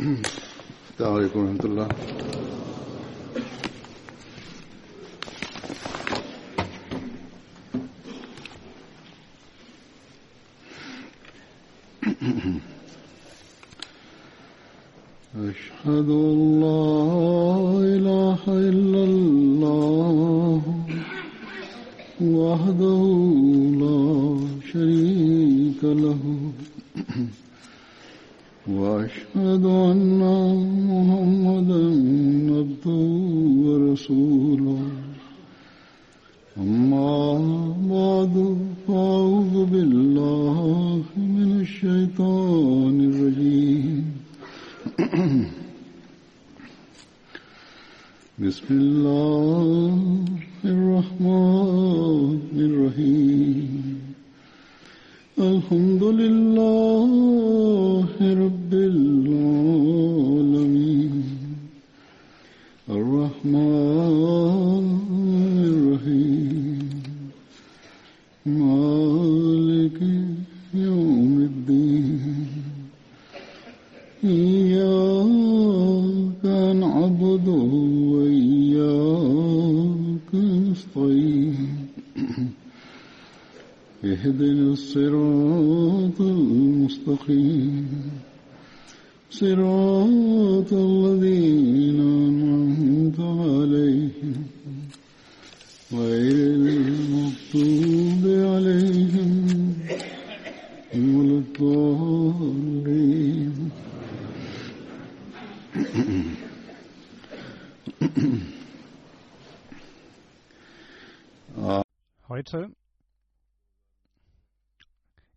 السلام 0.00 1.14
عليكم 1.14 1.40
ورحمة 1.40 1.64
الله. 1.64 1.88
أشهد 15.36 16.08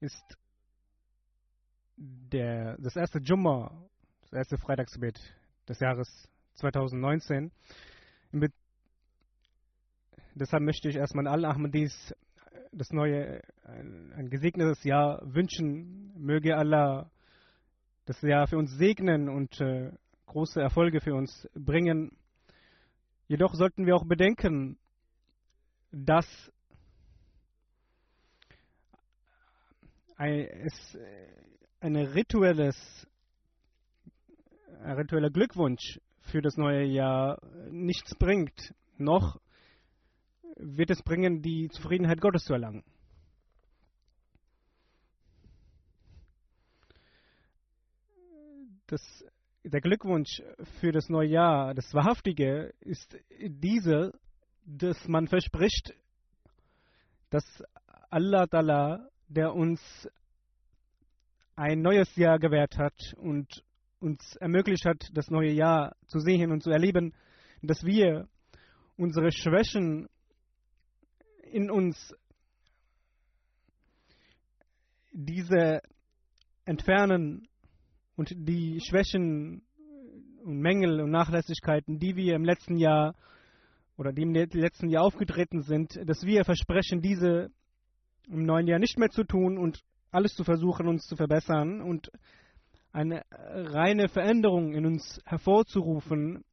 ist 0.04 0.38
der, 1.96 2.78
das 2.78 2.96
erste 2.96 3.20
Jumma, 3.20 3.72
das 4.24 4.34
erste 4.34 4.58
Freitagsgebet 4.58 5.18
des 5.68 5.80
Jahres 5.80 6.08
2019. 6.56 7.52
Im 8.34 8.40
Be- 8.42 8.52
Deshalb 10.36 10.64
möchte 10.64 10.90
ich 10.90 10.98
erstmal 10.98 11.28
allen 11.28 11.46
Ahmadis 11.46 12.14
das 12.74 12.92
neue, 12.92 13.42
ein, 13.64 14.12
ein 14.14 14.30
gesegnetes 14.30 14.84
Jahr 14.84 15.22
wünschen. 15.24 16.12
Möge 16.18 16.58
Allah 16.58 17.10
das 18.06 18.20
Jahr 18.22 18.48
für 18.48 18.58
uns 18.58 18.72
segnen 18.78 19.30
und 19.30 19.62
äh, 19.62 19.92
große 20.26 20.60
Erfolge 20.60 21.00
für 21.00 21.14
uns 21.16 21.48
bringen. 21.54 22.18
Jedoch 23.28 23.54
sollten 23.54 23.86
wir 23.86 23.96
auch 23.96 24.06
bedenken, 24.06 24.78
dass 25.92 26.26
es 30.18 30.96
äh, 30.96 31.28
ein 31.80 31.96
rituelles, 31.96 32.76
ein 34.84 34.98
ritueller 34.98 35.30
Glückwunsch 35.30 36.00
für 36.22 36.42
das 36.42 36.58
neue 36.58 36.86
Jahr 36.86 37.40
nichts 37.70 38.16
bringt, 38.16 38.74
noch 38.98 39.40
wird 40.56 40.92
es 40.92 41.02
bringen, 41.02 41.42
die 41.42 41.70
Zufriedenheit 41.70 42.22
Gottes 42.22 42.44
zu 42.44 42.54
erlangen. 42.54 42.84
Das, 48.88 49.02
der 49.64 49.82
Glückwunsch 49.82 50.42
für 50.80 50.92
das 50.92 51.10
neue 51.10 51.30
Jahr, 51.30 51.74
das 51.74 51.94
Wahrhaftige, 51.94 52.74
ist 52.82 53.18
dieser, 53.40 54.12
dass 54.66 55.08
man 55.08 55.28
verspricht, 55.28 55.94
dass 57.30 57.44
Allah 58.10 58.44
Ta'ala, 58.44 59.10
der 59.34 59.54
uns 59.54 59.82
ein 61.56 61.82
neues 61.82 62.16
Jahr 62.16 62.40
gewährt 62.40 62.78
hat 62.78 62.94
und 63.18 63.64
uns 64.00 64.36
ermöglicht 64.38 64.86
hat, 64.86 65.10
das 65.14 65.30
neue 65.30 65.52
Jahr 65.52 65.96
zu 66.08 66.20
sehen 66.20 66.52
und 66.52 66.62
zu 66.62 66.72
erleben, 66.72 67.14
dass 67.62 67.84
wir 67.84 68.28
unsere 68.98 69.32
Schwächen 69.32 70.08
in 71.52 71.72
uns 71.72 72.14
diese 75.12 75.82
entfernen 76.66 77.48
und 78.16 78.34
die 78.36 78.80
Schwächen 78.82 79.64
und 80.44 80.60
Mängel 80.60 81.02
und 81.02 81.12
Nachlässigkeiten, 81.12 82.00
die 82.00 82.16
wir 82.16 82.36
im 82.36 82.44
letzten 82.44 82.78
Jahr 82.78 83.16
oder 83.98 84.12
die 84.12 84.24
im 84.24 84.34
letzten 84.34 84.90
Jahr 84.90 85.04
aufgetreten 85.04 85.62
sind, 85.62 85.98
dass 86.08 86.24
wir 86.24 86.44
versprechen, 86.44 87.02
diese 87.02 87.52
im 88.28 88.46
neuen 88.46 88.68
Jahr 88.68 88.80
nicht 88.80 88.98
mehr 88.98 89.10
zu 89.10 89.24
tun 89.24 89.58
und 89.58 89.84
alles 90.12 90.36
zu 90.36 90.44
versuchen, 90.44 90.88
uns 90.88 91.06
zu 91.08 91.16
verbessern 91.16 91.82
und 91.82 92.12
eine 92.92 93.24
reine 93.32 94.08
Veränderung 94.08 94.74
in 94.74 94.86
uns 94.86 95.20
hervorzurufen. 95.26 96.44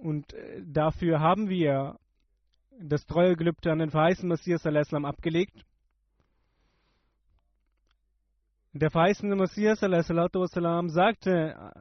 Und 0.00 0.32
äh, 0.32 0.62
dafür 0.64 1.20
haben 1.20 1.48
wir 1.48 1.98
das 2.80 3.04
treue 3.06 3.36
Gelübde 3.36 3.72
an 3.72 3.78
den 3.78 3.90
verheißenen 3.90 4.28
Messias 4.28 4.66
al-Islam 4.66 5.04
abgelegt. 5.04 5.64
Der 8.72 8.90
verheißene 8.90 9.36
Messias 9.36 9.82
al-Islam 9.82 10.88
sagte 10.88 11.72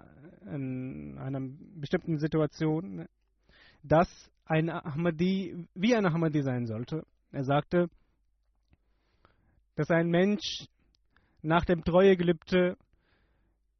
in 0.45 1.17
einer 1.17 1.39
bestimmten 1.75 2.17
Situation, 2.17 3.07
dass 3.81 4.31
ein 4.45 4.69
Ahmadi 4.69 5.67
wie 5.73 5.95
ein 5.95 6.05
Ahmadi 6.05 6.41
sein 6.41 6.65
sollte. 6.65 7.05
Er 7.31 7.43
sagte, 7.43 7.89
dass 9.75 9.89
ein 9.89 10.09
Mensch 10.09 10.67
nach 11.41 11.65
dem 11.65 11.83
Treuegelübde 11.83 12.77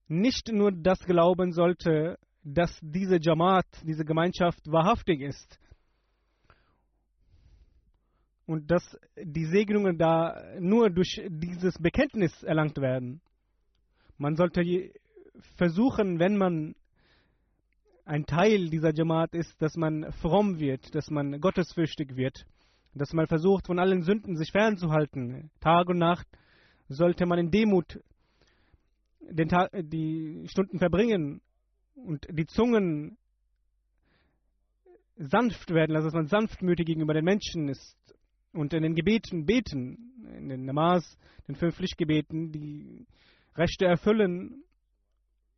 nicht 0.07 0.49
nur 0.51 0.71
das 0.71 0.99
glauben 0.99 1.53
sollte, 1.53 2.17
dass 2.43 2.77
diese 2.81 3.17
Jamaat, 3.21 3.65
diese 3.83 4.03
Gemeinschaft 4.03 4.59
wahrhaftig 4.69 5.21
ist 5.21 5.59
und 8.45 8.69
dass 8.69 8.97
die 9.15 9.45
Segnungen 9.45 9.97
da 9.97 10.35
nur 10.59 10.89
durch 10.89 11.21
dieses 11.29 11.77
Bekenntnis 11.79 12.43
erlangt 12.43 12.77
werden. 12.77 13.21
Man 14.17 14.35
sollte 14.35 14.61
versuchen, 15.57 16.19
wenn 16.19 16.37
man 16.37 16.75
ein 18.05 18.25
Teil 18.25 18.69
dieser 18.69 18.93
Jamaat 18.93 19.33
ist, 19.33 19.61
dass 19.61 19.75
man 19.75 20.11
fromm 20.13 20.59
wird, 20.59 20.93
dass 20.93 21.09
man 21.09 21.39
gottesfürchtig 21.39 22.15
wird, 22.15 22.45
dass 22.93 23.13
man 23.13 23.27
versucht, 23.27 23.67
von 23.67 23.79
allen 23.79 24.01
Sünden 24.01 24.35
sich 24.35 24.51
fernzuhalten. 24.51 25.49
Tag 25.61 25.87
und 25.89 25.97
Nacht 25.97 26.27
sollte 26.89 27.25
man 27.25 27.39
in 27.39 27.51
Demut 27.51 27.99
den 29.21 29.47
Tag, 29.47 29.71
die 29.73 30.45
Stunden 30.47 30.79
verbringen 30.79 31.41
und 31.95 32.27
die 32.29 32.45
Zungen 32.45 33.17
sanft 35.15 35.69
werden 35.69 35.93
lassen, 35.93 36.05
dass 36.05 36.13
man 36.13 36.27
sanftmütig 36.27 36.85
gegenüber 36.85 37.13
den 37.13 37.23
Menschen 37.23 37.69
ist 37.69 37.97
und 38.51 38.73
in 38.73 38.83
den 38.83 38.95
Gebeten 38.95 39.45
beten, 39.45 40.11
in 40.37 40.49
den 40.49 40.65
Namas, 40.65 41.17
den 41.47 41.55
fünf 41.55 41.75
Pflichtgebeten, 41.75 42.51
die 42.51 43.05
Rechte 43.55 43.85
erfüllen 43.85 44.63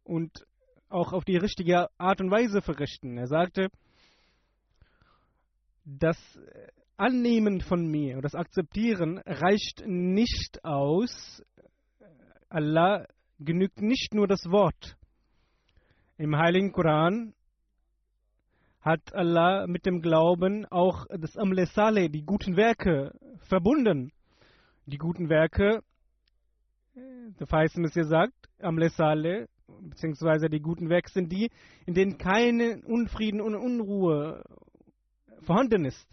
und 0.03 0.45
auch 0.89 1.13
auf 1.13 1.25
die 1.25 1.37
richtige 1.37 1.87
Art 1.97 2.21
und 2.21 2.31
Weise 2.31 2.61
verrichten. 2.61 3.17
Er 3.17 3.27
sagte, 3.27 3.69
das 5.85 6.17
Annehmen 6.97 7.61
von 7.61 7.85
mir 7.85 8.15
und 8.15 8.23
das 8.23 8.35
Akzeptieren 8.35 9.19
reicht 9.25 9.83
nicht 9.85 10.63
aus. 10.63 11.43
Allah 12.49 13.05
genügt 13.39 13.81
nicht 13.81 14.13
nur 14.13 14.27
das 14.27 14.45
Wort. 14.45 14.97
Im 16.17 16.37
Heiligen 16.37 16.71
Koran 16.71 17.33
hat 18.79 19.13
Allah 19.13 19.67
mit 19.67 19.85
dem 19.85 20.01
Glauben 20.01 20.65
auch 20.67 21.05
das 21.09 21.35
Amle 21.37 21.65
Saleh, 21.65 22.07
die 22.07 22.23
guten 22.23 22.55
Werke, 22.55 23.11
verbunden. 23.47 24.11
Die 24.85 24.97
guten 24.97 25.27
Werke, 25.27 25.81
der 26.95 27.47
Feist 27.47 27.77
Messias 27.77 28.07
sagt, 28.07 28.49
Amle 28.59 28.89
Saleh, 28.89 29.47
beziehungsweise 29.67 30.49
die 30.49 30.59
guten 30.59 30.89
Werke 30.89 31.09
sind 31.11 31.31
die, 31.31 31.49
in 31.85 31.93
denen 31.93 32.17
keine 32.17 32.81
Unfrieden 32.85 33.41
und 33.41 33.55
Unruhe 33.55 34.43
vorhanden 35.41 35.85
ist. 35.85 36.07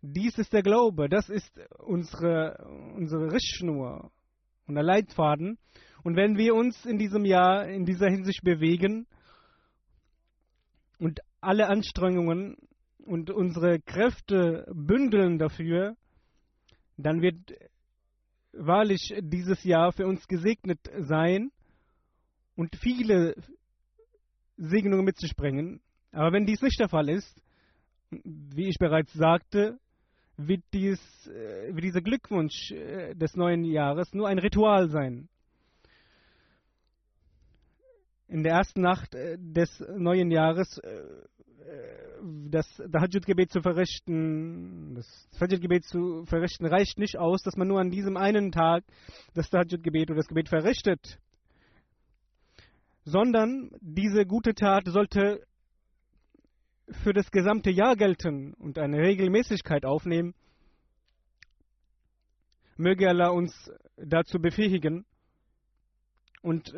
Dies 0.00 0.38
ist 0.38 0.52
der 0.52 0.62
Glaube, 0.62 1.08
das 1.08 1.28
ist 1.28 1.52
unsere, 1.78 2.64
unsere 2.94 3.32
Richtschnur 3.32 4.10
und 4.66 4.74
der 4.74 4.84
Leitfaden. 4.84 5.58
Und 6.04 6.16
wenn 6.16 6.36
wir 6.36 6.54
uns 6.54 6.84
in 6.86 6.98
diesem 6.98 7.24
Jahr 7.24 7.66
in 7.66 7.84
dieser 7.84 8.08
Hinsicht 8.08 8.42
bewegen 8.44 9.06
und 10.98 11.20
alle 11.40 11.68
Anstrengungen 11.68 12.56
und 13.04 13.30
unsere 13.30 13.80
Kräfte 13.80 14.66
bündeln 14.72 15.38
dafür, 15.38 15.96
dann 16.96 17.20
wird 17.20 17.36
wahrlich 18.52 19.14
dieses 19.20 19.64
Jahr 19.64 19.92
für 19.92 20.06
uns 20.06 20.26
gesegnet 20.28 20.80
sein 21.00 21.50
und 22.58 22.74
viele 22.74 23.36
Segnungen 24.56 25.04
mit 25.04 25.16
sich 25.16 25.36
bringen. 25.36 25.80
Aber 26.10 26.32
wenn 26.32 26.44
dies 26.44 26.60
nicht 26.60 26.80
der 26.80 26.88
Fall 26.88 27.08
ist, 27.08 27.40
wie 28.10 28.68
ich 28.68 28.78
bereits 28.78 29.12
sagte, 29.12 29.78
wird, 30.36 30.64
dies, 30.72 31.00
äh, 31.28 31.72
wird 31.72 31.84
dieser 31.84 32.00
Glückwunsch 32.00 32.72
äh, 32.72 33.14
des 33.14 33.36
neuen 33.36 33.62
Jahres 33.62 34.12
nur 34.12 34.26
ein 34.26 34.40
Ritual 34.40 34.88
sein. 34.88 35.28
In 38.26 38.42
der 38.42 38.54
ersten 38.54 38.80
Nacht 38.80 39.14
äh, 39.14 39.36
des 39.38 39.70
neuen 39.96 40.30
Jahres 40.30 40.80
das 42.50 42.66
Tahajjud-Gebet 42.76 43.52
zu 43.52 43.60
verrichten, 43.60 44.94
das 44.94 45.28
Fajr-Gebet 45.38 45.84
zu 45.84 46.24
verrichten, 46.24 46.64
reicht 46.64 46.98
nicht 46.98 47.18
aus, 47.18 47.42
dass 47.42 47.56
man 47.56 47.68
nur 47.68 47.78
an 47.78 47.90
diesem 47.90 48.16
einen 48.16 48.52
Tag 48.52 48.84
das 49.34 49.50
Tahajjud-Gebet 49.50 50.10
oder 50.10 50.16
das 50.16 50.28
Gebet 50.28 50.48
verrichtet, 50.48 51.20
sondern 53.08 53.70
diese 53.80 54.26
gute 54.26 54.54
Tat 54.54 54.84
sollte 54.86 55.42
für 57.02 57.12
das 57.12 57.30
gesamte 57.30 57.70
Jahr 57.70 57.96
gelten 57.96 58.54
und 58.54 58.78
eine 58.78 58.98
Regelmäßigkeit 58.98 59.84
aufnehmen. 59.84 60.34
Möge 62.76 63.08
Allah 63.08 63.30
uns 63.30 63.52
dazu 63.96 64.38
befähigen 64.38 65.04
und 66.42 66.72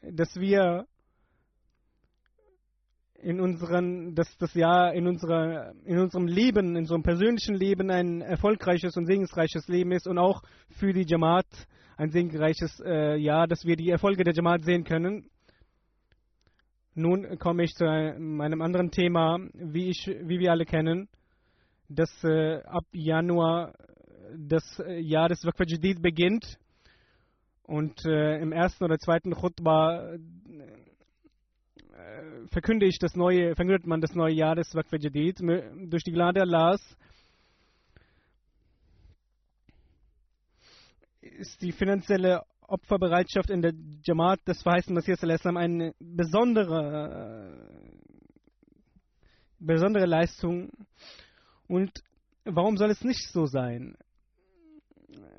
dass 0.00 0.34
wir 0.36 0.86
in 3.14 3.40
unseren, 3.40 4.14
dass 4.14 4.36
das 4.38 4.52
Jahr 4.54 4.92
in 4.94 5.06
unserer, 5.06 5.72
in 5.84 5.98
unserem 5.98 6.26
Leben, 6.26 6.70
in 6.70 6.76
unserem 6.78 7.02
persönlichen 7.02 7.54
Leben 7.54 7.90
ein 7.90 8.20
erfolgreiches 8.20 8.96
und 8.96 9.06
segensreiches 9.06 9.68
Leben 9.68 9.92
ist 9.92 10.06
und 10.06 10.18
auch 10.18 10.42
für 10.78 10.92
die 10.92 11.06
Jamaat 11.06 11.46
ein 11.96 12.10
segensreiches 12.10 12.80
äh, 12.84 13.16
Jahr, 13.16 13.46
dass 13.46 13.64
wir 13.64 13.76
die 13.76 13.90
Erfolge 13.90 14.24
der 14.24 14.34
Jamaat 14.34 14.64
sehen 14.64 14.84
können. 14.84 15.30
Nun 16.96 17.38
komme 17.38 17.64
ich 17.64 17.74
zu 17.74 17.84
meinem 17.84 18.62
anderen 18.62 18.92
Thema, 18.92 19.40
wie, 19.52 19.88
ich, 19.88 20.06
wie 20.06 20.38
wir 20.38 20.52
alle 20.52 20.64
kennen, 20.64 21.08
dass 21.88 22.22
äh, 22.22 22.62
ab 22.62 22.84
Januar 22.92 23.72
das 24.36 24.80
Jahr 25.00 25.28
des 25.28 25.44
Waqf 25.44 25.58
Jadid 25.66 26.00
beginnt 26.00 26.56
und 27.64 28.04
äh, 28.06 28.38
im 28.40 28.52
ersten 28.52 28.84
oder 28.84 28.96
zweiten 28.98 29.32
Khutbah 29.32 30.12
äh, 30.12 30.18
verkünde 32.52 32.86
ich 32.86 32.98
das 33.00 33.16
neue, 33.16 33.56
verkündet 33.56 33.88
man 33.88 34.00
das 34.00 34.14
neue 34.14 34.34
Jahr 34.34 34.54
des 34.54 34.72
Waqf 34.72 34.92
Jadid 34.92 35.40
durch 35.40 36.04
die 36.04 36.12
Gnade 36.12 36.42
Allahs. 36.42 36.80
Ist 41.20 41.60
die 41.60 41.72
finanzielle 41.72 42.42
Opferbereitschaft 42.66 43.50
in 43.50 43.62
der 43.62 43.72
Jamaat 44.04 44.46
des 44.46 44.62
verheißenen 44.62 44.94
Messias 44.94 45.22
eine 45.44 45.94
besondere, 45.98 47.68
besondere 49.58 50.06
Leistung. 50.06 50.70
Und 51.68 51.92
warum 52.44 52.76
soll 52.76 52.90
es 52.90 53.02
nicht 53.02 53.30
so 53.30 53.46
sein? 53.46 53.96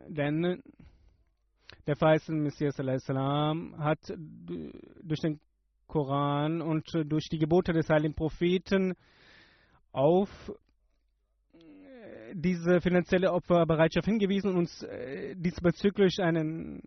Denn 0.07 0.61
der 1.87 1.95
verheißene 1.95 2.41
Messias 2.41 2.77
hat 2.77 3.99
durch 5.03 5.19
den 5.19 5.39
Koran 5.87 6.61
und 6.61 6.91
durch 7.05 7.29
die 7.29 7.39
Gebote 7.39 7.73
des 7.73 7.89
heiligen 7.89 8.15
Propheten 8.15 8.93
auf 9.91 10.29
diese 12.33 12.81
finanzielle 12.81 13.31
Opferbereitschaft 13.31 14.07
hingewiesen 14.07 14.51
und 14.51 14.57
uns 14.57 14.85
diesbezüglich 15.35 16.19
einen 16.21 16.81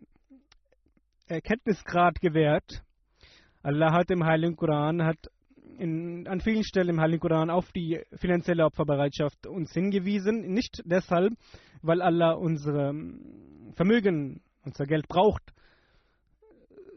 Erkenntnisgrad 1.28 2.20
gewährt. 2.20 2.82
Allah 3.62 3.92
hat 3.92 4.10
im 4.10 4.24
Heiligen 4.24 4.56
Koran 4.56 5.02
hat 5.02 5.18
in, 5.78 6.26
an 6.26 6.40
vielen 6.40 6.64
Stellen 6.64 6.90
im 6.90 7.00
Heiligen 7.00 7.20
Koran 7.20 7.50
auf 7.50 7.70
die 7.72 8.00
finanzielle 8.14 8.64
Opferbereitschaft 8.64 9.46
uns 9.46 9.72
hingewiesen. 9.72 10.52
Nicht 10.52 10.82
deshalb, 10.84 11.34
weil 11.82 12.02
Allah 12.02 12.32
unsere 12.32 12.92
Vermögen, 13.74 14.40
unser 14.64 14.86
Geld 14.86 15.06
braucht, 15.08 15.42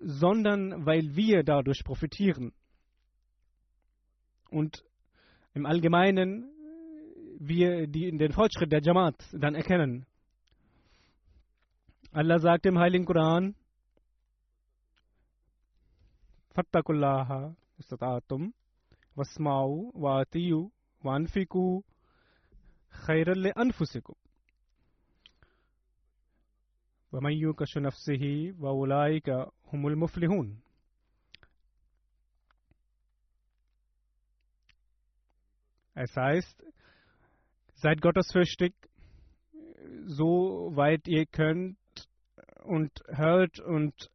sondern 0.02 0.86
weil 0.86 1.16
wir 1.16 1.44
dadurch 1.44 1.84
profitieren. 1.84 2.54
Und 4.50 4.84
im 5.54 5.66
Allgemeinen 5.66 6.50
wir 7.40 7.88
die, 7.88 8.16
den 8.18 8.32
Fortschritt 8.32 8.72
der 8.72 8.82
Jamaat 8.82 9.16
dann 9.34 9.56
erkennen. 9.56 10.06
Allah 12.12 12.40
sagt 12.40 12.66
im 12.66 12.78
Heiligen 12.78 13.06
Koran, 13.06 13.56
فاتقوا 16.55 16.95
الله 16.95 17.55
استطعتم 17.81 18.53
واسمعوا 19.17 19.93
واتيوا 19.95 20.69
وانفقوا 21.05 21.83
خيرا 22.91 23.35
لأنفسكم 23.35 24.15
ومن 27.13 27.33
يوكش 27.33 27.79
نفسه 27.79 28.55
وأولئك 28.61 29.29
هم 29.73 29.87
المفلحون 29.87 30.61
Es 35.99 36.15
heißt, 36.15 36.63
seid 37.77 38.03
gottesfürchtig, 38.03 38.75
so 40.07 40.71
weit 40.77 41.09
ihr 41.09 41.25
könnt 41.25 41.79
und 42.65 42.93
hört 43.09 43.61
und 43.61 44.11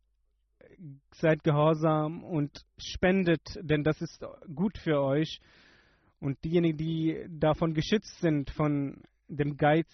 seid 1.12 1.43
gehorsam 1.45 2.23
und 2.25 2.64
spendet, 2.78 3.43
denn 3.62 3.83
das 3.83 4.00
ist 4.00 4.25
gut 4.55 4.78
für 4.78 5.00
euch. 5.00 5.40
Und 6.21 6.43
diejenigen, 6.45 6.76
die 6.78 7.26
davon 7.28 7.75
geschützt 7.75 8.21
sind, 8.21 8.50
von 8.50 9.02
dem 9.28 9.57
Geiz, 9.57 9.88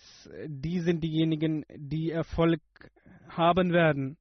die 0.47 0.81
sind 0.81 1.03
diejenigen, 1.03 1.65
die 1.75 2.11
Erfolg 2.11 2.61
haben 3.29 3.73
werden. 3.73 4.17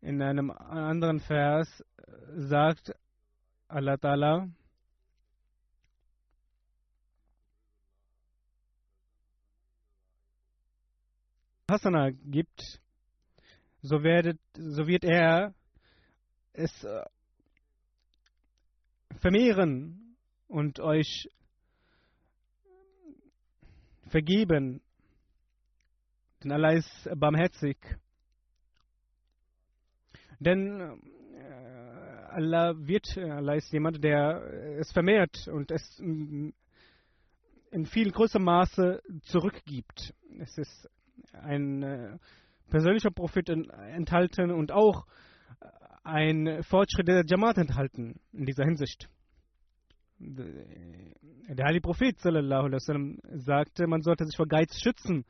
In 0.00 0.20
einem 0.20 0.50
anderen 0.50 1.20
Vers 1.20 1.82
sagt 2.36 2.94
Allah 3.68 3.94
Ta'ala, 3.94 4.50
Hasana 11.70 12.10
gibt, 12.10 12.80
so, 13.84 14.02
werdet, 14.02 14.40
so 14.56 14.86
wird 14.86 15.04
er 15.04 15.54
es 16.54 16.84
äh, 16.84 17.04
vermehren 19.20 20.16
und 20.48 20.80
euch 20.80 21.28
vergeben. 24.08 24.80
Denn 26.42 26.52
Allah 26.52 26.72
ist 26.72 27.10
barmherzig. 27.14 27.76
Denn 30.38 30.80
äh, 30.80 31.44
Allah 32.30 32.72
wird, 32.78 33.18
Allah 33.18 33.56
ist 33.56 33.70
jemand, 33.70 34.02
der 34.02 34.78
es 34.78 34.90
vermehrt 34.92 35.46
und 35.48 35.70
es 35.70 35.98
in 35.98 36.54
viel 37.84 38.10
größerem 38.12 38.44
Maße 38.44 39.02
zurückgibt. 39.24 40.14
Es 40.38 40.56
ist 40.56 40.88
ein 41.32 41.82
äh, 41.82 42.18
persönlicher 42.70 43.10
Profit 43.10 43.48
enthalten 43.48 44.50
und 44.50 44.72
auch 44.72 45.06
ein 46.04 46.62
Fortschritt 46.62 47.08
der 47.08 47.24
Jamaat 47.26 47.58
enthalten 47.58 48.20
in 48.32 48.44
dieser 48.44 48.64
Hinsicht. 48.64 49.08
Der 50.18 51.66
Heilige 51.66 51.82
Prophet 51.82 52.16
wasallam 52.24 53.18
sagte, 53.32 53.86
man 53.86 54.02
sollte 54.02 54.24
sich 54.24 54.36
vor 54.36 54.46
Geiz 54.46 54.78
schützen. 54.80 55.24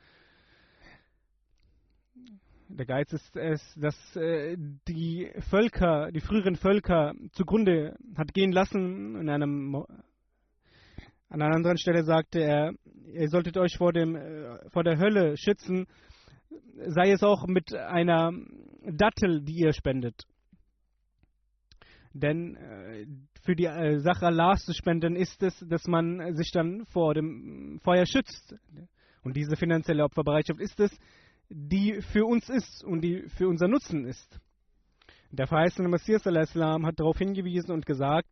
Der 2.69 2.87
Geiz 2.87 3.12
ist 3.12 3.37
es, 3.37 3.75
dass 3.76 4.17
äh, 4.17 4.57
die 4.88 5.31
Völker, 5.50 6.11
die 6.11 6.21
früheren 6.21 6.57
Völker 6.57 7.14
zugrunde 7.33 7.97
hat 8.17 8.35
gehen 8.35 8.53
lassen. 8.53 9.17
In 9.17 9.29
einem, 9.29 9.76
an 11.29 11.43
einer 11.43 11.55
anderen 11.55 11.79
Stelle 11.79 12.03
sagte 12.05 12.41
er, 12.41 12.73
ihr 13.12 13.29
solltet 13.29 13.57
euch 13.59 13.76
vor, 13.76 13.93
dem, 13.93 14.17
äh, 14.17 14.69
vor 14.71 14.83
der 14.83 14.99
Hölle 14.99 15.37
schützen, 15.37 15.87
sei 16.87 17.11
es 17.11 17.23
auch 17.23 17.47
mit 17.47 17.75
einer 17.75 18.33
Dattel, 18.83 19.43
die 19.43 19.61
ihr 19.61 19.73
spendet. 19.73 20.27
Denn 22.13 22.57
äh, 22.57 23.07
für 23.43 23.57
die 23.57 23.67
äh, 23.67 23.99
Sache 23.99 24.27
Allahs 24.27 24.65
zu 24.65 24.73
spenden 24.73 25.17
ist 25.17 25.43
es, 25.43 25.59
dass 25.69 25.87
man 25.87 26.35
sich 26.37 26.51
dann 26.53 26.87
vor 26.87 27.15
dem 27.15 27.81
Feuer 27.83 28.07
schützt. 28.07 28.55
Und 29.23 29.37
diese 29.37 29.57
finanzielle 29.57 30.05
Opferbereitschaft 30.05 30.61
ist 30.61 30.79
es, 30.79 30.97
die 31.49 32.01
für 32.13 32.25
uns 32.25 32.49
ist 32.49 32.85
und 32.85 33.01
die 33.01 33.25
für 33.37 33.49
unser 33.49 33.69
Nutzen 33.69 34.05
ist. 34.05 34.39
Der 35.31 35.49
verheißene 35.49 35.89
Messias 35.89 36.25
hat 36.25 37.01
darauf 37.01 37.19
hingewiesen 37.19 37.73
und 37.73 37.87
gesagt, 37.87 38.29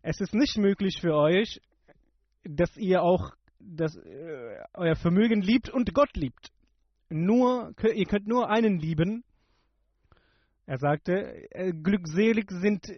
es 0.00 0.18
ist 0.20 0.34
nicht 0.34 0.56
möglich 0.56 0.98
für 1.00 1.14
euch, 1.14 1.60
dass 2.44 2.74
ihr 2.76 3.02
auch 3.02 3.32
das, 3.60 3.94
äh, 3.96 4.58
euer 4.74 4.96
Vermögen 4.96 5.42
liebt 5.42 5.68
und 5.68 5.92
Gott 5.94 6.16
liebt. 6.16 6.50
Nur, 7.12 7.74
ihr 7.94 8.06
könnt 8.06 8.26
nur 8.26 8.48
einen 8.48 8.78
lieben. 8.78 9.22
Er 10.64 10.78
sagte, 10.78 11.50
äh, 11.50 11.72
glückselig 11.72 12.50
sind 12.50 12.90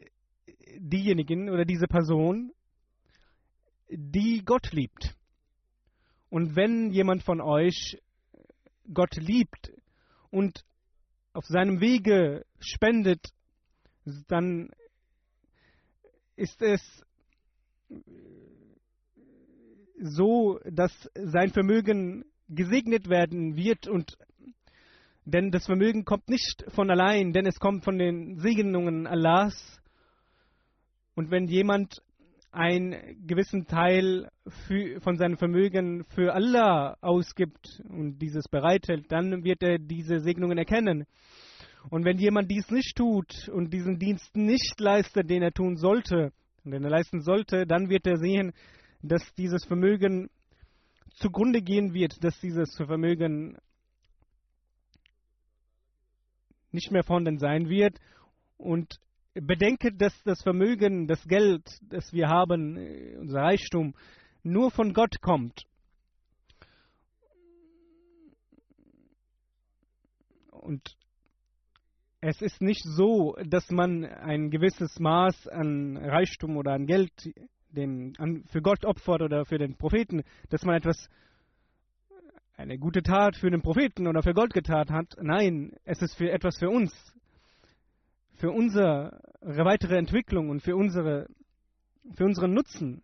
diejenigen 0.78 1.50
oder 1.50 1.64
diese 1.64 1.87
Person, 1.87 2.52
die 3.88 4.42
Gott 4.44 4.71
liebt. 4.73 5.16
Und 6.30 6.54
wenn 6.56 6.90
jemand 6.90 7.23
von 7.23 7.40
euch 7.40 8.00
Gott 8.92 9.16
liebt 9.16 9.73
und 10.30 10.64
auf 11.33 11.47
seinem 11.47 11.80
Wege 11.80 12.44
spendet, 12.61 13.33
dann 14.28 14.71
ist 16.37 16.61
es 16.62 16.80
so, 19.99 20.61
dass 20.64 20.92
sein 21.14 21.50
Vermögen 21.50 22.25
gesegnet 22.48 23.08
werden 23.08 23.56
wird 23.56 23.88
und 23.88 24.16
denn 25.26 25.50
das 25.50 25.64
Vermögen 25.64 26.04
kommt 26.04 26.28
nicht 26.28 26.64
von 26.68 26.90
allein, 26.90 27.32
denn 27.32 27.46
es 27.46 27.58
kommt 27.58 27.82
von 27.82 27.98
den 27.98 28.38
Segnungen 28.38 29.06
Allahs. 29.06 29.80
Und 31.14 31.30
wenn 31.30 31.46
jemand 31.46 32.02
einen 32.50 33.26
gewissen 33.26 33.66
Teil 33.66 34.28
für, 34.66 35.00
von 35.00 35.16
seinem 35.16 35.38
Vermögen 35.38 36.04
für 36.14 36.34
Allah 36.34 36.96
ausgibt 37.00 37.82
und 37.88 38.18
dieses 38.18 38.48
bereithält, 38.48 39.10
dann 39.10 39.44
wird 39.44 39.62
er 39.62 39.78
diese 39.78 40.20
Segnungen 40.20 40.58
erkennen. 40.58 41.06
Und 41.90 42.04
wenn 42.04 42.18
jemand 42.18 42.50
dies 42.50 42.70
nicht 42.70 42.96
tut 42.96 43.48
und 43.48 43.72
diesen 43.72 43.98
Dienst 43.98 44.36
nicht 44.36 44.78
leistet, 44.78 45.28
den 45.28 45.42
er 45.42 45.52
tun 45.52 45.76
sollte, 45.76 46.32
den 46.64 46.84
er 46.84 46.90
leisten 46.90 47.22
sollte, 47.22 47.66
dann 47.66 47.88
wird 47.88 48.06
er 48.06 48.16
sehen, 48.16 48.52
dass 49.02 49.22
dieses 49.34 49.64
Vermögen 49.64 50.30
zugrunde 51.14 51.62
gehen 51.62 51.94
wird, 51.94 52.23
dass 52.23 52.38
dieses 52.40 52.75
Vermögen 52.76 53.59
nicht 56.73 56.90
mehr 56.90 57.04
vorhanden 57.04 57.38
sein 57.38 57.68
wird 57.68 57.99
und 58.56 58.99
bedenke, 59.35 59.92
dass 59.92 60.14
das 60.25 60.42
Vermögen, 60.42 61.06
das 61.06 61.23
Geld, 61.26 61.62
das 61.83 62.12
wir 62.12 62.28
haben, 62.28 62.76
äh, 62.76 63.16
unser 63.16 63.40
Reichtum, 63.42 63.94
nur 64.42 64.71
von 64.71 64.92
Gott 64.92 65.21
kommt. 65.21 65.64
Und 70.50 70.97
es 72.21 72.40
ist 72.40 72.62
nicht 72.62 72.83
so, 72.85 73.37
dass 73.44 73.71
man 73.71 74.04
ein 74.04 74.50
gewisses 74.50 74.99
Maß 74.99 75.49
an 75.49 75.97
Reichtum 75.99 76.56
oder 76.56 76.73
an 76.73 76.87
Geld 76.87 77.12
dem, 77.75 78.14
für 78.49 78.62
Gott 78.62 78.85
opfert 78.85 79.23
oder 79.23 79.45
für 79.45 79.59
den 79.59 79.76
Propheten, 79.76 80.23
dass 80.50 80.64
man 80.64 80.76
etwas, 80.76 81.09
eine 82.57 82.78
gute 82.78 83.02
Tat 83.02 83.37
für 83.37 83.50
den 83.50 83.62
Propheten 83.62 84.07
oder 84.07 84.23
für 84.23 84.35
Gott 84.35 84.54
getan 84.54 84.88
hat. 84.90 85.16
Nein, 85.21 85.73
es 85.85 86.00
ist 86.00 86.14
für 86.16 86.31
etwas 86.31 86.57
für 86.59 86.71
uns 86.71 86.93
für 88.37 88.50
unsere 88.50 89.21
weitere 89.40 89.97
Entwicklung 89.97 90.50
und 90.50 90.61
für, 90.61 90.76
unsere, 90.76 91.28
für 92.14 92.25
unseren 92.25 92.52
Nutzen. 92.52 93.02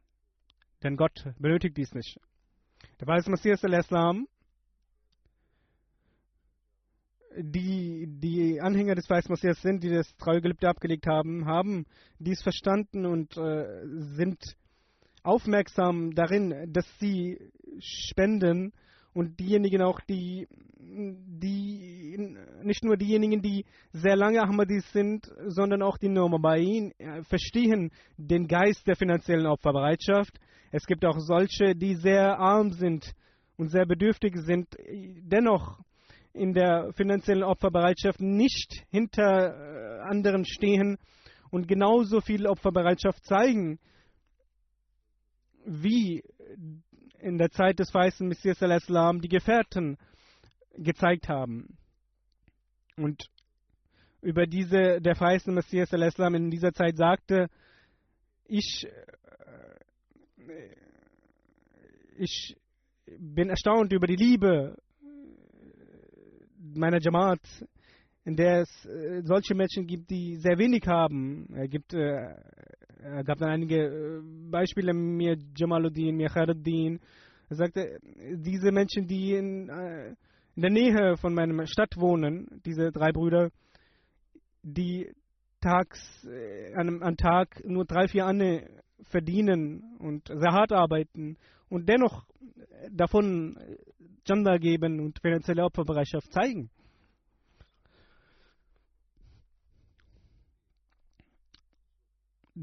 Denn 0.82 0.96
Gott 0.96 1.24
benötigt 1.38 1.76
dies 1.76 1.92
nicht. 1.92 2.18
Der 3.00 3.06
weiße 3.06 3.30
Messias 3.30 3.64
al-Islam, 3.64 4.26
die, 7.36 8.06
die 8.08 8.60
Anhänger 8.60 8.94
des 8.94 9.08
weißen 9.08 9.30
Messias 9.30 9.60
sind, 9.62 9.84
die 9.84 9.90
das 9.90 10.14
Treugelübde 10.16 10.68
abgelegt 10.68 11.06
haben, 11.06 11.46
haben 11.46 11.86
dies 12.18 12.42
verstanden 12.42 13.06
und 13.06 13.36
äh, 13.36 13.86
sind 14.16 14.56
aufmerksam 15.22 16.14
darin, 16.14 16.72
dass 16.72 16.86
sie 16.98 17.38
spenden 17.78 18.72
und 19.12 19.38
diejenigen 19.40 19.82
auch, 19.82 20.00
die, 20.00 20.46
die 20.78 22.16
nicht 22.62 22.84
nur 22.84 22.96
diejenigen, 22.96 23.42
die 23.42 23.64
sehr 23.92 24.16
lange 24.16 24.40
Ahmadis 24.42 24.90
sind, 24.92 25.30
sondern 25.46 25.82
auch 25.82 25.98
die 25.98 26.08
Nomabain 26.08 26.92
äh, 26.98 27.22
verstehen 27.24 27.90
den 28.16 28.46
Geist 28.46 28.86
der 28.86 28.96
finanziellen 28.96 29.46
Opferbereitschaft. 29.46 30.38
Es 30.70 30.86
gibt 30.86 31.04
auch 31.04 31.18
solche, 31.18 31.74
die 31.74 31.96
sehr 31.96 32.38
arm 32.38 32.70
sind 32.70 33.12
und 33.56 33.70
sehr 33.70 33.86
bedürftig 33.86 34.36
sind, 34.36 34.68
dennoch 34.88 35.80
in 36.32 36.54
der 36.54 36.92
finanziellen 36.92 37.42
Opferbereitschaft 37.42 38.20
nicht 38.20 38.84
hinter 38.90 39.54
äh, 39.54 40.00
anderen 40.02 40.44
stehen 40.44 40.96
und 41.50 41.66
genauso 41.66 42.20
viel 42.20 42.46
Opferbereitschaft 42.46 43.24
zeigen 43.24 43.80
wie 45.64 46.22
in 47.18 47.38
der 47.38 47.50
Zeit 47.50 47.78
des 47.78 47.92
weißen 47.92 48.26
Messias 48.26 48.62
al-Islam 48.62 49.20
die 49.20 49.28
Gefährten 49.28 49.98
gezeigt 50.76 51.28
haben. 51.28 51.76
Und 52.96 53.22
über 54.22 54.46
diese 54.46 55.00
der 55.00 55.14
verheißene 55.14 55.54
Messias 55.54 55.92
al-Islam 55.92 56.34
in 56.34 56.50
dieser 56.50 56.72
Zeit 56.72 56.96
sagte, 56.96 57.48
ich, 58.46 58.86
äh, 60.36 60.74
ich 62.16 62.56
bin 63.18 63.48
erstaunt 63.48 63.92
über 63.92 64.06
die 64.06 64.16
Liebe 64.16 64.76
meiner 66.58 67.00
Jamaat, 67.00 67.40
in 68.24 68.36
der 68.36 68.62
es 68.62 68.84
äh, 68.84 69.22
solche 69.24 69.54
Menschen 69.54 69.86
gibt, 69.86 70.10
die 70.10 70.36
sehr 70.36 70.58
wenig 70.58 70.86
haben. 70.86 71.48
Er 71.54 71.68
gibt 71.68 71.94
äh, 71.94 72.34
er 73.02 73.24
gab 73.24 73.38
dann 73.38 73.50
einige 73.50 73.76
äh, 73.76 74.20
Beispiele, 74.50 74.92
mir 74.92 75.36
Jamaluddin, 75.56 76.16
mir 76.16 76.28
Khairuddin. 76.28 77.00
Er 77.48 77.56
sagte, 77.56 77.98
diese 78.36 78.70
Menschen, 78.72 79.06
die 79.06 79.34
in, 79.34 79.68
äh, 79.68 80.08
in 80.56 80.62
der 80.62 80.70
Nähe 80.70 81.16
von 81.16 81.34
meiner 81.34 81.66
Stadt 81.66 81.96
wohnen, 81.96 82.60
diese 82.64 82.90
drei 82.92 83.12
Brüder, 83.12 83.50
die 84.62 85.10
tags, 85.60 86.24
äh, 86.24 86.74
an 86.74 87.02
einem 87.02 87.16
Tag 87.16 87.62
nur 87.64 87.84
drei, 87.84 88.08
vier 88.08 88.26
Anne 88.26 88.68
verdienen 89.02 89.96
und 89.98 90.28
sehr 90.28 90.52
hart 90.52 90.72
arbeiten 90.72 91.36
und 91.68 91.88
dennoch 91.88 92.26
davon 92.90 93.58
Janda 94.26 94.58
geben 94.58 95.00
und 95.00 95.18
finanzielle 95.20 95.64
Opferbereitschaft 95.64 96.32
zeigen. 96.32 96.70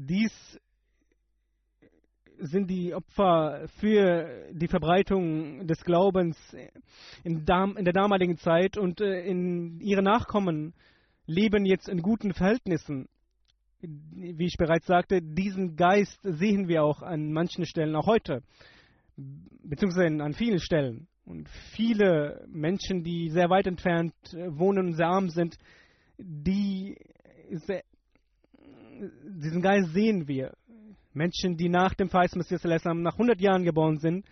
Dies 0.00 0.60
sind 2.38 2.70
die 2.70 2.94
Opfer 2.94 3.66
für 3.80 4.48
die 4.52 4.68
Verbreitung 4.68 5.66
des 5.66 5.82
Glaubens 5.82 6.36
in, 7.24 7.44
der 7.44 7.92
damaligen 7.92 8.36
Zeit 8.36 8.78
und 8.78 9.00
äh, 9.00 9.28
ihre 9.80 10.02
Nachkommen 10.04 10.72
leben 11.26 11.66
jetzt 11.66 11.88
in 11.88 12.00
guten 12.00 12.32
Verhältnissen. 12.32 13.08
Wie 13.80 14.46
ich 14.46 14.56
bereits 14.56 14.86
sagte, 14.86 15.20
diesen 15.20 15.74
Geist 15.74 16.20
sehen 16.22 16.68
wir 16.68 16.84
auch 16.84 17.02
an 17.02 17.32
manchen 17.32 17.66
Stellen 17.66 17.96
auch 17.96 18.06
heute, 18.06 18.44
beziehungsweise 19.64 20.22
an 20.22 20.32
vielen 20.32 20.60
Stellen. 20.60 21.08
Und 21.24 21.48
viele 21.74 22.46
Menschen, 22.46 23.02
die 23.02 23.30
sehr 23.30 23.50
weit 23.50 23.66
entfernt 23.66 24.14
äh, 24.32 24.46
wohnen 24.56 24.86
und 24.86 24.94
sehr 24.94 25.08
arm 25.08 25.28
sind, 25.28 25.56
die 26.18 26.96
diesen 29.24 29.62
Geist 29.62 29.92
sehen 29.92 30.28
wir. 30.28 30.54
Menschen, 31.14 31.56
die 31.56 31.68
nach 31.68 31.94
dem 31.94 32.10
Feist 32.10 32.36
Messias 32.36 32.62
nach 32.84 33.14
100 33.14 33.40
Jahren 33.40 33.64
geboren 33.64 33.98
sind 33.98 34.26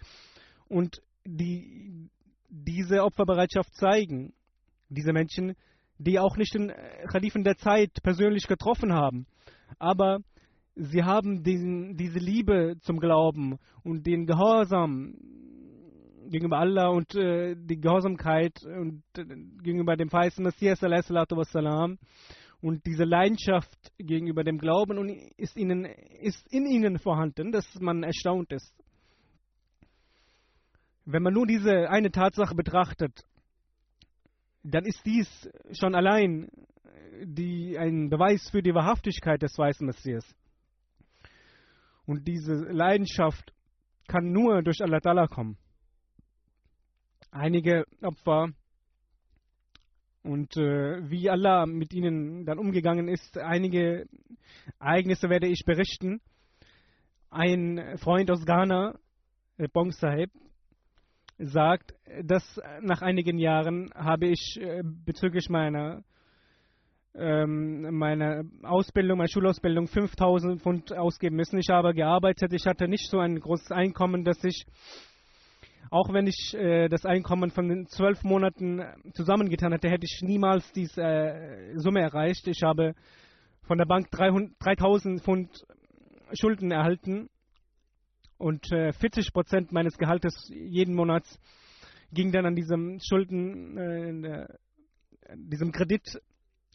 und 0.68 1.02
die 1.24 2.08
diese 2.48 3.02
Opferbereitschaft 3.02 3.74
zeigen. 3.74 4.32
Diese 4.88 5.12
Menschen, 5.12 5.56
die 5.98 6.18
auch 6.18 6.36
nicht 6.36 6.54
den 6.54 6.72
Khalifen 7.08 7.42
der 7.42 7.56
Zeit 7.56 7.90
persönlich 8.02 8.46
getroffen 8.46 8.92
haben, 8.92 9.26
aber 9.78 10.20
sie 10.74 11.02
haben 11.02 11.42
diesen, 11.42 11.96
diese 11.96 12.18
Liebe 12.18 12.76
zum 12.80 13.00
Glauben 13.00 13.58
und 13.82 14.06
den 14.06 14.26
Gehorsam 14.26 15.14
gegenüber 16.28 16.58
Allah 16.58 16.88
und 16.88 17.14
äh, 17.14 17.54
die 17.56 17.80
Gehorsamkeit 17.80 18.62
und 18.64 19.02
äh, 19.16 19.24
gegenüber 19.62 19.96
dem 19.96 20.10
verheißten 20.10 20.44
Messias 20.44 20.82
wassalam, 20.82 21.98
und 22.66 22.84
diese 22.84 23.04
Leidenschaft 23.04 23.78
gegenüber 23.96 24.42
dem 24.42 24.58
Glauben 24.58 24.98
und 24.98 25.08
ist, 25.36 25.56
ihnen, 25.56 25.84
ist 25.84 26.52
in 26.52 26.66
ihnen 26.66 26.98
vorhanden, 26.98 27.52
dass 27.52 27.64
man 27.78 28.02
erstaunt 28.02 28.50
ist. 28.50 28.74
Wenn 31.04 31.22
man 31.22 31.32
nur 31.32 31.46
diese 31.46 31.88
eine 31.88 32.10
Tatsache 32.10 32.56
betrachtet, 32.56 33.22
dann 34.64 34.84
ist 34.84 35.00
dies 35.06 35.48
schon 35.78 35.94
allein 35.94 36.48
die, 37.22 37.78
ein 37.78 38.10
Beweis 38.10 38.50
für 38.50 38.64
die 38.64 38.74
Wahrhaftigkeit 38.74 39.40
des 39.40 39.56
weißen 39.56 39.86
Messias. 39.86 40.26
Und 42.04 42.26
diese 42.26 42.52
Leidenschaft 42.52 43.54
kann 44.08 44.32
nur 44.32 44.64
durch 44.64 44.82
Allah 44.82 44.98
Ta'ala 44.98 45.28
kommen. 45.28 45.56
Einige 47.30 47.84
Opfer 48.02 48.48
und 50.26 50.56
äh, 50.56 51.08
wie 51.08 51.30
Allah 51.30 51.66
mit 51.66 51.92
ihnen 51.94 52.44
dann 52.44 52.58
umgegangen 52.58 53.08
ist, 53.08 53.38
einige 53.38 54.06
Ereignisse 54.80 55.30
werde 55.30 55.46
ich 55.46 55.64
berichten. 55.64 56.20
Ein 57.30 57.96
Freund 57.98 58.30
aus 58.30 58.44
Ghana, 58.44 58.98
äh, 59.58 59.68
Bong 59.72 59.92
Sahib, 59.92 60.30
sagt, 61.38 61.94
dass 62.22 62.60
nach 62.80 63.02
einigen 63.02 63.38
Jahren 63.38 63.90
habe 63.94 64.26
ich 64.26 64.58
äh, 64.60 64.82
bezüglich 64.84 65.48
meiner 65.48 66.02
ähm, 67.18 67.96
meine 67.96 68.44
Ausbildung, 68.62 69.18
meine 69.18 69.30
Schulausbildung 69.30 69.86
5000 69.86 70.60
Pfund 70.60 70.92
ausgeben 70.92 71.36
müssen. 71.36 71.58
Ich 71.58 71.70
habe 71.70 71.94
gearbeitet, 71.94 72.52
ich 72.52 72.66
hatte 72.66 72.88
nicht 72.88 73.08
so 73.10 73.18
ein 73.18 73.40
großes 73.40 73.72
Einkommen, 73.72 74.24
dass 74.24 74.42
ich, 74.44 74.66
auch 75.90 76.12
wenn 76.12 76.26
ich 76.26 76.54
äh, 76.54 76.88
das 76.88 77.04
Einkommen 77.04 77.50
von 77.50 77.68
den 77.68 77.86
zwölf 77.86 78.22
Monaten 78.24 78.82
zusammengetan 79.14 79.72
hätte, 79.72 79.88
hätte 79.88 80.06
ich 80.06 80.20
niemals 80.22 80.70
diese 80.72 81.02
äh, 81.02 81.78
Summe 81.78 82.00
erreicht. 82.00 82.46
Ich 82.48 82.62
habe 82.62 82.94
von 83.62 83.78
der 83.78 83.86
Bank 83.86 84.10
300, 84.10 84.52
3000 84.60 85.22
Pfund 85.22 85.66
Schulden 86.32 86.70
erhalten 86.72 87.28
und 88.38 88.70
äh, 88.72 88.92
40 88.92 89.32
Prozent 89.32 89.72
meines 89.72 89.96
Gehaltes 89.96 90.50
jeden 90.50 90.94
Monat 90.94 91.24
ging 92.12 92.32
dann 92.32 92.46
an 92.46 92.54
diesem 92.54 92.98
Schulden, 93.00 94.24
äh, 94.24 94.46
diesem 95.34 95.72
Kredit 95.72 96.20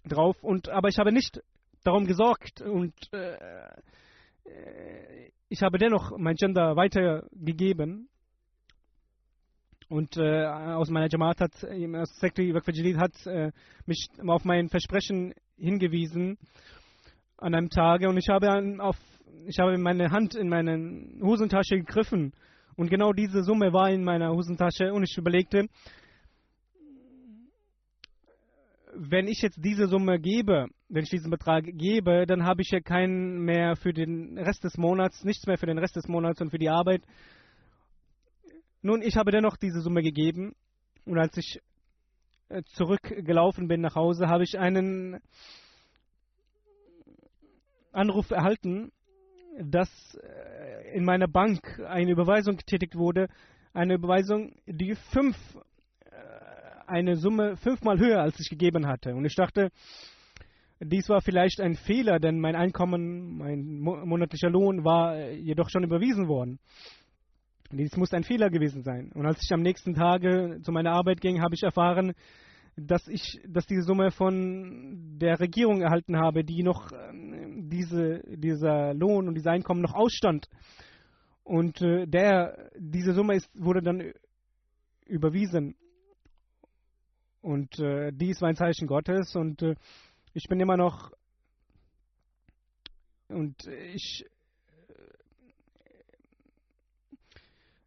drauf. 0.05 0.43
Und, 0.43 0.69
aber 0.69 0.89
ich 0.89 0.97
habe 0.97 1.11
nicht 1.11 1.41
darum 1.83 2.05
gesorgt 2.05 2.61
und 2.61 2.93
äh, 3.13 3.37
ich 5.49 5.61
habe 5.61 5.77
dennoch 5.77 6.17
mein 6.17 6.35
Gender 6.35 6.75
weitergegeben. 6.75 8.09
Und 9.91 10.15
äh, 10.15 10.45
aus 10.45 10.89
meiner 10.89 11.09
Jamaat 11.11 11.41
hat, 11.41 11.51
aus 11.65 12.19
Sekretary 12.21 12.53
Waqf 12.53 12.67
hat 12.97 13.25
äh, 13.25 13.51
mich 13.85 14.07
auf 14.25 14.45
mein 14.45 14.69
Versprechen 14.69 15.33
hingewiesen 15.57 16.37
an 17.35 17.53
einem 17.53 17.69
Tage. 17.69 18.07
Und 18.07 18.15
ich 18.15 18.29
habe 18.29 18.79
auf 18.79 18.95
ich 19.47 19.59
habe 19.59 19.77
meine 19.77 20.11
Hand 20.11 20.33
in 20.33 20.47
meine 20.47 21.09
Hosentasche 21.21 21.75
gegriffen. 21.75 22.31
Und 22.77 22.89
genau 22.89 23.11
diese 23.11 23.43
Summe 23.43 23.73
war 23.73 23.89
in 23.89 24.05
meiner 24.05 24.31
Hosentasche. 24.31 24.93
Und 24.93 25.03
ich 25.03 25.17
überlegte, 25.17 25.65
wenn 28.95 29.27
ich 29.27 29.41
jetzt 29.41 29.59
diese 29.61 29.87
Summe 29.87 30.21
gebe, 30.21 30.67
wenn 30.87 31.03
ich 31.03 31.09
diesen 31.09 31.31
Betrag 31.31 31.65
gebe, 31.65 32.25
dann 32.27 32.45
habe 32.45 32.61
ich 32.61 32.69
ja 32.71 32.79
keinen 32.79 33.41
mehr 33.43 33.75
für 33.75 33.91
den 33.91 34.37
Rest 34.37 34.63
des 34.63 34.77
Monats, 34.77 35.25
nichts 35.25 35.45
mehr 35.47 35.57
für 35.57 35.65
den 35.65 35.79
Rest 35.79 35.97
des 35.97 36.07
Monats 36.07 36.39
und 36.39 36.49
für 36.49 36.59
die 36.59 36.69
Arbeit. 36.69 37.01
Nun, 38.81 39.01
ich 39.01 39.15
habe 39.15 39.31
dennoch 39.31 39.57
diese 39.57 39.81
Summe 39.81 40.01
gegeben 40.01 40.55
und 41.05 41.17
als 41.19 41.37
ich 41.37 41.61
äh, 42.49 42.63
zurückgelaufen 42.63 43.67
bin 43.67 43.81
nach 43.81 43.95
Hause, 43.95 44.27
habe 44.27 44.43
ich 44.43 44.57
einen 44.57 45.19
Anruf 47.91 48.31
erhalten, 48.31 48.91
dass 49.59 49.89
äh, 50.15 50.95
in 50.95 51.03
meiner 51.03 51.27
Bank 51.27 51.79
eine 51.87 52.11
Überweisung 52.11 52.57
getätigt 52.57 52.95
wurde, 52.95 53.27
eine 53.73 53.95
Überweisung, 53.95 54.55
die 54.65 54.95
fünf 55.11 55.37
eine 56.91 57.15
Summe 57.15 57.55
fünfmal 57.55 57.99
höher, 57.99 58.21
als 58.21 58.39
ich 58.39 58.49
gegeben 58.49 58.85
hatte. 58.85 59.15
Und 59.15 59.25
ich 59.25 59.35
dachte, 59.35 59.71
dies 60.79 61.07
war 61.09 61.21
vielleicht 61.21 61.61
ein 61.61 61.75
Fehler, 61.75 62.19
denn 62.19 62.39
mein 62.39 62.55
Einkommen, 62.55 63.37
mein 63.37 63.79
monatlicher 63.79 64.49
Lohn 64.49 64.83
war 64.83 65.15
äh, 65.15 65.35
jedoch 65.35 65.69
schon 65.69 65.83
überwiesen 65.83 66.27
worden. 66.27 66.59
Dies 67.71 67.95
muss 67.95 68.13
ein 68.13 68.23
Fehler 68.23 68.49
gewesen 68.49 68.83
sein. 68.83 69.11
Und 69.13 69.25
als 69.25 69.41
ich 69.41 69.53
am 69.53 69.61
nächsten 69.61 69.93
Tage 69.93 70.59
zu 70.61 70.71
meiner 70.71 70.91
Arbeit 70.91 71.21
ging, 71.21 71.41
habe 71.41 71.55
ich 71.55 71.63
erfahren, 71.63 72.13
dass 72.75 73.07
ich, 73.07 73.39
dass 73.47 73.65
diese 73.65 73.83
Summe 73.83 74.11
von 74.11 75.17
der 75.17 75.39
Regierung 75.39 75.81
erhalten 75.81 76.17
habe, 76.17 76.43
die 76.43 76.63
noch 76.63 76.91
äh, 76.91 77.13
diese, 77.63 78.21
dieser 78.27 78.93
Lohn 78.93 79.27
und 79.27 79.35
dieser 79.35 79.51
Einkommen 79.51 79.81
noch 79.81 79.93
ausstand. 79.93 80.47
Und 81.43 81.81
äh, 81.81 82.07
der, 82.07 82.71
diese 82.77 83.13
Summe 83.13 83.35
ist, 83.35 83.49
wurde 83.53 83.81
dann 83.81 84.13
überwiesen. 85.05 85.75
Und 87.41 87.79
äh, 87.79 88.11
dies 88.13 88.41
war 88.41 88.49
ein 88.49 88.55
Zeichen 88.55 88.87
Gottes 88.87 89.35
und 89.35 89.61
äh, 89.61 89.75
ich 90.33 90.47
bin 90.47 90.59
immer 90.59 90.77
noch 90.77 91.11
und 93.27 93.55
ich 93.93 94.25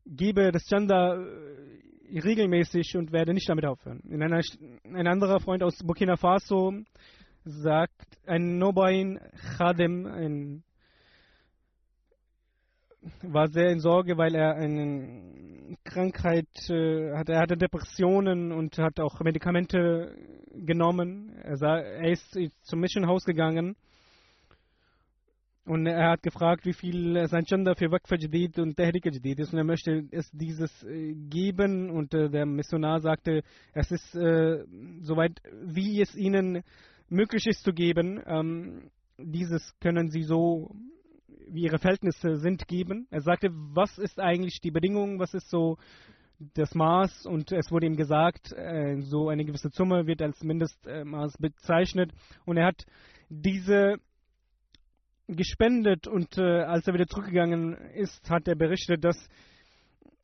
gebe 0.06 0.52
das 0.52 0.64
Chanda 0.64 1.16
äh, 1.16 2.18
regelmäßig 2.20 2.96
und 2.96 3.12
werde 3.12 3.34
nicht 3.34 3.48
damit 3.48 3.64
aufhören. 3.64 4.00
Einer, 4.10 4.40
ein 4.84 5.06
anderer 5.06 5.40
Freund 5.40 5.62
aus 5.62 5.78
Burkina 5.82 6.16
Faso 6.16 6.72
sagt, 7.44 8.18
ein 8.26 8.58
Nobain 8.58 9.20
Khadem, 9.56 10.06
ein 10.06 10.64
war 13.22 13.48
sehr 13.48 13.70
in 13.70 13.80
Sorge, 13.80 14.16
weil 14.16 14.34
er 14.34 14.54
eine 14.54 15.76
Krankheit 15.84 16.48
äh, 16.70 17.14
hatte. 17.14 17.32
Er 17.32 17.40
hatte 17.40 17.56
Depressionen 17.56 18.50
und 18.50 18.78
hat 18.78 18.98
auch 18.98 19.20
Medikamente 19.20 20.16
genommen. 20.54 21.34
Er, 21.42 21.56
sah, 21.56 21.78
er 21.78 22.12
ist 22.12 22.38
zum 22.62 22.80
Mission 22.80 23.06
House 23.06 23.24
gegangen 23.24 23.76
und 25.66 25.86
er 25.86 26.10
hat 26.10 26.22
gefragt, 26.22 26.66
wie 26.66 26.74
viel 26.74 27.26
sein 27.28 27.44
Gender 27.44 27.74
für 27.74 27.90
Waqf 27.90 28.10
und 28.58 28.76
Tehrik 28.76 29.06
Jadid 29.06 29.40
ist 29.40 29.52
und 29.52 29.58
er 29.58 29.64
möchte 29.64 30.06
es 30.10 30.30
dieses 30.30 30.82
äh, 30.84 31.14
geben 31.14 31.90
und 31.90 32.12
äh, 32.12 32.28
der 32.28 32.44
Missionar 32.44 33.00
sagte, 33.00 33.42
es 33.72 33.90
ist 33.90 34.14
äh, 34.14 34.64
soweit, 35.00 35.40
wie 35.64 36.02
es 36.02 36.14
ihnen 36.14 36.62
möglich 37.08 37.46
ist 37.46 37.62
zu 37.64 37.72
geben. 37.72 38.22
Ähm, 38.26 38.90
dieses 39.18 39.74
können 39.80 40.10
sie 40.10 40.22
so 40.22 40.74
wie 41.48 41.62
ihre 41.62 41.78
Verhältnisse 41.78 42.36
sind, 42.36 42.66
geben. 42.68 43.06
Er 43.10 43.20
sagte, 43.20 43.48
was 43.52 43.98
ist 43.98 44.18
eigentlich 44.18 44.60
die 44.60 44.70
Bedingung, 44.70 45.18
was 45.18 45.34
ist 45.34 45.48
so 45.50 45.76
das 46.54 46.74
Maß 46.74 47.26
und 47.26 47.52
es 47.52 47.70
wurde 47.70 47.86
ihm 47.86 47.96
gesagt, 47.96 48.52
äh, 48.52 49.00
so 49.00 49.28
eine 49.28 49.44
gewisse 49.44 49.70
Summe 49.70 50.06
wird 50.06 50.20
als 50.20 50.42
Mindestmaß 50.42 51.38
bezeichnet 51.38 52.12
und 52.44 52.56
er 52.56 52.66
hat 52.66 52.84
diese 53.28 53.96
gespendet 55.28 56.06
und 56.06 56.36
äh, 56.38 56.62
als 56.62 56.86
er 56.86 56.94
wieder 56.94 57.06
zurückgegangen 57.06 57.74
ist, 57.94 58.28
hat 58.30 58.46
er 58.46 58.56
berichtet, 58.56 59.04
dass 59.04 59.16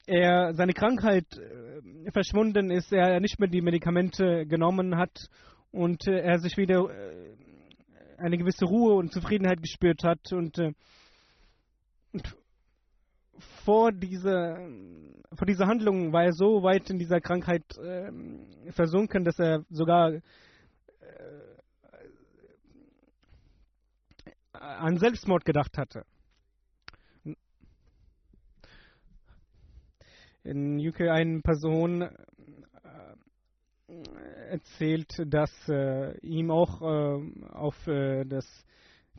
er 0.07 0.55
seine 0.55 0.73
Krankheit 0.73 1.27
äh, 1.37 2.11
verschwunden 2.13 2.71
ist, 2.71 2.93
er 2.93 3.21
nicht 3.21 3.39
mehr 3.39 3.49
die 3.49 3.63
Medikamente 3.63 4.47
genommen 4.47 4.97
hat 4.97 5.29
und 5.73 6.07
äh, 6.07 6.21
er 6.21 6.39
sich 6.39 6.57
wieder 6.57 6.91
äh, 6.91 7.37
eine 8.19 8.37
gewisse 8.37 8.67
Ruhe 8.67 8.95
und 8.95 9.13
Zufriedenheit 9.13 9.63
gespürt 9.63 10.05
hat 10.05 10.33
und 10.33 10.59
äh, 10.59 10.73
vor 13.65 13.93
dieser, 13.93 14.59
vor 15.33 15.47
dieser 15.47 15.67
Handlung 15.67 16.13
war 16.13 16.25
er 16.25 16.33
so 16.33 16.63
weit 16.63 16.91
in 16.91 16.99
dieser 16.99 17.21
Krankheit 17.21 17.65
äh, 17.79 18.11
versunken, 18.73 19.25
dass 19.25 19.39
er 19.39 19.65
sogar 19.71 20.13
äh, 20.13 20.21
an 24.61 24.99
Selbstmord 24.99 25.45
gedacht 25.45 25.77
hatte. 25.79 26.05
In 30.43 30.79
UK 30.79 31.03
eine 31.03 31.41
Person 31.41 32.03
äh, 32.03 32.11
erzählt, 34.49 35.13
dass 35.27 35.51
äh, 35.69 36.19
ihm 36.21 36.51
auch 36.51 36.81
äh, 36.81 37.49
auf 37.53 37.87
äh, 37.87 38.25
das 38.25 38.47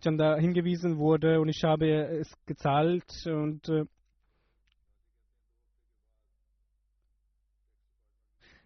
dann 0.01 0.17
da 0.17 0.35
hingewiesen 0.37 0.97
wurde 0.97 1.39
und 1.39 1.49
ich 1.49 1.63
habe 1.63 1.87
es 2.19 2.27
gezahlt 2.47 3.05
und 3.27 3.69
äh, 3.69 3.85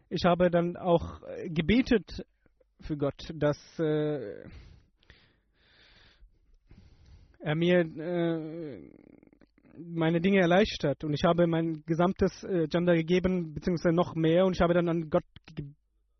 ich 0.07 0.23
habe 0.23 0.49
dann 0.49 0.77
auch 0.77 1.19
gebetet 1.47 2.25
für 2.79 2.95
Gott, 2.95 3.21
dass 3.33 3.57
äh, 3.79 4.47
er 7.45 7.53
mir 7.53 7.81
äh, 7.81 8.89
meine 9.77 10.19
Dinge 10.19 10.39
erleichtert. 10.39 11.03
Und 11.03 11.13
ich 11.13 11.23
habe 11.23 11.45
mein 11.45 11.83
gesamtes 11.85 12.43
äh, 12.43 12.67
Gender 12.67 12.95
gegeben, 12.95 13.53
beziehungsweise 13.53 13.95
noch 13.95 14.15
mehr. 14.15 14.45
Und 14.45 14.53
ich 14.53 14.61
habe 14.61 14.73
dann 14.73 14.89
an 14.89 15.11
Gott, 15.11 15.23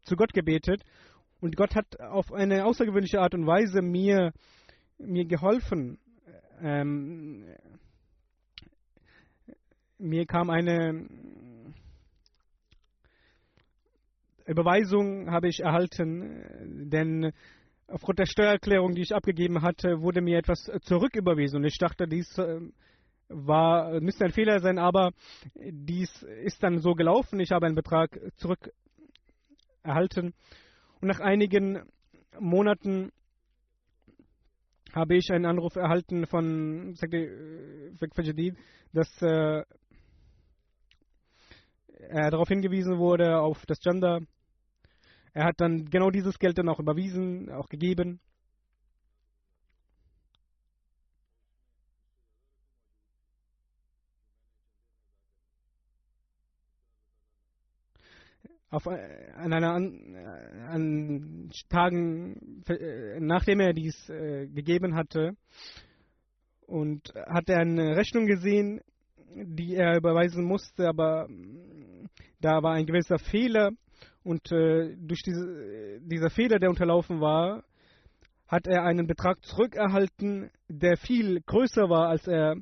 zu 0.03 0.15
Gott 0.15 0.33
gebetet. 0.33 0.83
Und 1.41 1.55
Gott 1.55 1.75
hat 1.75 1.99
auf 1.99 2.31
eine 2.31 2.65
außergewöhnliche 2.65 3.21
Art 3.21 3.33
und 3.33 3.47
Weise 3.47 3.81
mir, 3.81 4.33
mir 4.99 5.25
geholfen. 5.25 5.97
Ähm, 6.61 7.45
mir 9.97 10.27
kam 10.27 10.51
eine 10.51 11.07
Überweisung 14.45 15.31
habe 15.31 15.47
ich 15.47 15.61
erhalten, 15.61 16.87
denn 16.91 17.31
aufgrund 17.87 18.19
der 18.19 18.25
Steuererklärung, 18.25 18.95
die 18.95 19.01
ich 19.01 19.13
abgegeben 19.13 19.61
hatte, 19.61 20.01
wurde 20.01 20.21
mir 20.21 20.37
etwas 20.37 20.71
zurücküberwiesen. 20.83 21.57
Und 21.57 21.65
ich 21.65 21.77
dachte, 21.77 22.07
dies 22.07 22.37
äh, 22.37 22.59
war, 23.27 23.99
müsste 24.01 24.25
ein 24.25 24.31
Fehler 24.31 24.59
sein, 24.59 24.77
aber 24.77 25.11
dies 25.55 26.23
ist 26.43 26.61
dann 26.63 26.79
so 26.79 26.93
gelaufen. 26.93 27.39
Ich 27.39 27.51
habe 27.51 27.65
einen 27.65 27.75
Betrag 27.75 28.19
zurück 28.37 28.71
erhalten. 29.83 30.33
Und 31.01 31.07
nach 31.07 31.19
einigen 31.19 31.83
Monaten 32.39 33.11
habe 34.93 35.15
ich 35.15 35.31
einen 35.31 35.45
Anruf 35.45 35.75
erhalten 35.75 36.25
von 36.25 36.95
Fajadid, 38.15 38.55
dass 38.93 39.09
äh, 39.21 39.63
er 42.07 42.31
darauf 42.31 42.47
hingewiesen 42.47 42.97
wurde, 42.97 43.39
auf 43.39 43.65
das 43.65 43.79
Gender. 43.79 44.21
Er 45.35 45.43
hat 45.43 45.59
dann 45.59 45.89
genau 45.89 46.11
dieses 46.11 46.39
Geld 46.39 46.57
dann 46.57 46.69
auch 46.69 46.79
überwiesen, 46.79 47.51
auch 47.51 47.67
gegeben. 47.67 48.21
auf, 58.69 58.85
äh, 58.87 59.31
an 59.35 59.53
einer 59.53 59.71
an, 59.73 60.15
an 60.67 61.49
Tagen, 61.69 62.63
äh, 62.67 63.19
nachdem 63.21 63.61
er 63.61 63.73
dies 63.73 64.09
äh, 64.09 64.47
gegeben 64.47 64.95
hatte, 64.95 65.37
und 66.67 67.13
hat 67.27 67.47
er 67.49 67.59
eine 67.59 67.95
Rechnung 67.95 68.25
gesehen, 68.25 68.81
die 69.33 69.75
er 69.75 69.97
überweisen 69.97 70.43
musste, 70.43 70.87
aber 70.87 71.27
mm, 71.29 72.07
da 72.41 72.63
war 72.63 72.73
ein 72.73 72.85
gewisser 72.85 73.19
Fehler 73.19 73.71
und 74.25 74.51
äh, 74.51 74.95
durch 74.97 75.21
diese, 75.21 75.99
dieser 76.01 76.31
Fehler, 76.31 76.57
der 76.57 76.71
unterlaufen 76.71 77.21
war, 77.21 77.63
hat 78.47 78.65
er 78.65 78.83
einen 78.83 79.05
Betrag 79.05 79.43
zurückerhalten, 79.45 80.49
der 80.67 80.97
viel 80.97 81.41
größer 81.41 81.89
war, 81.89 82.09
als 82.09 82.27
er 82.27 82.55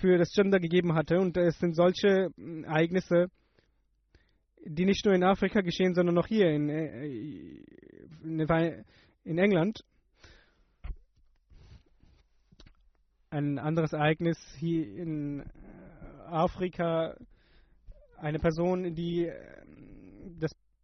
für 0.00 0.18
das 0.18 0.32
Gender 0.32 0.58
gegeben 0.58 0.94
hatte. 0.94 1.20
Und 1.20 1.36
es 1.36 1.56
sind 1.60 1.76
solche 1.76 2.30
mm, 2.36 2.64
Ereignisse, 2.64 3.28
die 4.64 4.84
nicht 4.84 5.04
nur 5.04 5.14
in 5.14 5.22
Afrika 5.22 5.60
geschehen, 5.60 5.94
sondern 5.94 6.18
auch 6.18 6.26
hier 6.26 6.50
in, 6.50 6.68
äh, 6.68 6.90
in, 9.24 9.38
England. 9.38 9.84
Ein 13.30 13.60
anderes 13.60 13.92
Ereignis 13.92 14.38
hier 14.58 14.88
in 14.96 15.44
Afrika, 16.26 17.16
eine 18.16 18.40
Person, 18.40 18.92
die 18.96 19.26
äh, 19.26 19.60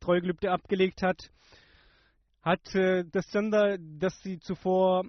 Treugelübde 0.06 0.50
abgelegt 0.50 1.02
hat, 1.02 1.30
hat 2.42 2.62
das 2.74 3.30
Sender, 3.32 3.76
das 3.78 4.22
sie 4.22 4.38
zuvor 4.38 5.04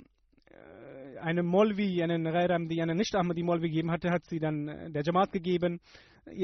äh, 0.49 1.19
einem 1.19 1.45
Molvi, 1.45 2.01
einen 2.01 2.25
Rairam, 2.25 2.67
die 2.67 2.81
einen 2.81 2.97
Nicht-Ahmadi 2.97 3.43
Molvi 3.43 3.69
gegeben 3.69 3.91
hatte, 3.91 4.09
hat 4.09 4.25
sie 4.25 4.39
dann 4.39 4.91
der 4.91 5.03
Jamaat 5.03 5.31
gegeben 5.31 5.79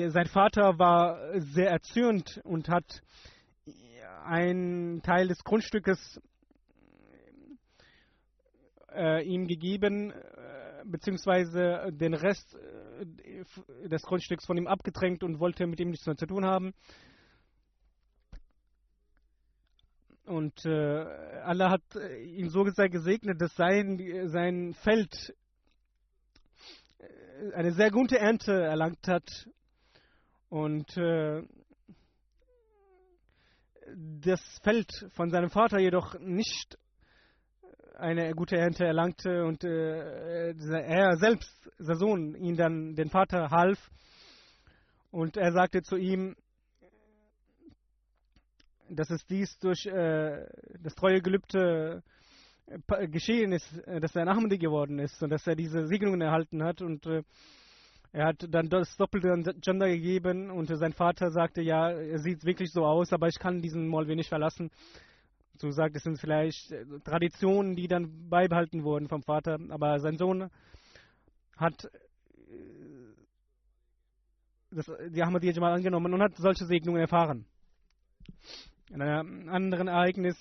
sein 0.08 0.28
Vater 0.28 0.80
war 0.80 1.40
sehr 1.40 1.70
erzürnt 1.70 2.40
und 2.44 2.70
hat 2.70 3.02
einen 4.24 5.02
Teil 5.02 5.28
des 5.28 5.44
Grundstückes 5.44 6.22
äh, 8.96 9.26
ihm 9.26 9.48
gegeben, 9.48 10.12
äh, 10.12 10.84
beziehungsweise 10.86 11.90
den 11.92 12.14
Rest 12.14 12.56
äh, 12.56 13.88
des 13.90 14.04
Grundstücks 14.04 14.46
von 14.46 14.58
ihm 14.58 14.68
abgedrängt 14.68 15.24
und 15.24 15.40
wollte 15.40 15.68
mit 15.68 15.80
ihm 15.80 15.90
nichts 15.90 16.06
mehr 16.06 16.16
zu 16.16 16.28
tun 16.28 16.46
haben. 16.46 16.74
Und 20.26 20.66
äh, 20.66 21.04
Allah 21.44 21.70
hat 21.70 21.96
äh, 21.96 22.24
ihn 22.24 22.50
so 22.50 22.64
gesagt 22.64 22.94
gesegnet, 22.94 23.42
dass 23.42 23.54
sein, 23.56 24.00
sein 24.30 24.74
Feld 24.74 25.36
äh, 27.00 27.54
eine 27.54 27.74
sehr 27.74 27.92
gute 27.92 28.18
Ernte 28.18 28.54
erlangt 28.54 29.06
hat. 29.08 29.30
Und 30.50 30.96
äh, 30.98 31.44
das 34.22 34.42
Feld 34.64 34.90
von 35.14 35.30
seinem 35.30 35.50
Vater 35.50 35.80
jedoch 35.80 36.18
nicht 36.20 36.78
eine 37.96 38.34
gute 38.34 38.58
Ernte 38.58 38.86
erlangte 38.86 39.46
und 39.46 39.64
äh, 39.64 40.54
er 40.54 41.18
selbst, 41.18 41.70
sein 41.78 41.98
Sohn, 41.98 42.36
ihn 42.36 42.56
dann 42.56 42.96
den 42.96 43.10
Vater 43.10 43.50
half. 43.50 43.80
Und 45.12 45.38
er 45.38 45.52
sagte 45.52 45.84
zu 45.84 45.98
ihm, 45.98 46.36
dass 48.96 49.10
es 49.10 49.26
dies 49.26 49.58
durch 49.60 49.86
äh, 49.86 50.46
das 50.82 50.96
treue 50.96 51.22
Gelübde 51.22 52.04
äh, 52.68 53.08
geschehen 53.08 53.52
ist, 53.52 53.78
äh, 53.88 54.00
dass 54.00 54.16
er 54.16 54.24
ein 54.24 54.30
Ahmadi 54.30 54.58
geworden 54.58 55.00
ist 55.00 55.22
und 55.22 55.30
dass 55.30 55.46
er 55.48 55.56
diese 55.56 55.88
Segnungen 55.88 56.22
erhalten 56.22 56.64
hat 56.64 56.82
und 56.82 57.06
äh, 57.06 57.24
er 58.12 58.28
hat 58.28 58.46
dann 58.48 58.70
das 58.70 58.96
doppelte 58.96 59.56
Gender 59.60 59.88
gegeben 59.88 60.52
und 60.52 60.68
sein 60.68 60.94
Vater 60.94 61.32
sagte, 61.32 61.62
ja, 61.62 61.90
er 61.90 62.20
sieht 62.20 62.46
wirklich 62.46 62.72
so 62.72 62.86
aus, 62.86 63.12
aber 63.12 63.28
ich 63.28 63.40
kann 63.40 63.62
diesen 63.62 63.88
Molvi 63.88 64.16
nicht 64.16 64.30
verlassen. 64.30 64.70
So 65.58 65.72
sagt, 65.72 65.96
es 65.96 66.04
sind 66.04 66.20
vielleicht 66.20 66.74
Traditionen, 67.04 67.76
die 67.76 67.88
dann 67.88 68.30
beibehalten 68.30 68.84
wurden 68.84 69.08
vom 69.08 69.24
Vater, 69.24 69.58
aber 69.70 70.00
sein 70.00 70.18
Sohn 70.18 70.52
hat 71.58 71.90
das, 74.70 74.92
die 75.10 75.24
Ahmadiyya 75.24 75.60
mal 75.60 75.74
angenommen 75.74 76.14
und 76.14 76.22
hat 76.22 76.36
solche 76.38 76.66
Segnungen 76.66 77.02
erfahren. 77.02 77.46
In 78.94 79.02
einem 79.02 79.50
anderen 79.50 79.88
Ereignis 79.88 80.38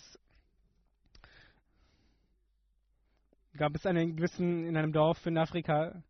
gab 3.57 3.75
es 3.75 3.87
einen 3.87 4.15
gewissen, 4.15 4.67
in 4.67 4.77
einem 4.77 4.93
Dorf 4.93 5.25
in 5.25 5.38
Afrika, 5.38 6.03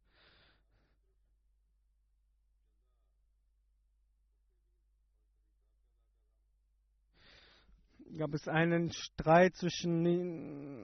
gab 8.19 8.35
es 8.35 8.49
einen 8.49 8.91
Streit 8.91 9.55
zwischen 9.55 10.83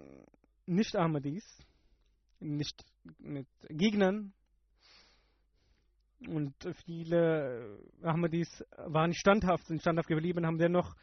Nicht-Ahmadis, 0.66 1.44
nicht 2.38 2.84
mit 3.18 3.48
Gegnern. 3.68 4.32
Und 6.28 6.54
viele 6.84 7.80
Ahmadis 8.02 8.64
waren 8.76 9.12
standhaft, 9.12 9.66
sind 9.66 9.80
standhaft 9.80 10.08
geblieben, 10.08 10.46
haben 10.46 10.58
dennoch 10.58 10.94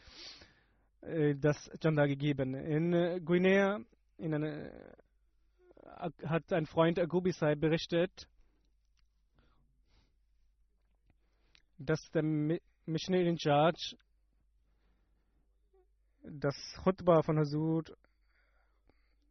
das 1.36 1.70
Janda 1.82 2.06
gegeben. 2.06 2.56
In 2.56 2.94
äh, 2.94 3.20
Guinea 3.24 3.80
in 4.18 4.34
eine, 4.34 4.72
äh, 5.84 6.28
hat 6.28 6.52
ein 6.52 6.66
Freund 6.66 7.00
Agubisai 7.00 7.56
berichtet, 7.56 8.28
dass 11.78 12.00
der 12.12 12.24
Missionary 12.86 13.28
in 13.28 13.38
Charge 13.38 13.96
das 16.24 16.56
Khutbah 16.84 17.22
von 17.22 17.38
Hazur 17.38 17.84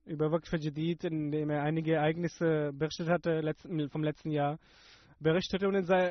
über 0.05 0.31
Waqf 0.31 0.53
Jadid, 0.53 1.05
in 1.05 1.33
dem 1.33 1.51
er 1.51 1.63
einige 1.63 1.95
Ereignisse 1.95 2.73
berichtet 2.73 3.09
hatte 3.09 3.43
vom 3.91 4.05
letzten 4.05 4.31
Jahr, 4.31 4.59
berichtete 5.25 5.67
und 5.67 5.75
in 5.75 5.85
sein, 5.85 6.09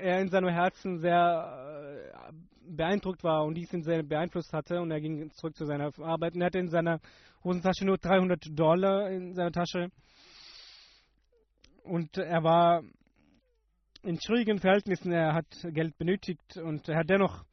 er 0.00 0.20
in 0.20 0.28
seinem 0.28 0.48
Herzen 0.48 0.98
sehr 0.98 2.10
äh, 2.28 2.32
beeindruckt 2.68 3.22
war 3.22 3.44
und 3.44 3.54
dies 3.54 3.72
ihn 3.72 3.82
sehr 3.82 4.02
beeinflusst 4.02 4.52
hatte 4.52 4.80
und 4.80 4.90
er 4.90 5.00
ging 5.00 5.30
zurück 5.30 5.54
zu 5.54 5.64
seiner 5.64 5.92
Arbeit 6.00 6.34
und 6.34 6.40
er 6.40 6.46
hatte 6.46 6.58
in 6.58 6.68
seiner 6.68 7.00
Hosentasche 7.44 7.84
nur 7.84 7.98
300 7.98 8.42
Dollar 8.58 9.10
in 9.10 9.34
seiner 9.34 9.52
Tasche 9.52 9.90
und 11.84 12.16
er 12.16 12.42
war 12.42 12.82
in 14.02 14.20
schwierigen 14.20 14.58
Verhältnissen, 14.58 15.12
er 15.12 15.34
hat 15.34 15.46
Geld 15.62 15.96
benötigt 15.98 16.56
und 16.56 16.88
er 16.88 16.98
hat 16.98 17.10
dennoch 17.10 17.44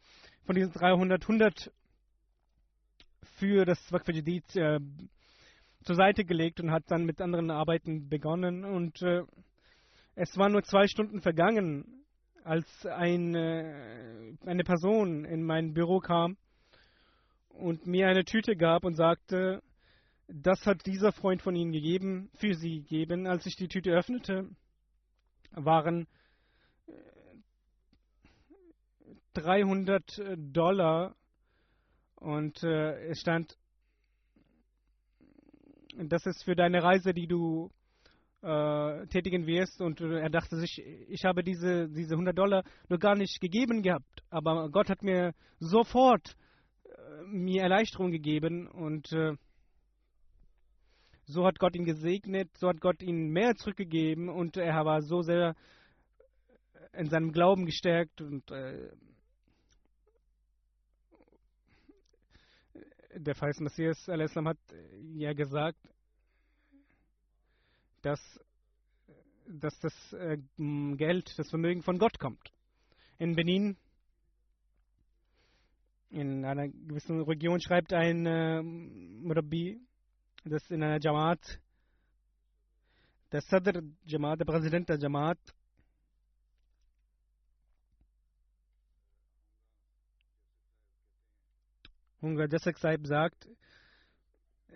von 0.46 0.56
diesen 0.56 0.72
300 0.72 1.22
100 1.22 1.72
für 3.38 3.66
das 3.66 3.80
Waqf 3.92 4.08
Jadid 4.08 4.56
äh, 4.56 4.80
zur 5.84 5.96
Seite 5.96 6.24
gelegt 6.24 6.60
und 6.60 6.72
hat 6.72 6.84
dann 6.88 7.06
mit 7.06 7.22
anderen 7.22 7.52
Arbeiten 7.52 8.10
begonnen. 8.10 8.64
Und 8.66 9.02
äh, 9.02 9.24
es 10.16 10.38
waren 10.38 10.52
nur 10.52 10.64
zwei 10.64 10.88
Stunden 10.88 11.22
vergangen, 11.22 12.04
als 12.44 12.68
ein, 12.86 13.34
äh, 13.36 14.36
eine 14.46 14.64
Person 14.64 15.26
in 15.26 15.44
mein 15.44 15.74
Büro 15.74 16.00
kam 16.00 16.38
und 17.50 17.88
mir 17.88 18.08
eine 18.08 18.26
Tüte 18.26 18.56
gab 18.56 18.84
und 18.84 18.96
sagte, 18.96 19.64
das 20.28 20.66
hat 20.66 20.86
dieser 20.86 21.12
Freund 21.12 21.42
von 21.42 21.56
Ihnen 21.56 21.72
gegeben, 21.72 22.30
für 22.36 22.54
Sie 22.54 22.82
gegeben. 22.82 23.28
Als 23.28 23.46
ich 23.46 23.56
die 23.56 23.68
Tüte 23.68 23.92
öffnete, 23.92 24.50
waren 25.52 26.08
300 29.34 30.22
Dollar 30.38 31.16
und 32.16 32.64
äh, 32.64 33.08
es 33.08 33.20
stand, 33.20 33.58
das 35.96 36.26
ist 36.26 36.44
für 36.44 36.56
deine 36.56 36.84
Reise, 36.84 37.14
die 37.14 37.28
du 37.28 37.72
äh, 38.44 39.08
tätigen 39.08 39.48
wirst. 39.48 39.82
Und 39.82 40.02
äh, 40.02 40.20
er 40.20 40.30
dachte 40.30 40.58
sich, 40.58 40.80
ich 41.08 41.24
habe 41.26 41.44
diese, 41.44 41.88
diese 41.90 42.14
100 42.14 42.38
Dollar 42.38 42.64
nur 42.90 43.00
gar 43.00 43.16
nicht 43.16 43.40
gegeben 43.40 43.82
gehabt. 43.82 44.24
Aber 44.30 44.70
Gott 44.70 44.90
hat 44.90 45.02
mir 45.02 45.34
sofort 45.60 46.36
äh, 46.84 47.24
mir 47.26 47.64
Erleichterung 47.64 48.12
gegeben 48.12 48.68
und 48.68 49.12
äh, 49.14 49.36
so 51.26 51.46
hat 51.46 51.58
Gott 51.58 51.76
ihn 51.76 51.86
gesegnet, 51.86 52.50
so 52.58 52.68
hat 52.68 52.82
Gott 52.82 53.02
ihn 53.02 53.30
mehr 53.30 53.56
zurückgegeben 53.56 54.28
und 54.28 54.58
er 54.58 54.86
war 54.86 55.02
so 55.02 55.22
sehr 55.22 55.56
in 56.92 57.10
seinem 57.10 57.32
Glauben 57.32 57.66
gestärkt 57.66 58.22
und 58.22 58.52
äh, 58.52 58.90
der 63.16 63.36
Feist 63.36 63.62
Messias 63.62 64.06
hat 64.08 64.58
ja 65.14 65.34
gesagt, 65.34 65.78
dass, 68.04 68.20
dass 69.48 69.78
das 69.80 70.14
äh, 70.14 70.38
Geld, 70.96 71.34
das 71.38 71.50
Vermögen 71.50 71.82
von 71.82 71.98
Gott 71.98 72.20
kommt. 72.20 72.54
In 73.18 73.36
Benin, 73.36 73.78
in 76.10 76.46
einer 76.46 76.68
gewissen 76.68 77.22
Region, 77.22 77.60
schreibt 77.60 77.94
ein 77.94 78.26
äh, 78.26 78.62
Murabi, 78.62 79.80
dass 80.44 80.70
in 80.70 80.84
einer 80.84 81.00
Jamaat, 81.02 81.60
der 83.32 83.42
Sadr 83.42 83.82
Jamaat, 84.06 84.42
der 84.42 84.46
Präsident 84.46 84.90
der 84.90 85.00
Jamaat, 85.00 85.40
Hunger 92.22 92.48
Jessek 92.50 92.78
Saib 92.78 93.08
sagt, 93.08 93.48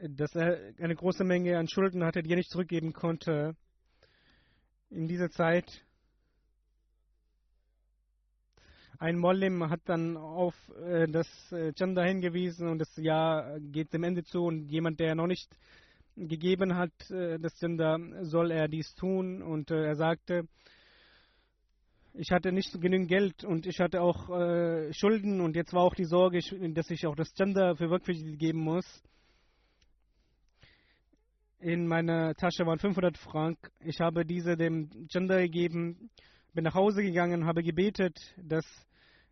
dass 0.09 0.35
er 0.35 0.73
eine 0.79 0.95
große 0.95 1.23
Menge 1.23 1.57
an 1.57 1.67
Schulden 1.67 2.03
hatte, 2.03 2.21
die 2.23 2.31
er 2.31 2.37
nicht 2.37 2.51
zurückgeben 2.51 2.93
konnte. 2.93 3.55
In 4.89 5.07
dieser 5.07 5.29
Zeit 5.29 5.83
ein 8.99 9.17
Mollim 9.17 9.69
hat 9.69 9.81
dann 9.85 10.17
auf 10.17 10.55
äh, 10.83 11.07
das 11.07 11.27
äh, 11.51 11.71
Chanda 11.73 12.03
hingewiesen 12.03 12.67
und 12.67 12.79
das 12.79 12.95
Jahr 12.97 13.59
geht 13.59 13.93
dem 13.93 14.03
Ende 14.03 14.23
zu 14.23 14.43
und 14.43 14.69
jemand, 14.69 14.99
der 14.99 15.13
noch 15.13 15.27
nicht 15.27 15.55
gegeben 16.15 16.75
hat, 16.75 16.91
äh, 17.11 17.37
das 17.37 17.53
Chanda, 17.59 17.97
soll 18.23 18.51
er 18.51 18.67
dies 18.67 18.95
tun 18.95 19.43
und 19.43 19.69
äh, 19.69 19.85
er 19.85 19.95
sagte, 19.95 20.47
ich 22.13 22.31
hatte 22.31 22.51
nicht 22.51 22.73
genügend 22.81 23.09
Geld 23.09 23.43
und 23.43 23.67
ich 23.67 23.79
hatte 23.79 24.01
auch 24.01 24.29
äh, 24.29 24.91
Schulden 24.93 25.41
und 25.41 25.55
jetzt 25.55 25.73
war 25.73 25.83
auch 25.83 25.93
die 25.93 26.05
Sorge, 26.05 26.39
dass 26.73 26.89
ich 26.89 27.05
auch 27.05 27.15
das 27.15 27.31
Gender 27.35 27.75
für 27.75 27.91
Workpflichtige 27.91 28.35
geben 28.35 28.59
muss. 28.59 28.85
In 31.59 31.87
meiner 31.87 32.35
Tasche 32.35 32.65
waren 32.65 32.77
500 32.77 33.17
Frank. 33.17 33.57
Ich 33.83 33.99
habe 33.99 34.25
diese 34.25 34.55
dem 34.55 34.89
Gender 35.07 35.41
gegeben, 35.41 36.11
bin 36.53 36.63
nach 36.63 36.75
Hause 36.75 37.01
gegangen, 37.01 37.45
habe 37.45 37.63
gebetet, 37.63 38.17
dass 38.37 38.65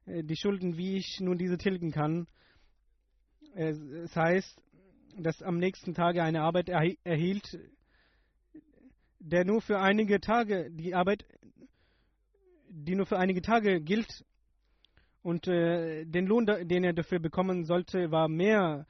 äh, 0.06 0.24
die 0.24 0.36
Schulden, 0.36 0.76
wie 0.78 0.98
ich 0.98 1.20
nun 1.20 1.38
diese 1.38 1.58
tilgen 1.58 1.92
kann. 1.92 2.28
Es 3.54 4.16
heißt, 4.16 4.62
dass 5.18 5.42
am 5.42 5.60
nächsten 5.60 5.94
Tage 5.94 6.24
eine 6.24 6.42
Arbeit 6.42 6.68
erhielt, 6.68 7.58
der 9.20 9.46
nur 9.46 9.62
für 9.62 9.80
einige 9.80 10.20
Tage 10.20 10.70
die 10.72 10.94
Arbeit 10.94 11.26
die 12.76 12.96
nur 12.96 13.06
für 13.06 13.18
einige 13.18 13.42
Tage 13.42 13.82
gilt. 13.82 14.26
Und 15.22 15.48
äh, 15.48 16.06
den 16.06 16.28
Lohn, 16.28 16.46
den 16.46 16.84
er 16.84 16.94
dafür 16.94 17.20
bekommen 17.20 17.64
sollte, 17.66 18.12
war 18.12 18.28
mehr, 18.28 18.86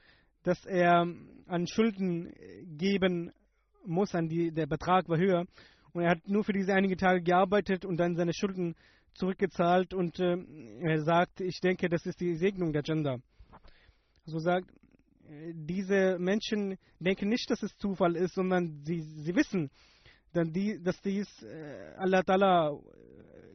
dass 0.46 0.64
er 0.64 1.04
an 1.48 1.66
Schulden 1.66 2.32
geben 2.78 3.32
muss. 3.84 4.14
An 4.14 4.28
die, 4.28 4.52
der 4.52 4.66
Betrag 4.66 5.08
war 5.08 5.18
höher. 5.18 5.44
Und 5.92 6.02
er 6.02 6.10
hat 6.10 6.28
nur 6.28 6.44
für 6.44 6.52
diese 6.52 6.72
einige 6.72 6.96
Tage 6.96 7.20
gearbeitet 7.20 7.84
und 7.84 7.96
dann 7.96 8.14
seine 8.14 8.32
Schulden 8.32 8.76
zurückgezahlt. 9.14 9.92
Und 9.92 10.20
äh, 10.20 10.36
er 10.82 11.02
sagt, 11.02 11.40
ich 11.40 11.58
denke, 11.60 11.88
das 11.88 12.06
ist 12.06 12.20
die 12.20 12.36
Segnung 12.36 12.72
der 12.72 12.82
Gender. 12.82 13.18
So 14.24 14.38
sagt, 14.38 14.70
äh, 15.28 15.52
diese 15.52 16.16
Menschen 16.20 16.78
denken 17.00 17.28
nicht, 17.28 17.50
dass 17.50 17.64
es 17.64 17.76
Zufall 17.78 18.14
ist, 18.14 18.34
sondern 18.34 18.84
sie, 18.84 19.00
sie 19.00 19.34
wissen, 19.34 19.68
dass 20.32 21.00
dies 21.00 21.26
äh, 21.42 21.94
Allah 21.96 22.20
Ta'ala 22.20 22.78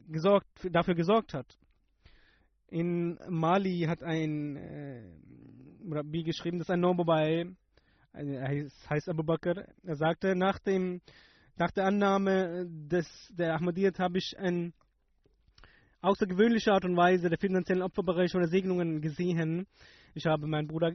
gesorgt, 0.08 0.48
dafür 0.70 0.94
gesorgt 0.94 1.32
hat. 1.32 1.46
In 2.68 3.18
Mali 3.28 3.86
hat 3.88 4.02
ein 4.02 4.56
äh, 4.56 5.02
Rabbi 5.90 6.22
geschrieben, 6.22 6.58
das 6.58 6.68
ist 6.68 6.72
ein 6.72 6.80
Nomobai, 6.80 7.46
er 8.12 8.48
heißt, 8.48 8.90
heißt 8.90 9.08
Abu 9.08 9.22
Bakr. 9.22 9.66
Er 9.84 9.96
sagte, 9.96 10.36
nach, 10.36 10.58
dem, 10.58 11.00
nach 11.56 11.70
der 11.70 11.86
Annahme 11.86 12.66
des, 12.68 13.06
der 13.30 13.54
Ahmadiyyat 13.54 13.98
habe 13.98 14.18
ich 14.18 14.36
eine 14.38 14.72
außergewöhnliche 16.02 16.72
Art 16.72 16.84
und 16.84 16.96
Weise 16.96 17.28
der 17.28 17.38
finanziellen 17.38 17.82
Opferbereiche 17.82 18.36
oder 18.36 18.48
Segnungen 18.48 19.00
gesehen. 19.00 19.66
Ich 20.14 20.26
habe 20.26 20.46
meinen 20.46 20.68
Bruder, 20.68 20.92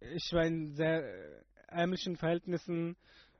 ich 0.00 0.32
war 0.32 0.44
in 0.44 0.74
sehr 0.74 1.04
ärmlichen 1.68 2.16
Verhältnissen 2.16 2.96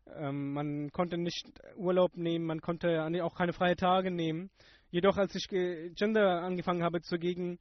ähm, 0.06 0.52
man 0.52 0.90
konnte 0.90 1.16
nicht 1.16 1.46
Urlaub 1.76 2.16
nehmen, 2.16 2.44
man 2.44 2.60
konnte 2.60 3.02
auch 3.22 3.34
keine 3.34 3.52
freien 3.52 3.76
Tage 3.76 4.10
nehmen. 4.10 4.50
Jedoch, 4.90 5.16
als 5.16 5.34
ich 5.34 5.48
Gender 5.48 6.42
angefangen 6.42 6.82
habe 6.82 7.00
zu 7.00 7.18
gehen, 7.18 7.58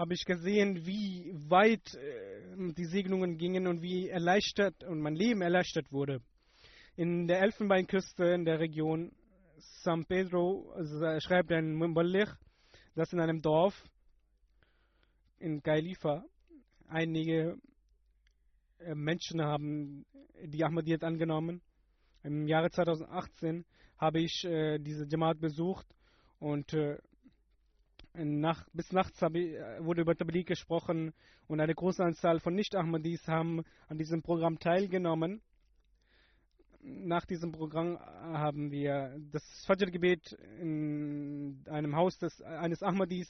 habe 0.00 0.14
ich 0.14 0.24
gesehen, 0.24 0.86
wie 0.86 1.30
weit 1.50 1.94
äh, 1.94 2.72
die 2.72 2.86
Segnungen 2.86 3.36
gingen 3.36 3.66
und 3.66 3.82
wie 3.82 4.08
erleichtert 4.08 4.82
und 4.84 4.98
mein 5.02 5.14
Leben 5.14 5.42
erleichtert 5.42 5.92
wurde. 5.92 6.22
In 6.96 7.26
der 7.26 7.42
Elfenbeinküste 7.42 8.24
in 8.24 8.46
der 8.46 8.60
Region 8.60 9.12
San 9.58 10.06
Pedro 10.06 10.72
also 10.74 11.20
schreibt 11.20 11.52
ein 11.52 11.74
Mumballich, 11.74 12.30
dass 12.94 13.12
in 13.12 13.20
einem 13.20 13.42
Dorf 13.42 13.74
in 15.38 15.60
Gailifa 15.60 16.24
einige 16.88 17.58
äh, 18.78 18.94
Menschen 18.94 19.42
haben 19.42 20.06
die 20.42 20.64
Ahmadiyyat 20.64 21.04
angenommen 21.04 21.60
im 22.22 22.48
Jahre 22.48 22.70
2018 22.70 23.66
habe 23.98 24.20
ich 24.20 24.46
äh, 24.46 24.78
diese 24.78 25.06
Jamaat 25.06 25.40
besucht 25.40 25.86
und 26.38 26.72
äh, 26.72 26.96
nach, 28.24 28.66
bis 28.72 28.92
nachts 28.92 29.20
äh, 29.22 29.84
wurde 29.84 30.02
über 30.02 30.16
Tabligh 30.16 30.44
gesprochen 30.44 31.12
und 31.48 31.60
eine 31.60 31.74
große 31.74 32.02
Anzahl 32.04 32.40
von 32.40 32.54
Nicht-Ahmadis 32.54 33.26
haben 33.26 33.64
an 33.88 33.98
diesem 33.98 34.22
Programm 34.22 34.58
teilgenommen. 34.58 35.40
Nach 36.82 37.26
diesem 37.26 37.52
Programm 37.52 37.98
haben 37.98 38.70
wir 38.70 39.14
das 39.32 39.42
Fajr-Gebet 39.66 40.32
in 40.60 41.62
einem 41.68 41.94
Haus 41.94 42.16
des, 42.18 42.40
eines 42.42 42.82
Ahmadis 42.82 43.28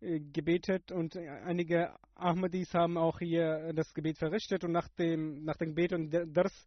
äh, 0.00 0.20
gebetet 0.20 0.92
und 0.92 1.16
einige 1.16 1.92
Ahmadis 2.14 2.72
haben 2.74 2.96
auch 2.96 3.18
hier 3.18 3.72
das 3.74 3.92
Gebet 3.94 4.18
verrichtet 4.18 4.64
und 4.64 4.72
nach 4.72 4.88
dem, 4.90 5.44
nach 5.44 5.56
dem 5.56 5.70
Gebet 5.70 5.92
und 5.92 6.10
Dars 6.10 6.66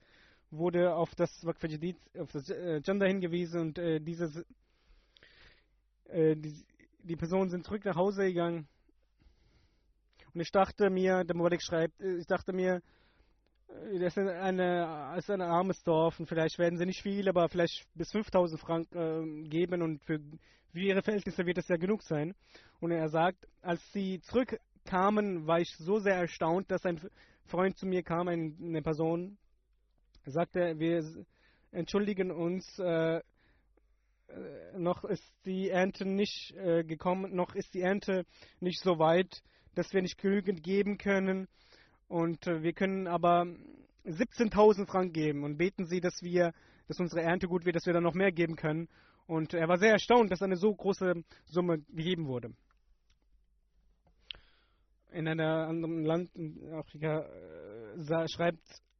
wurde 0.52 0.94
auf 0.96 1.16
das 1.16 1.46
auf 1.46 2.32
das 2.32 2.50
äh, 2.50 2.82
Gender 2.82 3.08
hingewiesen 3.08 3.62
und 3.62 3.80
äh, 3.80 4.00
dieses, 4.00 4.46
äh, 6.10 6.36
die, 7.04 7.16
Personen 7.16 7.50
sind 7.50 7.66
zurück 7.66 7.86
nach 7.86 7.96
Hause 7.96 8.26
gegangen. 8.26 8.68
Und 10.34 10.42
ich 10.42 10.52
dachte 10.52 10.90
mir, 10.90 11.24
der 11.24 11.36
Molik 11.36 11.62
schreibt, 11.62 12.02
äh, 12.02 12.18
ich 12.18 12.26
dachte 12.26 12.54
mir, 12.54 12.82
äh, 13.68 14.00
das 14.00 14.18
ist, 14.18 14.28
eine, 14.28 15.16
ist 15.18 15.30
ein 15.30 15.42
armes 15.42 15.84
Dorf 15.84 16.20
und 16.20 16.28
vielleicht 16.28 16.58
werden 16.58 16.78
sie 16.78 16.86
nicht 16.86 17.02
viel, 17.02 17.28
aber 17.30 17.50
vielleicht 17.50 17.86
bis 17.96 18.12
5000 18.12 18.60
Franken 18.60 19.46
äh, 19.46 19.48
geben 19.48 19.82
und 19.82 20.04
für, 20.04 20.20
für 20.72 20.80
ihre 20.80 21.04
Verhältnisse 21.04 21.46
wird 21.46 21.58
es 21.58 21.68
ja 21.68 21.78
genug 21.78 22.04
sein. 22.04 22.34
Und 22.80 22.92
er 22.92 23.10
sagt, 23.10 23.48
als 23.62 23.82
sie 23.94 24.20
zurückkamen, 24.22 25.48
war 25.48 25.60
ich 25.60 25.76
so 25.78 26.00
sehr 26.00 26.16
erstaunt, 26.16 26.72
dass 26.72 26.86
ein 26.86 27.00
Freund 27.46 27.78
zu 27.78 27.86
mir 27.86 28.04
kam, 28.04 28.28
eine 28.28 28.82
Person, 28.82 29.38
sagte, 30.26 30.80
wir 30.80 31.04
entschuldigen 31.72 32.32
uns, 32.32 32.80
äh, 32.80 33.22
noch 34.78 35.04
ist 35.04 35.24
die 35.46 35.70
Ernte 35.70 36.06
nicht 36.06 36.54
äh, 36.56 36.84
gekommen, 36.84 37.36
noch 37.36 37.56
ist 37.56 37.74
die 37.74 37.82
Ernte 37.82 38.26
nicht 38.60 38.82
so 38.82 39.00
weit, 39.00 39.42
dass 39.76 39.94
wir 39.94 40.02
nicht 40.02 40.18
genügend 40.18 40.64
geben 40.64 40.98
können. 40.98 41.48
Und 42.08 42.46
äh, 42.48 42.62
wir 42.62 42.74
können 42.74 43.08
aber 43.08 43.46
17.000 44.06 44.88
Franken 44.88 45.14
geben 45.14 45.44
und 45.44 45.58
beten 45.58 45.86
Sie, 45.86 46.02
dass 46.02 46.22
wir, 46.22 46.54
dass 46.88 47.00
unsere 47.00 47.22
Ernte 47.22 47.48
gut 47.48 47.66
wird, 47.66 47.76
dass 47.76 47.86
wir 47.86 47.94
dann 47.94 48.04
noch 48.04 48.14
mehr 48.14 48.32
geben 48.32 48.56
können. 48.56 48.88
Und 49.26 49.54
er 49.54 49.68
war 49.68 49.78
sehr 49.78 49.94
erstaunt, 49.94 50.32
dass 50.32 50.42
eine 50.42 50.58
so 50.58 50.74
große 50.74 51.24
Summe 51.46 51.80
gegeben 51.90 52.28
wurde. 52.28 52.54
In 55.12 55.28
einem 55.28 55.40
anderen 55.40 56.04
Land 56.04 56.36
in 56.36 56.74
Afrika 56.74 57.22
äh, 57.22 58.28
schreibt 58.28 58.68
äh, 58.68 58.93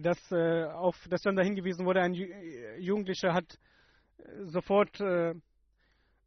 dass 0.00 0.18
äh, 0.32 0.64
auf 0.64 0.96
das 1.08 1.22
dann 1.22 1.36
da 1.36 1.42
hingewiesen 1.42 1.86
wurde, 1.86 2.02
ein 2.02 2.14
äh, 2.14 2.78
Jugendlicher 2.78 3.32
hat 3.32 3.58
äh, 4.18 4.44
sofort 4.46 5.00
äh, 5.00 5.34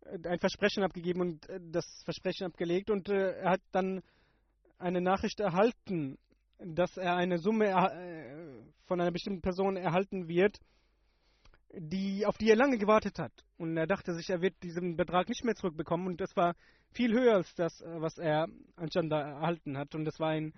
ein 0.06 0.40
Versprechen 0.40 0.84
abgegeben 0.84 1.22
und 1.22 1.50
äh, 1.50 1.60
das 1.62 1.86
Versprechen 2.06 2.46
abgelegt 2.46 2.90
und 2.90 3.10
äh, 3.10 3.32
er 3.40 3.52
hat 3.52 3.62
dann 3.72 4.02
eine 4.78 5.02
Nachricht 5.02 5.40
erhalten, 5.40 6.18
dass 6.60 6.98
er 6.98 7.16
eine 7.16 7.40
Summe 7.40 7.68
äh, 7.68 8.62
von 8.86 9.00
einer 9.00 9.12
bestimmten 9.12 9.42
Person 9.42 9.76
erhalten 9.76 10.28
wird, 10.28 10.60
die, 11.74 12.26
auf 12.26 12.38
die 12.38 12.50
er 12.50 12.56
lange 12.56 12.78
gewartet 12.78 13.18
hat. 13.18 13.32
Und 13.58 13.76
er 13.78 13.88
dachte 13.88 14.14
sich, 14.14 14.30
er 14.30 14.42
wird 14.42 14.62
diesen 14.62 14.96
Betrag 14.96 15.28
nicht 15.28 15.44
mehr 15.44 15.56
zurückbekommen 15.56 16.08
und 16.08 16.22
das 16.22 16.36
war 16.36 16.56
viel 16.92 17.14
höher 17.14 17.36
als 17.36 17.54
das, 17.56 17.82
äh, 17.82 18.02
was 18.02 18.18
er 18.18 18.48
an 18.76 18.90
Chanda 18.90 19.20
erhalten 19.22 19.78
hat. 19.78 19.96
Und 19.96 20.06
das 20.06 20.20
war 20.20 20.30
ein 20.30 20.54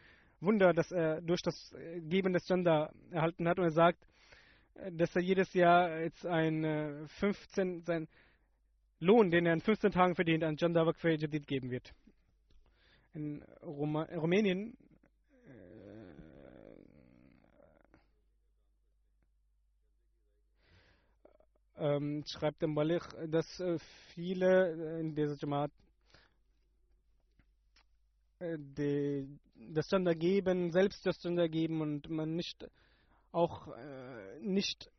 Wunder, 0.45 0.73
dass 0.73 0.91
er 0.91 1.21
durch 1.21 1.41
das 1.41 1.73
äh, 1.73 2.01
Geben 2.01 2.33
des 2.33 2.45
Chanda 2.45 2.91
erhalten 3.11 3.47
hat. 3.47 3.59
Und 3.59 3.65
er 3.65 3.71
sagt, 3.71 4.05
äh, 4.75 4.91
dass 4.91 5.15
er 5.15 5.21
jedes 5.21 5.53
Jahr 5.53 5.99
jetzt 5.99 6.25
ein 6.25 7.07
15, 7.07 7.81
sein 7.83 8.07
Lohn, 8.99 9.29
den 9.29 9.45
er 9.45 9.53
in 9.53 9.61
15 9.61 9.91
Tagen 9.91 10.15
verdient, 10.15 10.43
an 10.43 10.57
Chanda 10.57 10.85
Wakfe 10.85 11.11
Jadid 11.11 11.47
geben 11.47 11.69
wird. 11.69 11.93
In 13.13 13.43
Roma 13.61 14.03
Rumänien 14.03 14.77
ähm, 21.77 22.23
schreibt 22.25 22.61
der 22.61 22.69
Malik, 22.69 23.03
dass 23.27 23.59
äh, 23.59 23.77
viele 24.13 24.99
in 24.99 25.15
dieser 25.15 25.35
Jamaat 25.35 25.71
äh, 25.71 25.84
die, 28.39 29.27
das 29.73 29.89
Gender 29.89 30.15
geben, 30.15 30.71
selbst 30.71 31.05
das 31.05 31.19
Gender 31.19 31.47
geben 31.49 31.81
und 31.81 32.09
man 32.09 32.35
nicht 32.35 32.67
auch 33.31 33.67
äh, 33.67 34.39
nicht 34.41 34.89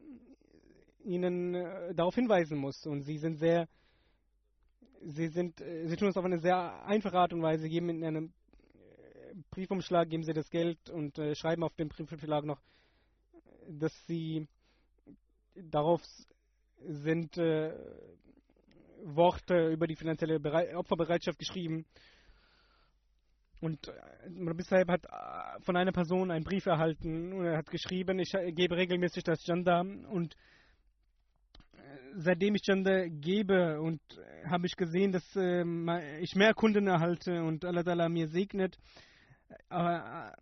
ihnen 1.05 1.55
äh, 1.55 1.95
darauf 1.95 2.15
hinweisen 2.15 2.59
muss. 2.59 2.85
Und 2.87 3.03
sie 3.03 3.19
sind 3.19 3.37
sehr, 3.39 3.69
sie 5.03 5.29
sind, 5.29 5.61
äh, 5.61 5.87
sie 5.87 5.97
tun 5.97 6.09
es 6.09 6.17
auf 6.17 6.25
eine 6.25 6.41
sehr 6.41 6.85
einfache 6.85 7.17
Art 7.19 7.33
und 7.33 7.43
Weise, 7.43 7.69
geben 7.69 7.89
in 7.89 8.05
einem 8.05 8.33
äh, 8.75 9.35
Briefumschlag, 9.51 10.11
geben 10.11 10.25
sie 10.25 10.35
das 10.35 10.51
Geld 10.51 10.91
und 10.91 11.19
äh, 11.19 11.35
schreiben 11.35 11.63
auf 11.63 11.75
dem 11.77 11.89
Briefumschlag 11.89 12.45
noch, 12.45 12.61
dass 13.69 13.93
sie 14.07 14.47
darauf 15.55 16.03
sind 16.85 17.37
äh, 17.39 17.75
Worte 19.03 19.71
über 19.71 19.87
die 19.87 19.97
finanzielle 19.97 20.41
Berei 20.41 20.77
Opferbereitschaft 20.77 21.39
geschrieben. 21.39 21.87
Und 23.61 23.89
äh, 23.89 24.55
bisher 24.55 24.85
hat 24.87 25.05
äh, 25.05 25.63
von 25.63 25.77
einer 25.77 25.93
Person 25.93 26.31
einen 26.31 26.45
Brief 26.45 26.67
erhalten 26.67 27.33
und 27.33 27.47
er 27.47 27.59
hat 27.59 27.71
geschrieben, 27.71 28.19
ich 28.19 28.35
äh, 28.35 28.53
gebe 28.53 28.77
regelmäßig 28.77 29.25
das 29.25 29.43
Gender 29.45 29.81
und 29.81 30.35
äh, 31.73 31.79
seitdem 32.17 32.55
ich 32.55 32.63
Gender 32.63 33.09
gebe 33.09 33.81
und 33.81 34.01
äh, 34.19 34.49
habe 34.49 34.67
ich 34.67 34.77
gesehen, 34.77 35.13
dass 35.13 35.25
äh, 35.37 36.21
ich 36.21 36.35
mehr 36.35 36.55
Kunden 36.55 36.87
erhalte 36.87 37.43
und 37.43 37.65
Allah 37.65 38.09
mir 38.09 38.29
segnet. 38.29 38.77
Aber 39.69 40.35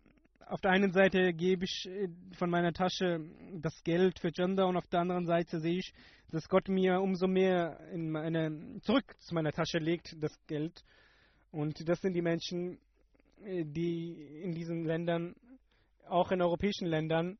auf 0.47 0.61
der 0.61 0.71
einen 0.71 0.91
Seite 0.91 1.33
gebe 1.33 1.65
ich 1.65 1.87
äh, 1.87 2.09
von 2.37 2.49
meiner 2.49 2.73
Tasche 2.73 3.19
das 3.53 3.81
Geld 3.83 4.19
für 4.19 4.31
Gender 4.31 4.67
und 4.67 4.77
auf 4.77 4.87
der 4.87 4.99
anderen 4.99 5.25
Seite 5.25 5.59
sehe 5.59 5.79
ich, 5.79 5.93
dass 6.31 6.49
Gott 6.49 6.67
mir 6.67 6.99
umso 7.01 7.27
mehr 7.27 7.79
in 7.93 8.09
meine, 8.11 8.79
zurück 8.81 9.15
zu 9.19 9.33
meiner 9.35 9.51
Tasche 9.51 9.77
legt, 9.77 10.15
das 10.21 10.33
Geld. 10.47 10.83
Und 11.51 11.87
das 11.87 12.01
sind 12.01 12.13
die 12.13 12.21
Menschen, 12.21 12.73
äh, 12.73 12.77
die 13.37 14.41
in 14.43 14.53
diesen 14.53 14.85
Ländern, 14.85 15.35
auch 16.07 16.31
in 16.31 16.41
europäischen 16.41 16.87
Ländern, 16.87 17.37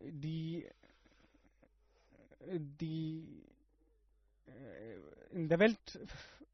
die, 0.00 0.66
die 2.40 3.44
äh, 4.46 5.34
in 5.34 5.48
der 5.48 5.58
Welt, 5.58 6.00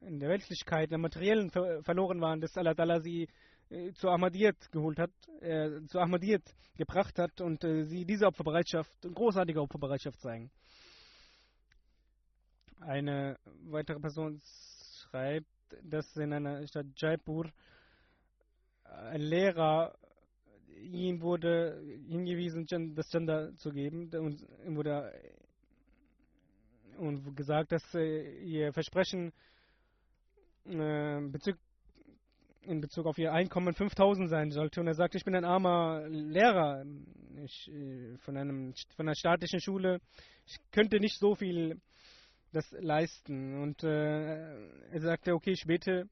in 0.00 0.20
der 0.20 0.28
Weltlichkeit, 0.28 0.84
in 0.84 0.90
der 0.90 0.98
materiellen 0.98 1.50
verloren 1.50 2.20
waren, 2.20 2.40
dass 2.40 2.56
Allah 2.56 3.00
sie 3.00 3.28
äh, 3.70 3.92
zu 3.92 4.08
Ahmadiyyat 4.08 4.70
geholt 4.70 4.98
hat, 4.98 5.10
äh, 5.40 5.82
zu 5.86 5.98
Ahmadiyyat 5.98 6.42
gebracht 6.76 7.18
hat 7.18 7.40
und 7.40 7.64
äh, 7.64 7.84
sie 7.84 8.04
diese 8.04 8.26
Opferbereitschaft, 8.26 8.90
großartige 9.02 9.60
Opferbereitschaft 9.60 10.20
zeigen. 10.20 10.50
Eine 12.80 13.38
weitere 13.64 13.98
Person 13.98 14.40
schreibt, 15.00 15.46
dass 15.82 16.16
in 16.16 16.32
einer 16.32 16.66
Stadt 16.66 16.86
Jaipur 16.96 17.50
ein 19.10 19.20
Lehrer 19.20 19.94
ihm 20.80 21.20
wurde 21.20 21.82
hingewiesen, 22.08 22.66
das 22.94 23.08
Gender 23.10 23.54
zu 23.56 23.70
geben 23.70 24.10
und 24.14 24.46
ihm 24.64 24.76
wurde 24.76 25.12
und 26.98 27.36
gesagt, 27.36 27.72
dass 27.72 27.82
äh, 27.94 28.40
ihr 28.42 28.72
Versprechen 28.72 29.32
äh, 30.66 31.18
in 32.62 32.80
Bezug 32.80 33.06
auf 33.06 33.18
ihr 33.18 33.32
Einkommen 33.32 33.72
5000 33.72 34.28
sein 34.28 34.50
sollte. 34.50 34.80
Und 34.80 34.88
er 34.88 34.94
sagte, 34.94 35.16
ich 35.16 35.24
bin 35.24 35.34
ein 35.34 35.44
armer 35.44 36.06
Lehrer 36.08 36.84
ich, 37.42 37.68
äh, 37.68 38.16
von, 38.18 38.36
einem, 38.36 38.74
von 38.96 39.06
einer 39.06 39.14
staatlichen 39.14 39.60
Schule. 39.60 40.00
Ich 40.44 40.58
könnte 40.72 41.00
nicht 41.00 41.18
so 41.18 41.34
viel 41.34 41.80
das 42.52 42.70
leisten. 42.72 43.62
Und 43.62 43.82
äh, 43.84 44.90
er 44.90 45.00
sagte, 45.00 45.34
okay, 45.34 45.52
ich 45.52 45.64
bete. 45.66 46.08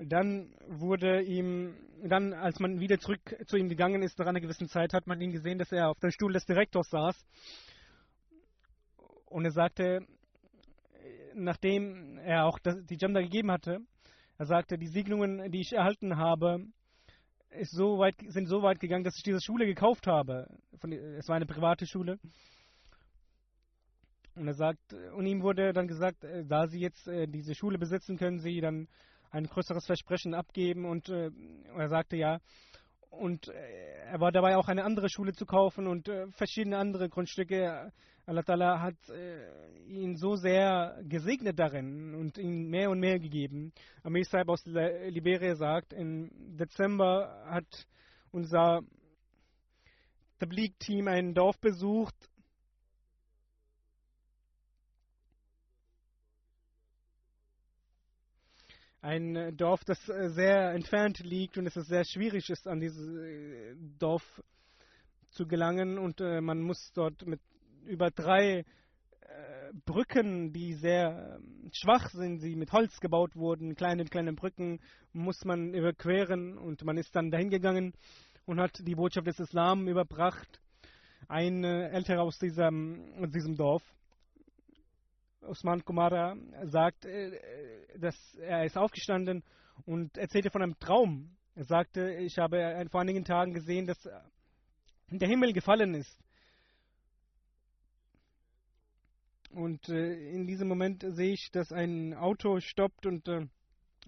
Dann 0.00 0.54
wurde 0.68 1.22
ihm 1.22 1.74
dann, 2.04 2.32
als 2.32 2.60
man 2.60 2.78
wieder 2.78 2.98
zurück 2.98 3.20
zu 3.46 3.56
ihm 3.56 3.68
gegangen 3.68 4.02
ist, 4.02 4.18
nach 4.18 4.26
einer 4.26 4.40
gewissen 4.40 4.68
Zeit, 4.68 4.92
hat 4.92 5.08
man 5.08 5.20
ihn 5.20 5.32
gesehen, 5.32 5.58
dass 5.58 5.72
er 5.72 5.90
auf 5.90 5.98
dem 5.98 6.12
Stuhl 6.12 6.32
des 6.32 6.46
Direktors 6.46 6.88
saß. 6.90 7.26
Und 9.26 9.44
er 9.44 9.50
sagte, 9.50 10.06
nachdem 11.34 12.18
er 12.18 12.46
auch 12.46 12.58
die 12.60 12.96
Jamda 12.96 13.20
gegeben 13.20 13.50
hatte, 13.50 13.80
er 14.38 14.46
sagte, 14.46 14.78
die 14.78 14.86
Segnungen, 14.86 15.50
die 15.50 15.60
ich 15.60 15.72
erhalten 15.72 16.16
habe, 16.16 16.64
so 17.62 17.98
weit, 17.98 18.14
sind 18.28 18.46
so 18.46 18.62
weit 18.62 18.78
gegangen, 18.78 19.04
dass 19.04 19.16
ich 19.16 19.24
diese 19.24 19.40
Schule 19.40 19.66
gekauft 19.66 20.06
habe. 20.06 20.46
Von, 20.78 20.92
es 20.92 21.28
war 21.28 21.36
eine 21.36 21.46
private 21.46 21.86
Schule. 21.86 22.18
Und 24.36 24.46
er 24.46 24.54
sagt, 24.54 24.92
und 25.16 25.26
ihm 25.26 25.42
wurde 25.42 25.72
dann 25.72 25.88
gesagt, 25.88 26.22
äh, 26.22 26.44
da 26.44 26.68
Sie 26.68 26.78
jetzt 26.78 27.08
äh, 27.08 27.26
diese 27.26 27.56
Schule 27.56 27.78
besitzen, 27.78 28.16
können 28.16 28.38
Sie 28.38 28.60
dann 28.60 28.86
ein 29.30 29.44
größeres 29.44 29.86
Versprechen 29.86 30.34
abgeben 30.34 30.84
und 30.84 31.08
äh, 31.08 31.30
er 31.76 31.88
sagte 31.88 32.16
ja. 32.16 32.40
Und 33.10 33.48
äh, 33.48 33.52
er 34.06 34.20
war 34.20 34.32
dabei 34.32 34.56
auch 34.56 34.68
eine 34.68 34.84
andere 34.84 35.08
Schule 35.08 35.32
zu 35.32 35.46
kaufen 35.46 35.86
und 35.86 36.08
äh, 36.08 36.30
verschiedene 36.32 36.78
andere 36.78 37.08
Grundstücke. 37.08 37.92
Allah 38.26 38.42
Ta'ala 38.42 38.80
hat 38.80 39.08
äh, 39.08 39.48
ihn 39.86 40.16
so 40.16 40.36
sehr 40.36 41.00
gesegnet 41.04 41.58
darin 41.58 42.14
und 42.14 42.36
ihm 42.36 42.68
mehr 42.68 42.90
und 42.90 43.00
mehr 43.00 43.18
gegeben. 43.18 43.72
Amir 44.02 44.24
Saib 44.24 44.50
aus 44.50 44.64
Liberia 44.66 45.54
sagt, 45.54 45.94
im 45.94 46.30
Dezember 46.58 47.42
hat 47.46 47.86
unser 48.30 48.82
Tablik-Team 50.38 51.08
ein 51.08 51.34
Dorf 51.34 51.58
besucht, 51.58 52.14
ein 59.00 59.36
äh, 59.36 59.52
Dorf, 59.52 59.84
das 59.84 60.08
äh, 60.08 60.30
sehr 60.30 60.72
entfernt 60.72 61.20
liegt 61.20 61.56
und 61.58 61.66
es 61.66 61.76
ist 61.76 61.88
sehr 61.88 62.04
schwierig 62.04 62.48
ist, 62.50 62.66
an 62.66 62.80
dieses 62.80 63.06
äh, 63.06 63.74
Dorf 63.98 64.22
zu 65.30 65.46
gelangen. 65.46 65.98
Und 65.98 66.20
äh, 66.20 66.40
man 66.40 66.60
muss 66.60 66.90
dort 66.94 67.26
mit 67.26 67.40
über 67.86 68.10
drei 68.10 68.58
äh, 68.58 68.64
Brücken, 69.84 70.52
die 70.52 70.74
sehr 70.74 71.38
äh, 71.38 71.68
schwach 71.72 72.10
sind, 72.10 72.40
sie 72.40 72.56
mit 72.56 72.72
Holz 72.72 72.98
gebaut 73.00 73.36
wurden, 73.36 73.74
kleine, 73.74 74.04
kleine 74.04 74.32
Brücken, 74.32 74.80
muss 75.12 75.44
man 75.44 75.74
überqueren 75.74 76.58
und 76.58 76.84
man 76.84 76.96
ist 76.96 77.14
dann 77.14 77.30
dahin 77.30 77.50
gegangen 77.50 77.94
und 78.46 78.60
hat 78.60 78.72
die 78.80 78.94
Botschaft 78.94 79.26
des 79.26 79.38
Islam 79.38 79.86
überbracht. 79.86 80.60
Ein 81.28 81.62
Älterer 81.62 82.22
aus 82.22 82.38
diesem, 82.38 83.12
aus 83.20 83.30
diesem 83.30 83.54
Dorf 83.54 83.82
Osman 85.42 85.84
Kumara 85.84 86.36
sagt, 86.64 87.04
äh, 87.04 87.98
dass 87.98 88.16
er 88.36 88.64
ist 88.64 88.76
aufgestanden 88.76 89.42
und 89.86 90.16
erzählte 90.16 90.50
von 90.50 90.62
einem 90.62 90.78
Traum. 90.78 91.36
Er 91.54 91.64
sagte, 91.64 92.14
ich 92.14 92.38
habe 92.38 92.86
vor 92.90 93.00
einigen 93.00 93.24
Tagen 93.24 93.52
gesehen, 93.52 93.86
dass 93.86 93.98
der 95.10 95.28
Himmel 95.28 95.52
gefallen 95.52 95.94
ist. 95.94 96.18
Und 99.50 99.88
äh, 99.88 100.30
in 100.30 100.46
diesem 100.46 100.68
Moment 100.68 101.04
sehe 101.08 101.32
ich, 101.32 101.50
dass 101.50 101.72
ein 101.72 102.14
Auto 102.14 102.60
stoppt 102.60 103.06
und 103.06 103.26
äh, 103.28 103.46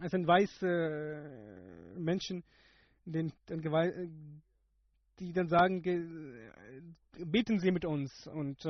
es 0.03 0.11
sind 0.13 0.27
weiße 0.27 1.95
Menschen, 1.97 2.45
die 3.05 3.33
dann 5.33 5.49
sagen, 5.49 5.83
beten 7.19 7.59
Sie 7.59 7.71
mit 7.71 7.85
uns. 7.85 8.27
Und 8.29 8.65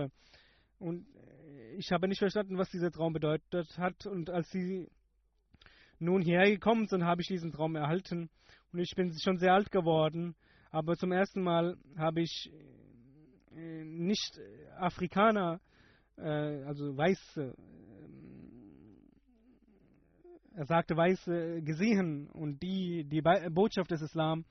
Und 0.81 1.07
äh, 1.15 1.77
ich 1.77 1.93
habe 1.93 2.09
nicht 2.09 2.19
verstanden, 2.19 2.59
was 2.59 2.71
dieser 2.71 2.91
Traum 2.91 3.13
bedeutet 3.13 3.79
hat. 3.79 4.07
Und 4.07 4.31
als 4.31 4.51
sie 4.51 4.89
nun 6.01 6.23
hierher 6.23 6.51
gekommen 6.51 6.89
sind, 6.89 7.05
habe 7.05 7.21
ich 7.21 7.29
diesen 7.29 7.53
Traum 7.53 7.77
erhalten. 7.77 8.31
Und 8.73 8.81
ich 8.81 8.93
bin 8.97 9.13
schon 9.23 9.39
sehr 9.39 9.55
alt 9.55 9.71
geworden. 9.71 10.35
Aber 10.71 10.97
zum 10.97 11.13
ersten 11.13 11.43
Mal 11.43 11.77
habe 11.97 12.23
ich 12.23 12.51
äh, 13.55 13.85
nicht 13.85 14.41
Afrikaner, 14.79 15.61
äh, 16.17 16.65
also 16.65 16.97
Weiße, 16.97 17.55
er 20.55 20.67
sagte 20.67 20.97
Weiße 20.97 21.63
gesehen 21.63 22.29
und 22.31 22.63
die 22.63 23.05
die 23.05 23.23
Botschaft 23.51 23.91
des 23.91 24.03
Islam 24.03 24.45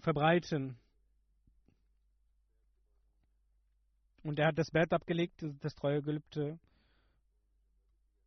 verbreiten. 0.00 0.76
Und 4.22 4.38
er 4.38 4.48
hat 4.48 4.58
das 4.58 4.70
Bett 4.70 4.92
abgelegt, 4.92 5.44
das 5.60 5.74
Treuegelübde. 5.74 6.58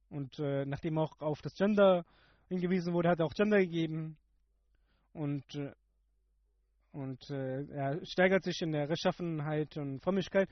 Und 0.09 0.39
äh, 0.39 0.65
nachdem 0.65 0.97
auch 0.97 1.19
auf 1.21 1.41
das 1.41 1.53
Gender 1.55 2.05
hingewiesen 2.47 2.93
wurde, 2.93 3.09
hat 3.09 3.19
er 3.19 3.25
auch 3.25 3.33
Gender 3.33 3.59
gegeben. 3.59 4.17
Und, 5.13 5.43
äh, 5.55 5.73
und 6.91 7.29
äh, 7.29 7.63
er 7.71 8.05
steigert 8.05 8.43
sich 8.43 8.61
in 8.61 8.71
der 8.71 8.89
Rechtschaffenheit 8.89 9.77
und 9.77 10.01
Frömmigkeit. 10.01 10.49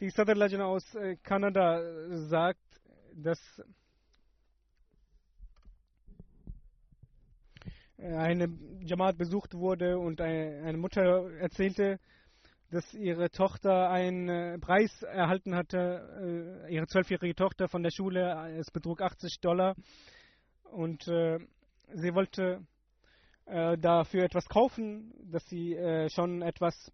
Die 0.00 0.10
Sadr 0.10 0.34
Legend 0.34 0.62
aus 0.62 0.94
äh, 0.94 1.16
Kanada 1.22 1.80
sagt, 2.28 2.60
dass 3.14 3.38
eine 7.98 8.48
Jamaat 8.80 9.16
besucht 9.16 9.54
wurde 9.54 9.98
und 9.98 10.20
eine 10.20 10.76
Mutter 10.76 11.30
erzählte, 11.38 12.00
dass 12.72 12.94
ihre 12.94 13.30
Tochter 13.30 13.90
einen 13.90 14.28
äh, 14.30 14.58
Preis 14.58 15.02
erhalten 15.02 15.54
hatte, 15.54 16.64
äh, 16.66 16.74
ihre 16.74 16.86
zwölfjährige 16.86 17.34
Tochter 17.34 17.68
von 17.68 17.82
der 17.82 17.90
Schule, 17.90 18.56
es 18.58 18.70
betrug 18.70 19.02
80 19.02 19.40
Dollar. 19.40 19.76
Und 20.64 21.06
äh, 21.06 21.38
sie 21.94 22.14
wollte 22.14 22.66
dafür 23.44 24.22
etwas 24.22 24.48
kaufen, 24.48 25.12
dass 25.24 25.44
sie 25.46 25.76
schon 26.14 26.42
etwas 26.42 26.92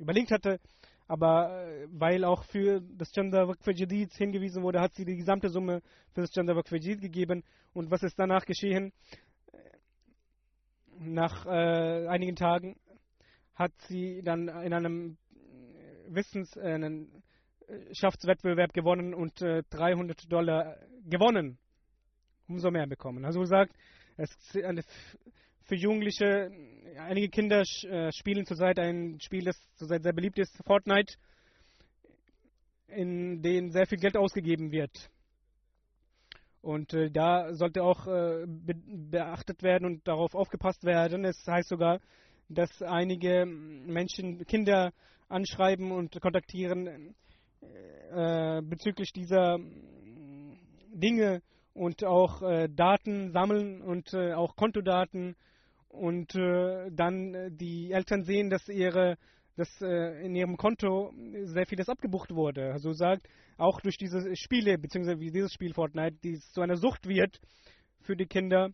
überlegt 0.00 0.30
hatte, 0.30 0.60
aber 1.06 1.68
weil 1.88 2.24
auch 2.24 2.42
für 2.44 2.80
das 2.80 3.12
Gender 3.12 3.46
Work 3.46 3.62
für 3.62 3.74
Jadid 3.74 4.14
hingewiesen 4.14 4.62
wurde, 4.62 4.80
hat 4.80 4.94
sie 4.94 5.04
die 5.04 5.16
gesamte 5.16 5.50
Summe 5.50 5.82
für 6.14 6.22
das 6.22 6.30
Gender 6.30 6.56
Work 6.56 6.68
für 6.68 6.78
Jadid 6.78 7.02
gegeben. 7.02 7.44
Und 7.74 7.90
was 7.90 8.02
ist 8.02 8.18
danach 8.18 8.46
geschehen? 8.46 8.92
Nach 10.98 11.44
äh, 11.44 12.06
einigen 12.08 12.34
Tagen 12.34 12.74
hat 13.58 13.72
sie 13.88 14.22
dann 14.22 14.48
in 14.48 14.72
einem 14.72 15.18
Wissensschaftswettbewerb 16.06 18.72
gewonnen 18.72 19.12
und 19.14 19.42
äh, 19.42 19.64
300 19.70 20.32
Dollar 20.32 20.76
gewonnen. 21.04 21.58
Umso 22.46 22.70
mehr 22.70 22.86
bekommen. 22.86 23.24
Also 23.24 23.42
sagt, 23.44 23.74
es 24.16 24.30
ist 24.52 25.18
für 25.64 25.74
Jugendliche, 25.74 26.52
einige 26.98 27.28
Kinder 27.28 27.60
äh, 27.60 28.12
spielen 28.12 28.46
zurzeit 28.46 28.78
ein 28.78 29.18
Spiel, 29.20 29.44
das 29.44 29.60
zurzeit 29.74 30.02
sehr 30.02 30.14
beliebt 30.14 30.38
ist, 30.38 30.56
Fortnite, 30.64 31.12
in 32.86 33.42
dem 33.42 33.70
sehr 33.70 33.86
viel 33.86 33.98
Geld 33.98 34.16
ausgegeben 34.16 34.72
wird. 34.72 35.10
Und 36.62 36.94
äh, 36.94 37.10
da 37.10 37.52
sollte 37.54 37.82
auch 37.82 38.06
äh, 38.06 38.46
be 38.46 38.74
beachtet 39.10 39.62
werden 39.62 39.84
und 39.84 40.08
darauf 40.08 40.34
aufgepasst 40.34 40.84
werden. 40.84 41.24
Es 41.24 41.46
heißt 41.46 41.68
sogar, 41.68 42.00
dass 42.48 42.82
einige 42.82 43.46
Menschen 43.46 44.44
Kinder 44.46 44.92
anschreiben 45.28 45.92
und 45.92 46.20
kontaktieren 46.20 47.14
äh, 48.12 48.62
bezüglich 48.62 49.12
dieser 49.12 49.58
Dinge 50.92 51.42
und 51.74 52.04
auch 52.04 52.42
äh, 52.42 52.68
Daten 52.68 53.32
sammeln 53.32 53.82
und 53.82 54.12
äh, 54.14 54.32
auch 54.32 54.56
Kontodaten 54.56 55.36
und 55.88 56.34
äh, 56.34 56.90
dann 56.90 57.56
die 57.56 57.92
Eltern 57.92 58.24
sehen, 58.24 58.50
dass 58.50 58.68
ihre 58.68 59.16
dass 59.58 59.68
äh, 59.82 60.24
in 60.24 60.36
ihrem 60.36 60.56
Konto 60.56 61.12
sehr 61.42 61.66
vieles 61.66 61.88
abgebucht 61.88 62.30
wurde. 62.30 62.72
Also 62.72 62.92
sagt, 62.92 63.28
auch 63.56 63.80
durch 63.80 63.96
diese 63.96 64.36
Spiele, 64.36 64.78
beziehungsweise 64.78 65.18
wie 65.18 65.32
dieses 65.32 65.52
Spiel 65.52 65.74
Fortnite, 65.74 66.16
die 66.22 66.38
zu 66.38 66.60
einer 66.60 66.76
Sucht 66.76 67.08
wird 67.08 67.40
für 68.02 68.16
die 68.16 68.26
Kinder, 68.26 68.70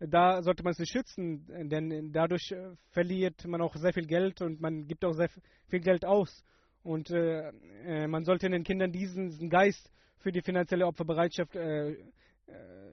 da 0.00 0.42
sollte 0.42 0.62
man 0.62 0.72
sich 0.74 0.88
schützen, 0.90 1.44
denn 1.68 2.12
dadurch 2.12 2.52
äh, 2.52 2.76
verliert 2.90 3.44
man 3.46 3.60
auch 3.60 3.74
sehr 3.74 3.92
viel 3.92 4.06
Geld 4.06 4.40
und 4.42 4.60
man 4.60 4.86
gibt 4.86 5.04
auch 5.04 5.12
sehr 5.12 5.28
viel 5.68 5.80
Geld 5.80 6.04
aus. 6.04 6.44
Und 6.82 7.10
äh, 7.10 7.50
äh, 7.84 8.06
man 8.06 8.24
sollte 8.24 8.48
den 8.48 8.62
Kindern 8.62 8.92
diesen, 8.92 9.50
Geist 9.50 9.90
für 10.18 10.30
die 10.30 10.42
finanzielle 10.42 10.86
Opferbereitschaft 10.86 11.54
äh, 11.56 11.90
äh, 11.90 11.96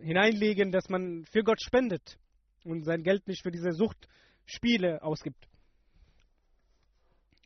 hineinlegen, 0.02 0.72
dass 0.72 0.90
man 0.90 1.26
für 1.26 1.44
Gott 1.44 1.62
spendet 1.62 2.18
und 2.64 2.84
sein 2.84 3.04
Geld 3.04 3.28
nicht 3.28 3.44
für 3.44 3.52
diese 3.52 3.72
Suchtspiele 3.72 5.02
ausgibt 5.04 5.48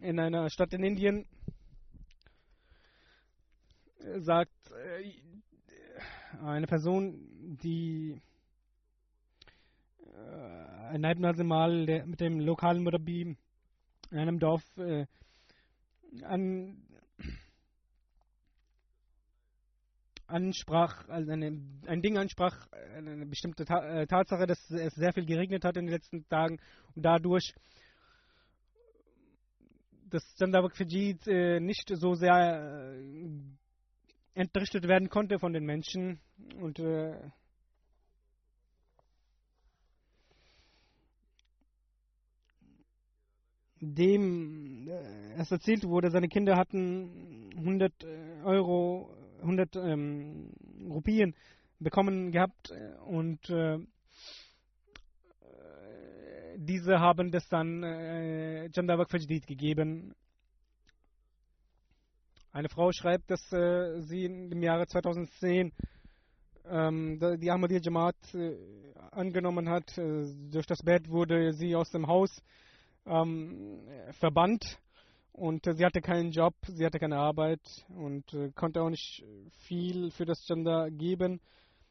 in 0.02 0.20
einer 0.20 0.50
Stadt 0.50 0.74
in 0.74 0.84
Indien 0.84 1.26
sagt 4.20 4.54
eine 6.42 6.68
Person, 6.68 7.58
die 7.62 8.22
äh, 10.20 10.96
ein 10.96 11.48
Mal 11.48 12.04
mit 12.06 12.20
dem 12.20 12.40
lokalen 12.40 12.84
Murabi 12.84 13.36
in 14.12 14.18
einem 14.18 14.40
Dorf 14.40 14.64
äh, 14.78 15.06
an, 16.24 16.82
ansprach, 20.28 21.08
also 21.10 21.32
eine, 21.32 21.60
ein 21.88 22.02
Ding 22.02 22.18
ansprach, 22.18 22.68
eine 22.96 23.26
bestimmte 23.26 23.66
Ta 23.66 24.06
Tatsache, 24.06 24.46
dass 24.46 24.70
es 24.70 24.94
sehr 24.96 25.14
viel 25.14 25.26
geregnet 25.26 25.66
hat 25.66 25.78
in 25.78 25.86
den 25.86 25.94
letzten 25.94 26.28
Tagen 26.30 26.60
und 26.96 27.04
dadurch 27.04 27.54
das 30.10 30.24
Gender 30.38 30.68
Fijit 30.70 31.28
äh, 31.28 31.60
nicht 31.60 31.90
so 31.94 32.16
sehr 32.16 32.96
äh, 32.96 33.30
entrichtet 34.34 34.88
werden 34.88 35.10
konnte 35.10 35.40
von 35.40 35.54
den 35.54 35.66
Menschen 35.66 36.20
und 36.60 36.80
äh, 36.80 37.16
dem 43.82 44.88
äh, 44.88 45.42
es 45.42 45.52
erzählt 45.52 45.84
wurde, 45.86 46.12
seine 46.12 46.28
Kinder 46.28 46.56
hatten 46.58 47.50
100 47.58 48.04
äh, 48.04 48.08
Euro, 48.44 49.10
100 49.42 49.76
ähm, 49.78 50.52
Rupien 50.90 51.36
bekommen 51.80 52.32
gehabt 52.32 52.72
äh, 52.72 52.98
und 53.06 53.50
äh, 53.50 53.80
diese 56.58 57.00
haben 57.00 57.32
das 57.32 57.48
dann 57.48 57.84
äh, 57.84 58.70
Jandawak 58.74 59.10
Fajdid 59.10 59.48
gegeben. 59.48 60.14
Eine 62.52 62.68
Frau 62.68 62.92
schreibt, 62.92 63.32
dass 63.32 63.42
äh, 63.54 64.02
sie 64.02 64.26
im 64.26 64.62
Jahre 64.62 64.86
2010 64.88 65.72
ähm, 66.70 67.20
die 67.40 67.50
Ahmadiyya 67.50 67.82
Jamaat 67.82 68.16
äh, 68.34 68.58
angenommen 69.12 69.70
hat. 69.70 69.98
Äh, 69.98 70.34
durch 70.52 70.66
das 70.66 70.84
Bett 70.84 71.10
wurde 71.10 71.54
sie 71.54 71.76
aus 71.76 71.90
dem 71.92 72.08
Haus 72.08 72.44
ähm, 73.06 73.82
verbannt 74.20 74.80
und 75.40 75.66
äh, 75.68 75.74
sie 75.74 75.86
hatte 75.86 76.02
keinen 76.02 76.32
Job, 76.32 76.54
sie 76.68 76.86
hatte 76.86 77.00
keine 77.00 77.18
Arbeit 77.18 77.62
und 77.96 78.34
äh, 78.34 78.52
konnte 78.56 78.82
auch 78.82 78.90
nicht 78.90 79.24
viel 79.68 80.12
für 80.12 80.26
das 80.26 80.46
Gender 80.46 80.92
geben. 80.92 81.40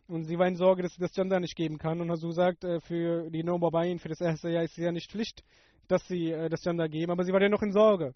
Und 0.06 0.24
sie 0.24 0.38
war 0.38 0.48
in 0.48 0.56
Sorge, 0.56 0.82
dass 0.82 0.94
sie 0.94 1.00
das 1.00 1.12
Gender 1.12 1.40
nicht 1.40 1.56
geben 1.56 1.78
kann. 1.78 2.00
Und 2.00 2.10
Hasu 2.10 2.30
sagt, 2.32 2.64
äh, 2.64 2.80
für 2.80 3.30
die 3.30 3.42
Nomabayin, 3.42 3.98
für 3.98 4.08
das 4.08 4.20
erste 4.20 4.50
Jahr 4.50 4.64
ist 4.64 4.74
sie 4.74 4.82
ja 4.82 4.92
nicht 4.92 5.10
Pflicht, 5.10 5.44
dass 5.86 6.06
sie 6.08 6.30
äh, 6.30 6.48
das 6.48 6.62
Gender 6.62 6.88
geben. 6.88 7.12
Aber 7.12 7.24
sie 7.24 7.32
war 7.32 7.40
dennoch 7.40 7.62
in 7.62 7.72
Sorge. 7.72 8.14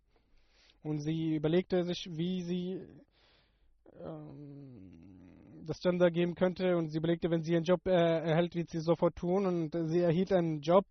Und 0.82 1.00
sie 1.00 1.36
überlegte 1.36 1.84
sich, 1.84 2.08
wie 2.10 2.42
sie 2.42 2.86
ähm, 4.00 5.64
das 5.66 5.80
Gender 5.80 6.10
geben 6.10 6.34
könnte. 6.34 6.76
Und 6.76 6.88
sie 6.88 6.98
überlegte, 6.98 7.30
wenn 7.30 7.42
sie 7.42 7.56
einen 7.56 7.64
Job 7.64 7.86
äh, 7.86 7.90
erhält, 7.90 8.54
wird 8.54 8.70
sie 8.70 8.80
sofort 8.80 9.16
tun. 9.16 9.46
Und 9.46 9.74
äh, 9.74 9.86
sie 9.86 10.00
erhielt 10.00 10.32
einen 10.32 10.60
Job, 10.60 10.84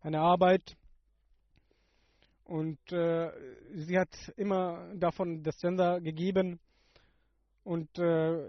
eine 0.00 0.20
Arbeit. 0.20 0.76
Und 2.50 2.80
äh, 2.90 3.30
sie 3.74 3.96
hat 3.96 4.08
immer 4.36 4.92
davon 4.96 5.44
das 5.44 5.56
Gender 5.60 6.00
gegeben. 6.00 6.58
Und 7.62 7.96
äh, 7.96 8.40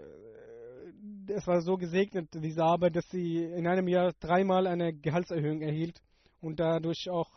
es 1.28 1.46
war 1.46 1.60
so 1.60 1.76
gesegnet, 1.76 2.28
diese 2.34 2.64
Arbeit, 2.64 2.96
dass 2.96 3.08
sie 3.10 3.44
in 3.44 3.64
einem 3.68 3.86
Jahr 3.86 4.12
dreimal 4.18 4.66
eine 4.66 4.92
Gehaltserhöhung 4.92 5.62
erhielt 5.62 6.02
und 6.40 6.58
dadurch 6.58 7.08
auch 7.10 7.30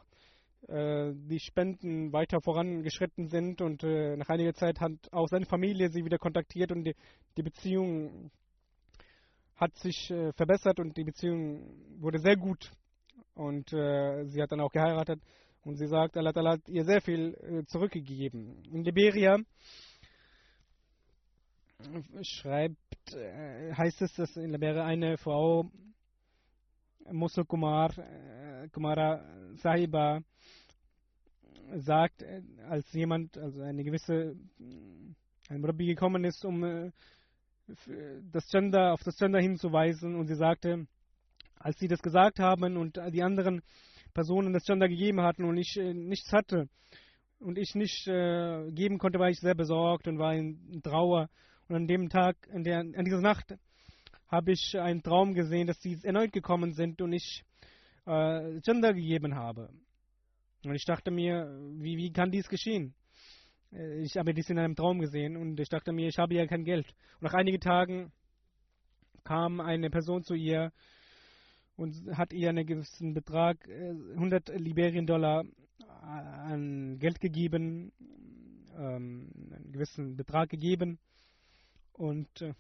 äh, 0.67 1.13
die 1.13 1.39
Spenden 1.39 2.11
weiter 2.11 2.41
vorangeschritten 2.41 3.27
sind. 3.27 3.61
Und 3.61 3.83
äh, 3.83 4.17
nach 4.17 4.29
einiger 4.29 4.55
Zeit 4.55 4.79
hat 4.79 4.93
auch 5.11 5.27
seine 5.27 5.45
Familie 5.45 5.89
sie 5.91 6.03
wieder 6.03 6.17
kontaktiert 6.17 6.71
und 6.71 6.83
die, 6.83 6.95
die 7.37 7.43
Beziehung 7.43 8.31
hat 9.55 9.75
sich 9.75 10.09
äh, 10.09 10.33
verbessert 10.33 10.79
und 10.79 10.97
die 10.97 11.03
Beziehung 11.03 12.01
wurde 12.01 12.17
sehr 12.17 12.37
gut. 12.37 12.71
Und 13.35 13.71
äh, 13.71 14.25
sie 14.25 14.41
hat 14.41 14.51
dann 14.51 14.61
auch 14.61 14.71
geheiratet 14.71 15.21
und 15.65 15.77
sie 15.77 15.87
sagt, 15.87 16.15
Allah 16.15 16.31
hat 16.51 16.69
ihr 16.69 16.85
sehr 16.85 17.01
viel 17.01 17.33
äh, 17.41 17.65
zurückgegeben. 17.65 18.63
In 18.71 18.83
Liberia 18.83 19.39
schreibt, 22.21 23.13
äh, 23.13 23.73
heißt 23.73 24.01
es, 24.03 24.13
dass 24.13 24.37
in 24.37 24.51
Liberia 24.51 24.85
eine 24.85 25.17
Frau, 25.17 25.69
Musul 27.11 27.45
Kumar, 27.45 27.97
äh, 27.97 28.69
Kumara 28.69 29.23
Sahiba, 29.55 30.21
sagt, 31.77 32.21
äh, 32.21 32.41
als 32.69 32.91
jemand, 32.93 33.35
also 33.37 33.63
eine 33.63 33.83
gewisse, 33.83 34.35
ein 35.49 35.65
Rabbi 35.65 35.87
gekommen 35.87 36.25
ist, 36.25 36.45
um 36.45 36.63
äh, 36.63 36.91
das 38.31 38.47
Gender, 38.51 38.93
auf 38.93 39.01
das 39.03 39.17
Gender 39.17 39.39
hinzuweisen 39.39 40.15
und 40.15 40.27
sie 40.27 40.35
sagte, 40.35 40.85
als 41.55 41.79
sie 41.79 41.87
das 41.87 42.03
gesagt 42.03 42.37
haben 42.37 42.77
und 42.77 42.99
die 43.11 43.23
anderen 43.23 43.63
Personen 44.15 44.53
das 44.53 44.63
Gender 44.63 44.87
gegeben 44.87 45.21
hatten 45.21 45.43
und 45.43 45.57
ich 45.57 45.77
äh, 45.77 45.93
nichts 45.93 46.31
hatte 46.31 46.67
und 47.39 47.59
ich 47.59 47.75
nicht 47.75 48.07
äh, 48.07 48.71
geben 48.71 48.97
konnte, 48.97 49.19
war 49.19 49.29
ich 49.29 49.39
sehr 49.39 49.53
besorgt 49.53 50.07
und 50.07 50.17
war 50.17 50.33
in, 50.33 50.81
Trauer. 50.81 51.29
Und 51.67 51.75
an 51.75 51.87
dem 51.87 52.09
Tag, 52.09 52.37
an, 52.53 52.63
der, 52.63 52.79
an 52.79 53.05
dieser 53.05 53.21
Nacht, 53.21 53.55
habe 54.27 54.53
ich 54.53 54.79
einen 54.79 55.03
Traum 55.03 55.33
gesehen, 55.33 55.67
dass 55.67 55.79
sie 55.79 55.99
erneut 56.03 56.31
gekommen 56.31 56.73
sind 56.73 57.01
und 57.01 57.13
ich 57.13 57.43
äh, 58.05 58.59
Gender 58.61 58.93
gegeben 58.93 59.35
habe. 59.35 59.69
Und 60.63 60.75
ich 60.75 60.85
dachte 60.85 61.11
mir, 61.11 61.47
wie, 61.77 61.97
wie 61.97 62.11
kann 62.11 62.31
dies 62.31 62.47
geschehen? 62.47 62.95
Äh, 63.73 64.01
ich 64.01 64.15
habe 64.15 64.33
dies 64.33 64.49
in 64.49 64.57
einem 64.57 64.75
Traum 64.75 64.99
gesehen 64.99 65.35
und 65.35 65.59
ich 65.59 65.69
dachte 65.69 65.91
mir, 65.91 66.07
ich 66.07 66.17
habe 66.17 66.35
ja 66.35 66.47
kein 66.47 66.63
Geld. 66.63 66.87
Und 67.19 67.23
nach 67.23 67.33
einigen 67.33 67.59
Tagen 67.59 68.11
kam 69.23 69.59
eine 69.59 69.89
Person 69.89 70.23
zu 70.23 70.35
ihr 70.35 70.71
und 71.75 72.17
hat 72.17 72.33
ihr 72.33 72.49
einen 72.49 72.65
gewissen 72.65 73.13
Betrag, 73.13 73.67
100 73.67 74.49
äh, 74.49 74.57
Liberien-Dollar 74.57 75.43
äh, 75.43 75.83
an 75.85 76.99
Geld 76.99 77.19
gegeben, 77.19 77.91
ähm, 78.77 79.29
einen 79.51 79.71
gewissen 79.71 80.15
Betrag 80.15 80.49
gegeben 80.49 80.99
und 81.93 82.41
äh, 82.41 82.53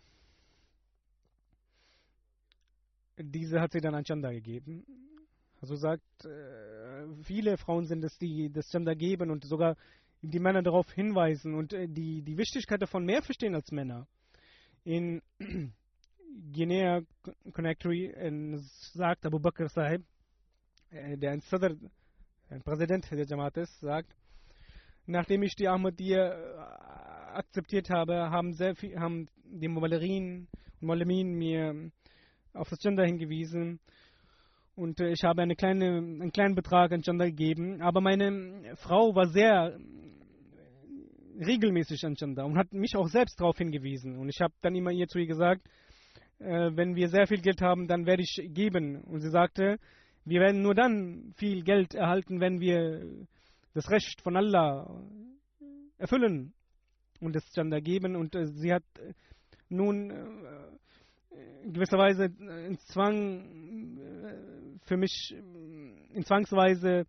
diese 3.17 3.61
hat 3.61 3.71
sie 3.71 3.79
dann 3.79 3.95
an 3.95 4.03
Chanda 4.03 4.31
gegeben. 4.31 4.85
Also 5.61 5.75
sagt, 5.75 6.25
äh, 6.25 7.07
viele 7.23 7.57
Frauen 7.57 7.85
sind 7.85 8.03
es, 8.03 8.17
die 8.17 8.51
das 8.51 8.69
Chanda 8.69 8.93
geben 8.93 9.31
und 9.31 9.45
sogar 9.45 9.77
die 10.21 10.39
Männer 10.39 10.61
darauf 10.61 10.91
hinweisen 10.91 11.55
und 11.55 11.73
äh, 11.73 11.87
die, 11.87 12.21
die 12.21 12.37
Wichtigkeit 12.37 12.81
davon 12.81 13.05
mehr 13.05 13.21
verstehen 13.21 13.55
als 13.55 13.71
Männer. 13.71 14.07
In 14.83 15.21
Guinea 16.35 17.01
Conakry 17.53 18.13
sagt 18.93 19.25
Abu 19.25 19.39
Bakr 19.39 19.69
Sahib, 19.69 20.03
äh, 20.89 21.17
der 21.17 21.31
ein, 21.31 21.39
Sadr, 21.39 21.75
ein 22.49 22.61
Präsident 22.61 23.09
der 23.09 23.25
Jamaat 23.25 23.55
ist, 23.57 23.79
sagt, 23.79 24.13
nachdem 25.05 25.43
ich 25.43 25.55
die 25.55 25.67
Ahmadiyya 25.67 26.33
äh, 26.33 27.37
akzeptiert 27.37 27.89
habe, 27.89 28.29
haben, 28.31 28.51
sehr 28.53 28.75
viel, 28.75 28.99
haben 28.99 29.27
die 29.45 29.69
Malerin 29.69 30.47
und 30.81 30.87
Malamin 30.87 31.35
mir 31.35 31.91
auf 32.53 32.69
das 32.69 32.79
Gender 32.79 33.05
hingewiesen. 33.05 33.79
Und 34.75 34.99
äh, 34.99 35.11
ich 35.11 35.23
habe 35.23 35.41
eine 35.41 35.55
kleine, 35.55 35.97
einen 35.97 36.33
kleinen 36.33 36.55
Betrag 36.55 36.91
an 36.91 37.01
Gender 37.01 37.27
gegeben, 37.27 37.81
aber 37.81 38.01
meine 38.01 38.75
Frau 38.75 39.15
war 39.15 39.27
sehr 39.27 39.79
regelmäßig 41.39 42.05
an 42.05 42.15
Gender 42.15 42.45
und 42.45 42.57
hat 42.57 42.73
mich 42.73 42.97
auch 42.97 43.07
selbst 43.07 43.39
darauf 43.39 43.57
hingewiesen. 43.57 44.17
Und 44.17 44.27
ich 44.27 44.41
habe 44.41 44.53
dann 44.61 44.75
immer 44.75 44.91
ihr 44.91 45.07
zu 45.07 45.19
ihr 45.19 45.27
gesagt, 45.27 45.65
äh, 45.65 45.84
wenn 46.39 46.95
wir 46.95 47.09
sehr 47.09 47.27
viel 47.27 47.41
Geld 47.41 47.61
haben, 47.61 47.87
dann 47.87 48.05
werde 48.05 48.23
ich 48.23 48.41
geben. 48.53 49.01
Und 49.01 49.21
sie 49.21 49.29
sagte, 49.29 49.79
wir 50.25 50.41
werden 50.41 50.61
nur 50.61 50.75
dann 50.75 51.33
viel 51.37 51.63
Geld 51.63 51.93
erhalten, 51.93 52.39
wenn 52.39 52.59
wir 52.59 53.27
das 53.73 53.89
Recht 53.89 54.21
von 54.21 54.35
Allah 54.35 55.01
erfüllen 55.97 56.53
und 57.19 57.35
es 57.35 57.49
dann 57.51 57.69
da 57.69 57.79
geben. 57.79 58.15
Und 58.15 58.35
äh, 58.35 58.47
sie 58.47 58.73
hat 58.73 58.83
äh, 58.99 59.13
nun 59.69 60.11
äh, 60.11 61.63
in 61.63 61.73
gewisser 61.73 61.97
Weise 61.97 62.25
in 62.25 62.77
Zwang 62.87 63.97
äh, 63.97 64.79
für 64.85 64.97
mich 64.97 65.35
in 66.13 66.23
Zwangsweise 66.23 67.05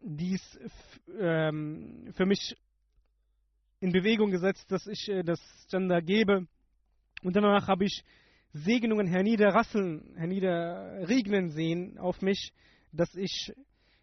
dies 0.00 0.58
ähm, 1.18 2.12
für 2.14 2.26
mich 2.26 2.56
in 3.80 3.92
Bewegung 3.92 4.30
gesetzt, 4.30 4.70
dass 4.70 4.86
ich 4.86 5.08
äh, 5.08 5.22
das 5.22 5.40
Gender 5.70 6.02
gebe. 6.02 6.46
Und 7.24 7.34
danach 7.34 7.68
habe 7.68 7.86
ich 7.86 8.04
Segnungen 8.52 9.06
herniederrasseln, 9.06 10.14
herniederregnen 10.14 11.48
sehen 11.48 11.96
auf 11.98 12.20
mich, 12.20 12.52
dass 12.92 13.14
ich 13.14 13.50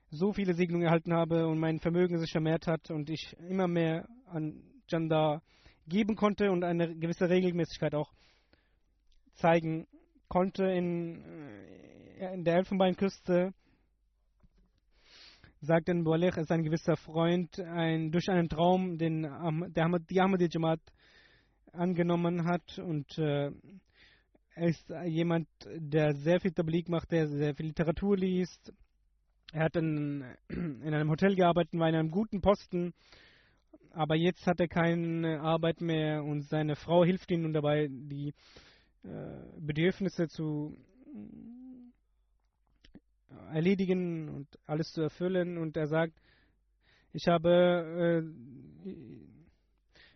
so 0.09 0.33
viele 0.33 0.55
Segnungen 0.55 0.85
erhalten 0.85 1.13
habe 1.13 1.47
und 1.47 1.59
mein 1.59 1.79
Vermögen 1.79 2.17
sich 2.17 2.31
vermehrt 2.31 2.65
hat 2.65 2.89
und 2.89 3.11
ich 3.11 3.37
immer 3.47 3.67
mehr 3.67 4.09
an 4.25 4.63
Janda 4.89 5.43
geben 5.87 6.15
konnte 6.15 6.51
und 6.51 6.63
eine 6.63 6.95
gewisse 6.95 7.29
Regelmäßigkeit 7.29 7.93
auch 7.93 8.11
zeigen 9.35 9.85
konnte 10.27 10.65
in, 10.65 11.23
äh, 12.19 12.33
in 12.33 12.43
der 12.43 12.55
Elfenbeinküste. 12.55 13.53
Sagt 15.61 15.89
dann 15.89 16.03
Boalech, 16.03 16.37
ist 16.37 16.51
ein 16.51 16.63
gewisser 16.63 16.97
Freund, 16.97 17.59
ein, 17.59 18.11
durch 18.11 18.29
einen 18.29 18.49
Traum, 18.49 18.97
den 18.97 19.21
der 19.21 19.99
die 20.09 20.19
Ahmadi 20.19 20.49
Jamaat 20.49 20.81
angenommen 21.73 22.45
hat 22.45 22.79
und 22.79 23.17
äh, 23.17 23.51
er 24.53 24.67
ist 24.67 24.89
jemand, 25.05 25.47
der 25.65 26.13
sehr 26.15 26.39
viel 26.39 26.51
Tablik 26.51 26.89
macht, 26.89 27.11
der 27.11 27.27
sehr 27.27 27.55
viel 27.55 27.67
Literatur 27.67 28.17
liest. 28.17 28.73
Er 29.53 29.63
hat 29.63 29.75
in, 29.75 30.23
in 30.49 30.93
einem 30.93 31.09
Hotel 31.09 31.35
gearbeitet, 31.35 31.79
war 31.79 31.89
in 31.89 31.95
einem 31.95 32.11
guten 32.11 32.41
Posten, 32.41 32.93
aber 33.91 34.15
jetzt 34.15 34.45
hat 34.45 34.59
er 34.59 34.67
keine 34.67 35.41
Arbeit 35.41 35.81
mehr 35.81 36.23
und 36.23 36.43
seine 36.43 36.75
Frau 36.75 37.03
hilft 37.03 37.31
ihm 37.31 37.51
dabei, 37.53 37.87
die 37.89 38.33
äh, 39.03 39.59
Bedürfnisse 39.59 40.27
zu 40.27 40.77
erledigen 43.51 44.29
und 44.29 44.47
alles 44.65 44.91
zu 44.91 45.01
erfüllen. 45.01 45.57
Und 45.57 45.75
er 45.77 45.87
sagt, 45.87 46.13
ich 47.13 47.27
habe 47.27 48.23
äh, 48.23 48.91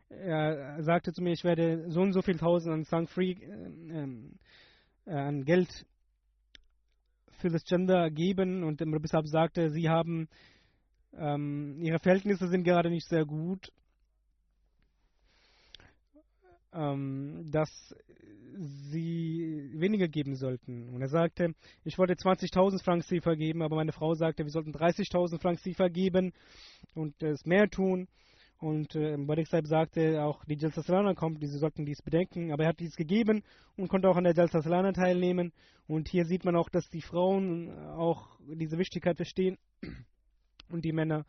er 0.09 0.81
sagte 0.83 1.13
zu 1.13 1.21
mir, 1.21 1.33
ich 1.33 1.43
werde 1.43 1.89
so 1.89 2.01
und 2.01 2.13
so 2.13 2.21
viel 2.21 2.37
Tausend 2.37 2.73
an 2.73 2.83
Sang 2.83 3.07
Free 3.07 3.31
äh, 3.31 4.07
äh, 5.05 5.11
an 5.11 5.45
Geld 5.45 5.85
für 7.39 7.49
das 7.49 7.63
Gender 7.63 8.09
geben 8.09 8.63
und 8.63 8.79
der 8.79 8.87
Rabbi 8.87 9.27
sagte, 9.27 9.69
sie 9.69 9.89
haben 9.89 10.27
ähm, 11.17 11.77
ihre 11.79 11.99
Verhältnisse 11.99 12.47
sind 12.47 12.63
gerade 12.63 12.89
nicht 12.89 13.07
sehr 13.07 13.25
gut, 13.25 13.71
ähm, 16.73 17.49
dass 17.51 17.69
sie 18.57 19.69
weniger 19.73 20.07
geben 20.07 20.35
sollten. 20.35 20.89
Und 20.89 21.01
er 21.01 21.09
sagte, 21.09 21.53
ich 21.83 21.97
wollte 21.97 22.13
20.000 22.13 22.83
Francs 22.83 23.07
Sifa 23.07 23.35
geben, 23.35 23.61
aber 23.61 23.75
meine 23.75 23.91
Frau 23.91 24.13
sagte, 24.13 24.43
wir 24.43 24.51
sollten 24.51 24.71
30.000 24.71 25.41
Francs 25.41 25.63
Sifa 25.63 25.87
geben 25.87 26.33
und 26.93 27.21
es 27.21 27.45
mehr 27.45 27.69
tun. 27.69 28.07
Und 28.65 28.95
äh, 28.95 29.15
Barik 29.15 29.45
Saib 29.45 29.67
sagte 29.67 30.23
auch, 30.23 30.43
die 30.45 30.55
Jalsa 30.55 30.81
Salana 30.81 31.13
kommt, 31.13 31.39
sie 31.39 31.59
sollten 31.59 31.85
dies 31.85 32.01
bedenken. 32.01 32.51
Aber 32.51 32.63
er 32.63 32.69
hat 32.69 32.79
dies 32.79 32.95
gegeben 32.95 33.43
und 33.77 33.89
konnte 33.89 34.09
auch 34.09 34.15
an 34.15 34.23
der 34.23 34.33
Jalsa 34.33 34.63
Salana 34.63 34.91
teilnehmen. 34.91 35.53
Und 35.85 36.07
hier 36.07 36.25
sieht 36.25 36.45
man 36.45 36.55
auch, 36.55 36.69
dass 36.69 36.89
die 36.89 37.03
Frauen 37.03 37.67
äh, 37.67 37.71
auch 37.91 38.39
diese 38.47 38.79
Wichtigkeit 38.79 39.17
verstehen 39.17 39.59
und 40.69 40.83
die 40.83 40.93
Männer 40.93 41.27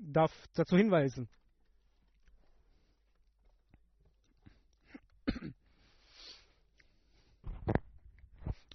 darf 0.00 0.32
dazu 0.54 0.74
hinweisen. 0.74 1.28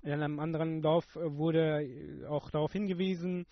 In 0.03 0.11
einem 0.11 0.39
anderen 0.39 0.83
Dorf 0.83 1.07
wurde 1.15 2.27
auch 2.29 2.51
darauf 2.51 2.71
hingewiesen, 2.71 3.47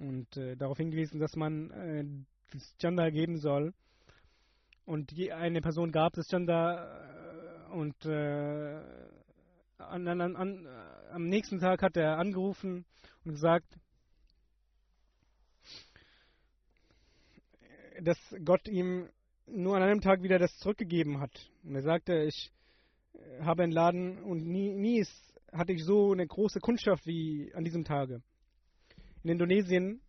und 0.00 0.36
äh, 0.36 0.56
darauf 0.56 0.78
hingewiesen, 0.78 1.20
dass 1.20 1.36
man 1.36 1.70
äh, 1.70 2.04
das 2.52 2.74
Gender 2.78 3.10
geben 3.10 3.36
soll. 3.38 3.74
Und 4.86 5.10
die, 5.12 5.32
eine 5.32 5.60
Person 5.60 5.92
gab 5.92 6.14
das 6.14 6.26
Gender 6.28 7.68
äh, 7.68 7.72
und 7.72 8.04
äh, 8.06 8.80
an, 9.78 10.08
an, 10.08 10.36
an, 10.36 10.66
äh, 10.66 11.12
am 11.12 11.28
nächsten 11.28 11.60
Tag 11.60 11.82
hat 11.82 11.96
er 11.96 12.18
angerufen 12.18 12.84
und 13.24 13.32
gesagt, 13.32 13.78
dass 18.02 18.18
Gott 18.44 18.66
ihm 18.68 19.08
nur 19.46 19.76
an 19.76 19.82
einem 19.82 20.00
Tag 20.00 20.22
wieder 20.22 20.38
das 20.38 20.56
zurückgegeben 20.58 21.20
hat. 21.20 21.50
Und 21.62 21.74
er 21.74 21.82
sagte, 21.82 22.24
ich 22.24 22.50
äh, 23.12 23.42
habe 23.42 23.64
einen 23.64 23.72
Laden 23.72 24.22
und 24.22 24.46
nie, 24.46 24.72
nie 24.72 25.00
ist, 25.00 25.12
hatte 25.52 25.72
ich 25.72 25.84
so 25.84 26.12
eine 26.12 26.26
große 26.26 26.60
Kundschaft 26.60 27.06
wie 27.06 27.52
an 27.54 27.64
diesem 27.64 27.84
Tage. 27.84 28.22
In 29.22 29.32
Indonesien 29.32 30.00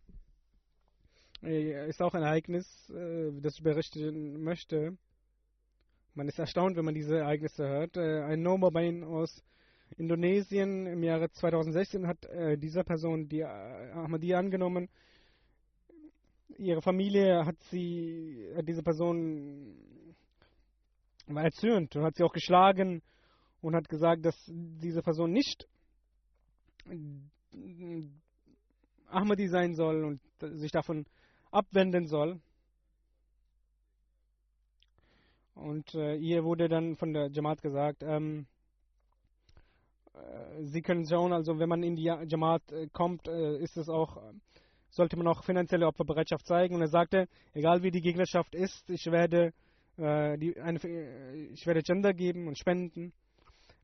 äh, 1.43 1.89
ist 1.89 2.01
auch 2.01 2.13
ein 2.13 2.23
Ereignis, 2.23 2.89
äh, 2.91 3.31
das 3.41 3.55
ich 3.55 3.63
berichten 3.63 4.41
möchte. 4.41 4.97
Man 6.13 6.29
ist 6.29 6.39
erstaunt, 6.39 6.77
wenn 6.77 6.85
man 6.85 6.93
diese 6.93 7.17
Ereignisse 7.17 7.67
hört. 7.67 7.97
Äh, 7.97 8.23
ein 8.23 8.41
No-Mobile 8.41 9.05
aus 9.05 9.43
Indonesien 9.97 10.87
im 10.87 11.03
Jahre 11.03 11.29
2016 11.29 12.07
hat 12.07 12.25
dieser 12.61 12.85
Person 12.85 13.27
die 13.27 13.43
Ahmadiyya 13.43 14.39
angenommen. 14.39 14.87
ihre 16.57 16.81
Familie 16.81 17.45
hat 17.45 17.57
sie, 17.71 18.49
hat 18.55 18.65
diese 18.65 18.83
Person 18.83 19.75
erzürnt 21.27 21.93
und 21.97 22.03
hat 22.03 22.15
sie 22.15 22.23
auch 22.23 22.31
geschlagen 22.31 23.01
und 23.59 23.75
hat 23.75 23.89
gesagt, 23.89 24.23
dass 24.23 24.37
diese 24.47 25.01
Person 25.01 25.33
nicht 25.33 25.67
Ahmadi 29.11 29.47
sein 29.47 29.75
soll 29.75 30.03
und 30.03 30.21
sich 30.59 30.71
davon 30.71 31.05
abwenden 31.51 32.07
soll. 32.07 32.39
Und 35.55 35.93
äh, 35.93 36.15
ihr 36.15 36.43
wurde 36.43 36.69
dann 36.69 36.95
von 36.95 37.13
der 37.13 37.29
Jamaat 37.29 37.61
gesagt, 37.61 38.03
ähm, 38.03 38.47
äh, 40.13 40.63
sie 40.63 40.81
können 40.81 41.05
schauen, 41.07 41.33
also 41.33 41.59
wenn 41.59 41.69
man 41.69 41.83
in 41.83 41.95
die 41.95 42.03
Jamaat 42.03 42.71
äh, 42.71 42.87
kommt, 42.91 43.27
äh, 43.27 43.57
ist 43.57 43.77
es 43.77 43.89
auch, 43.89 44.17
sollte 44.89 45.17
man 45.17 45.27
auch 45.27 45.43
finanzielle 45.43 45.87
Opferbereitschaft 45.87 46.45
zeigen. 46.47 46.75
Und 46.75 46.81
er 46.81 46.87
sagte, 46.87 47.27
egal 47.53 47.83
wie 47.83 47.91
die 47.91 48.01
Gegnerschaft 48.01 48.55
ist, 48.55 48.89
ich 48.89 49.05
werde, 49.07 49.53
äh, 49.97 50.37
die, 50.37 50.59
eine, 50.59 50.79
ich 51.53 51.65
werde 51.67 51.83
Gender 51.83 52.13
geben 52.13 52.47
und 52.47 52.57
spenden. 52.57 53.13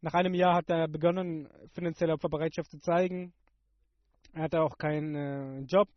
Nach 0.01 0.13
einem 0.13 0.33
Jahr 0.33 0.55
hat 0.55 0.69
er 0.69 0.87
begonnen, 0.87 1.49
finanzielle 1.73 2.13
Opferbereitschaft 2.13 2.71
zu 2.71 2.79
zeigen. 2.79 3.33
Er 4.37 4.43
hatte 4.43 4.61
auch 4.61 4.77
keinen 4.77 5.15
äh, 5.15 5.59
Job 5.61 5.89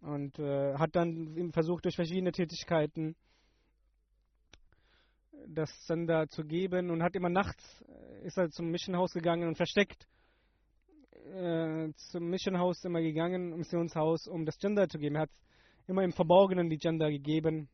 und 0.00 0.36
äh, 0.40 0.74
hat 0.74 0.96
dann 0.96 1.52
versucht, 1.52 1.84
durch 1.84 1.94
verschiedene 1.94 2.32
Tätigkeiten 2.32 3.14
das 5.46 5.70
Sender 5.86 6.26
zu 6.26 6.42
geben 6.42 6.90
und 6.90 7.04
hat 7.04 7.14
immer 7.14 7.28
nachts 7.28 7.62
äh, 7.82 8.26
ist 8.26 8.36
er 8.36 8.50
zum 8.50 8.68
Missionhaus 8.68 9.12
gegangen 9.12 9.46
und 9.46 9.58
versteckt 9.58 10.08
äh, 11.32 11.92
zum 11.94 12.28
Missionhaus 12.28 12.84
immer 12.84 13.00
gegangen, 13.00 13.56
Missionshaus, 13.56 14.26
um 14.26 14.44
das 14.44 14.58
Gender 14.58 14.88
zu 14.88 14.98
geben. 14.98 15.14
Er 15.14 15.22
hat 15.22 15.30
immer 15.86 16.02
im 16.02 16.12
Verborgenen 16.12 16.68
die 16.68 16.78
Gender 16.78 17.10
gegeben 17.10 17.68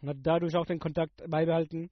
und 0.00 0.08
hat 0.08 0.16
dadurch 0.22 0.56
auch 0.56 0.64
den 0.64 0.78
Kontakt 0.78 1.22
beibehalten. 1.28 1.90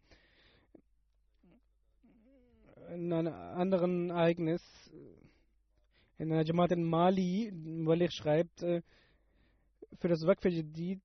In 2.94 3.12
einem 3.12 3.34
anderen 3.34 4.08
Ereignis, 4.08 4.62
in 6.18 6.32
einer 6.32 6.44
Jamaat 6.44 6.72
in 6.72 6.84
Mali, 6.84 7.52
Malik 7.52 8.12
schreibt, 8.12 8.60
für 8.60 10.08
das 10.08 10.26
Waqf 10.26 10.44
Jadid 10.44 11.02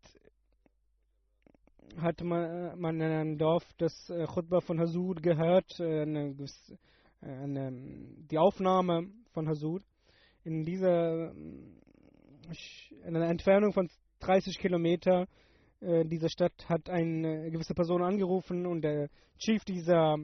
hat 1.98 2.22
man, 2.24 2.80
in 2.80 3.02
einem 3.02 3.38
Dorf 3.38 3.64
das 3.78 3.94
Khutbah 4.34 4.62
von 4.62 4.80
Hasud 4.80 5.22
gehört, 5.22 5.80
eine, 5.80 6.36
eine, 7.22 7.72
die 8.30 8.38
Aufnahme 8.38 9.10
von 9.34 9.48
Hasud. 9.48 9.84
In 10.44 10.64
dieser 10.64 11.32
in 11.32 13.16
einer 13.16 13.30
Entfernung 13.30 13.74
von 13.74 13.90
30 14.20 14.58
Kilometer 14.58 15.28
dieser 15.82 16.30
Stadt 16.30 16.70
hat 16.70 16.90
eine 16.90 17.50
gewisse 17.52 17.74
Person 17.74 18.04
angerufen 18.04 18.66
und 18.66 18.82
der 18.82 19.10
Chief 19.38 19.64
dieser 19.66 20.18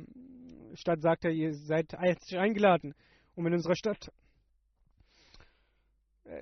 Stadt 0.73 1.01
sagte, 1.01 1.29
ihr 1.29 1.53
seid 1.53 1.93
herzlich 1.93 2.39
eingeladen, 2.39 2.93
um 3.35 3.47
in 3.47 3.53
unserer 3.53 3.75
Stadt 3.75 4.11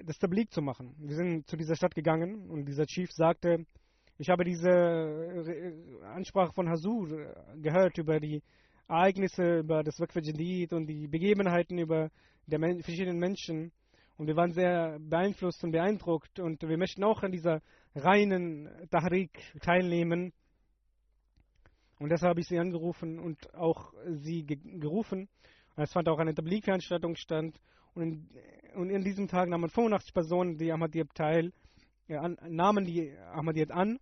das 0.06 0.18
Tablik 0.18 0.52
zu 0.52 0.62
machen. 0.62 0.96
Wir 1.00 1.16
sind 1.16 1.48
zu 1.48 1.58
dieser 1.58 1.76
Stadt 1.76 1.96
gegangen 1.96 2.50
und 2.50 2.66
dieser 2.66 2.86
Chief 2.86 3.12
sagte, 3.12 3.66
ich 4.18 4.30
habe 4.30 4.46
diese 4.46 4.70
äh, 4.70 6.06
Ansprache 6.06 6.54
von 6.54 6.70
Hasur 6.70 7.12
äh, 7.12 7.60
gehört 7.62 7.98
über 7.98 8.20
die 8.20 8.42
Ereignisse, 8.88 9.60
über 9.60 9.84
das 9.84 10.00
Waqf 10.00 10.16
und 10.16 10.88
die 10.88 11.08
Begebenheiten 11.08 11.78
über 11.80 12.10
die 12.48 12.58
men 12.58 12.82
verschiedenen 12.82 13.20
Menschen. 13.20 13.72
Und 14.18 14.28
wir 14.28 14.36
waren 14.38 14.54
sehr 14.54 14.98
beeinflusst 15.00 15.64
und 15.64 15.72
beeindruckt 15.72 16.40
und 16.40 16.62
wir 16.62 16.78
möchten 16.78 17.04
auch 17.04 17.24
an 17.24 17.32
dieser 17.34 17.62
reinen 17.96 18.70
Tahrik 18.90 19.32
teilnehmen. 19.62 20.32
Und 22.00 22.10
deshalb 22.10 22.30
habe 22.32 22.40
ich 22.40 22.48
sie 22.48 22.60
angerufen 22.60 23.20
und 23.20 23.54
auch 23.56 23.94
sie 24.06 24.44
ge 24.44 24.58
gerufen. 24.80 25.28
Es 25.76 25.92
fand 25.92 26.08
auch 26.08 26.20
eine 26.20 26.34
Tablik-Veranstaltung 26.34 27.16
statt. 27.16 27.60
Und 27.96 28.30
und 28.76 28.90
in 28.90 29.04
diesem 29.04 29.28
Tag 29.28 29.50
nahmen 29.50 29.70
85 29.70 30.14
Personen 30.14 30.58
die 30.58 30.72
Ahmadiyyat 30.72 31.14
teil, 31.16 31.54
ja, 32.08 32.22
an, 32.22 32.38
nahmen 32.48 32.86
die 32.86 33.18
Ahmadiyyat 33.34 33.72
an 33.72 34.00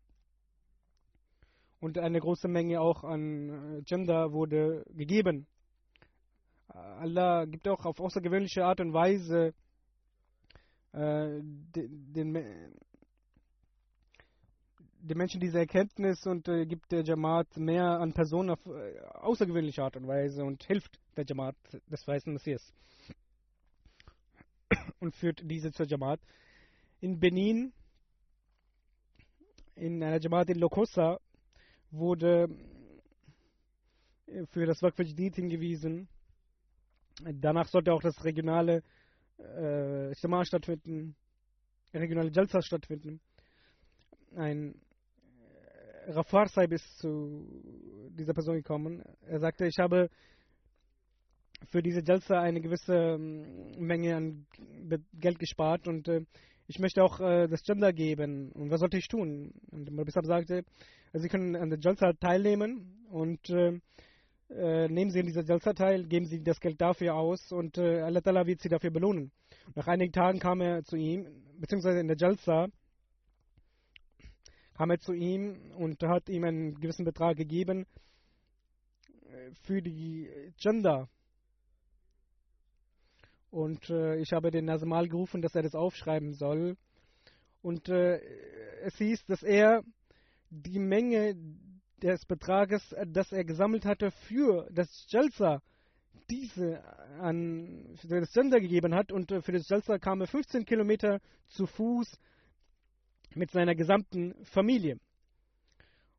und 1.79 1.97
eine 1.97 2.19
große 2.19 2.47
Menge 2.47 2.81
auch 2.81 3.03
an 3.03 3.77
äh, 3.77 3.81
Gender 3.83 4.31
wurde 4.31 4.83
gegeben. 4.89 5.47
Allah 6.67 7.45
gibt 7.45 7.67
auch 7.67 7.85
auf 7.85 7.99
außergewöhnliche 7.99 8.65
Art 8.65 8.79
und 8.79 8.93
Weise 8.93 9.53
äh, 10.93 11.39
den, 11.41 12.13
den, 12.13 12.33
den, 14.99 15.17
Menschen 15.17 15.39
diese 15.39 15.59
Erkenntnis 15.59 16.25
und 16.25 16.47
äh, 16.47 16.65
gibt 16.65 16.91
der 16.91 17.03
Jamaat 17.03 17.57
mehr 17.57 17.99
an 17.99 18.13
Personen 18.13 18.51
auf 18.51 18.65
äh, 18.65 18.99
außergewöhnliche 19.01 19.83
Art 19.83 19.97
und 19.97 20.07
Weise 20.07 20.43
und 20.43 20.63
hilft 20.63 20.99
der 21.15 21.25
Jamaat 21.25 21.55
des 21.91 22.07
Weißen 22.07 22.33
Messias 22.33 22.73
und 24.99 25.15
führt 25.15 25.41
diese 25.43 25.71
zur 25.71 25.87
Jamaat. 25.87 26.19
In 27.01 27.19
Benin, 27.19 27.73
in 29.75 30.03
einer 30.03 30.19
Jamaat 30.19 30.49
in 30.49 30.59
Lokosa, 30.59 31.19
wurde 31.91 32.47
äh, 34.27 34.45
für 34.47 34.65
das 34.65 34.81
Waqf 34.81 34.99
Jadid 34.99 35.35
hingewiesen. 35.35 36.07
Danach 37.21 37.67
sollte 37.67 37.93
auch 37.93 38.01
das 38.01 38.23
regionale 38.23 38.83
äh, 39.37 40.11
Ijtima 40.11 40.43
stattfinden, 40.45 41.15
regionale 41.93 42.31
Jalsa 42.31 42.61
stattfinden. 42.61 43.19
Ein 44.35 44.75
äh, 46.05 46.11
Rafar 46.11 46.47
Saib 46.47 46.71
ist 46.71 46.97
zu 46.97 47.45
dieser 48.09 48.33
Person 48.33 48.55
gekommen. 48.55 49.03
Er 49.21 49.39
sagte, 49.39 49.67
ich 49.67 49.77
habe 49.77 50.09
für 51.69 51.81
diese 51.81 52.01
Jalsa 52.01 52.39
eine 52.39 52.61
gewisse 52.61 52.93
ähm, 52.93 53.71
Menge 53.77 54.15
an 54.15 54.45
Geld 55.13 55.39
gespart 55.39 55.87
und 55.87 56.07
äh, 56.07 56.25
ich 56.67 56.79
möchte 56.79 57.03
auch 57.03 57.19
äh, 57.19 57.47
das 57.47 57.63
Gender 57.63 57.91
geben. 57.91 58.51
Und 58.53 58.71
was 58.71 58.79
sollte 58.79 58.97
ich 58.97 59.07
tun? 59.07 59.53
Und 59.71 59.91
Mabisab 59.91 60.25
sagte, 60.25 60.63
Sie 61.13 61.27
können 61.27 61.55
an 61.55 61.69
der 61.69 61.79
Jalsa 61.79 62.13
teilnehmen 62.13 63.05
und 63.09 63.49
äh, 63.49 63.79
nehmen 64.49 65.11
Sie 65.11 65.19
an 65.19 65.25
dieser 65.25 65.43
Jalsa 65.43 65.73
teil, 65.73 66.05
geben 66.05 66.25
Sie 66.25 66.41
das 66.43 66.59
Geld 66.59 66.79
dafür 66.79 67.15
aus 67.15 67.51
und 67.51 67.77
Allah 67.77 68.45
wird 68.45 68.61
Sie 68.61 68.69
dafür 68.69 68.91
belohnen. 68.91 69.31
Nach 69.75 69.87
einigen 69.87 70.11
Tagen 70.11 70.39
kam 70.39 70.61
er 70.61 70.83
zu 70.83 70.95
ihm, 70.95 71.25
beziehungsweise 71.59 71.99
in 71.99 72.07
der 72.07 72.17
Jalsa 72.17 72.67
kam 74.75 74.91
er 74.91 74.99
zu 74.99 75.13
ihm 75.13 75.71
und 75.77 76.01
hat 76.03 76.29
ihm 76.29 76.43
einen 76.43 76.75
gewissen 76.79 77.05
Betrag 77.05 77.37
gegeben 77.37 77.85
für 79.63 79.81
die 79.81 80.29
Gender. 80.61 81.07
Und 83.53 83.87
äh, 83.91 84.15
ich 84.15 84.33
habe 84.33 84.49
den 84.49 84.65
Nasmal 84.65 85.07
gerufen, 85.07 85.43
dass 85.43 85.53
er 85.53 85.61
das 85.61 85.75
aufschreiben 85.75 86.33
soll. 86.33 86.75
Und 87.61 87.87
äh, 87.87 88.19
es 88.81 88.97
hieß, 88.97 89.25
dass 89.25 89.43
er 89.43 89.83
die 90.49 90.79
Menge 90.79 91.35
des 92.01 92.25
Betrages, 92.25 92.95
das 93.05 93.31
er 93.31 93.43
gesammelt 93.43 93.85
hatte 93.85 94.09
für 94.09 94.67
das 94.71 95.05
Jalsa, 95.07 95.61
diese 96.31 96.83
an 97.19 97.95
das 98.01 98.33
Sender 98.33 98.59
gegeben 98.59 98.95
hat. 98.95 99.11
Und 99.11 99.31
äh, 99.31 99.43
für 99.43 99.51
das 99.51 99.69
Jalsa 99.69 99.99
kam 99.99 100.21
er 100.21 100.27
15 100.27 100.65
Kilometer 100.65 101.19
zu 101.49 101.67
Fuß 101.67 102.19
mit 103.35 103.51
seiner 103.51 103.75
gesamten 103.75 104.33
Familie. 104.45 104.97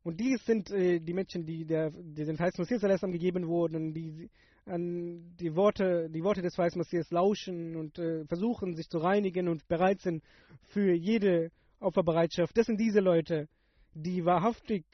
Und 0.03 0.21
dies 0.21 0.45
sind 0.45 0.71
äh, 0.71 1.01
die 1.01 1.13
Menschen, 1.13 1.45
die, 1.45 1.65
der, 1.65 1.91
die 1.91 2.23
den 2.23 2.39
heißen 2.39 2.61
Messias 2.61 3.01
gegeben 3.01 3.45
wurden, 3.45 3.93
die 3.93 4.29
an 4.65 5.35
die 5.39 5.55
Worte, 5.55 6.09
die 6.09 6.23
Worte 6.23 6.41
des 6.41 6.57
weißen 6.57 6.79
Messias 6.79 7.11
lauschen 7.11 7.75
und 7.75 7.99
äh, 7.99 8.25
versuchen, 8.25 8.75
sich 8.75 8.89
zu 8.89 8.97
reinigen 8.97 9.47
und 9.47 9.67
bereit 9.67 10.01
sind 10.01 10.23
für 10.69 10.93
jede 10.93 11.51
Opferbereitschaft. 11.79 12.57
Das 12.57 12.65
sind 12.65 12.79
diese 12.79 12.99
Leute, 12.99 13.47
die 13.93 14.25
wahrhaftig 14.25 14.85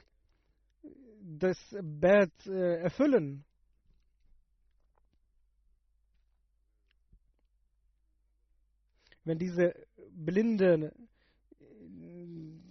das 1.22 1.58
Bett 1.82 2.34
äh, 2.48 2.82
erfüllen. 2.82 3.46
Wenn 9.24 9.38
diese 9.38 9.74
Blinden 10.10 10.92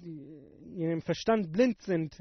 in 0.02 0.76
ihrem 0.76 1.00
Verstand 1.00 1.52
blind 1.52 1.80
sind, 1.82 2.14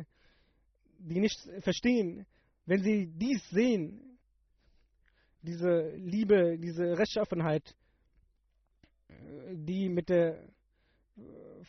die 1.00 1.20
nicht 1.20 1.40
verstehen, 1.62 2.26
wenn 2.66 2.84
sie 2.84 3.08
dies 3.08 3.50
sehen, 3.50 4.09
diese 5.42 5.90
Liebe, 5.96 6.58
diese 6.58 6.98
Rechtschaffenheit, 6.98 7.76
die 9.52 9.90
mit 9.90 10.10
der 10.10 10.44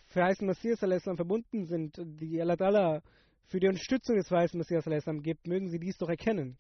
verheißenen 0.09 0.49
Messias 0.49 1.03
verbunden 1.03 1.67
sind, 1.67 1.97
die 1.99 2.41
Allah 2.41 3.03
für 3.47 3.61
die 3.61 3.69
Unterstützung 3.69 4.17
des 4.17 4.29
verheißenen 4.29 4.65
Messias 4.69 5.05
gibt, 5.23 5.47
mögen 5.47 5.69
sie 5.71 5.79
dies 5.79 5.99
doch 5.99 6.09
erkennen. 6.09 6.57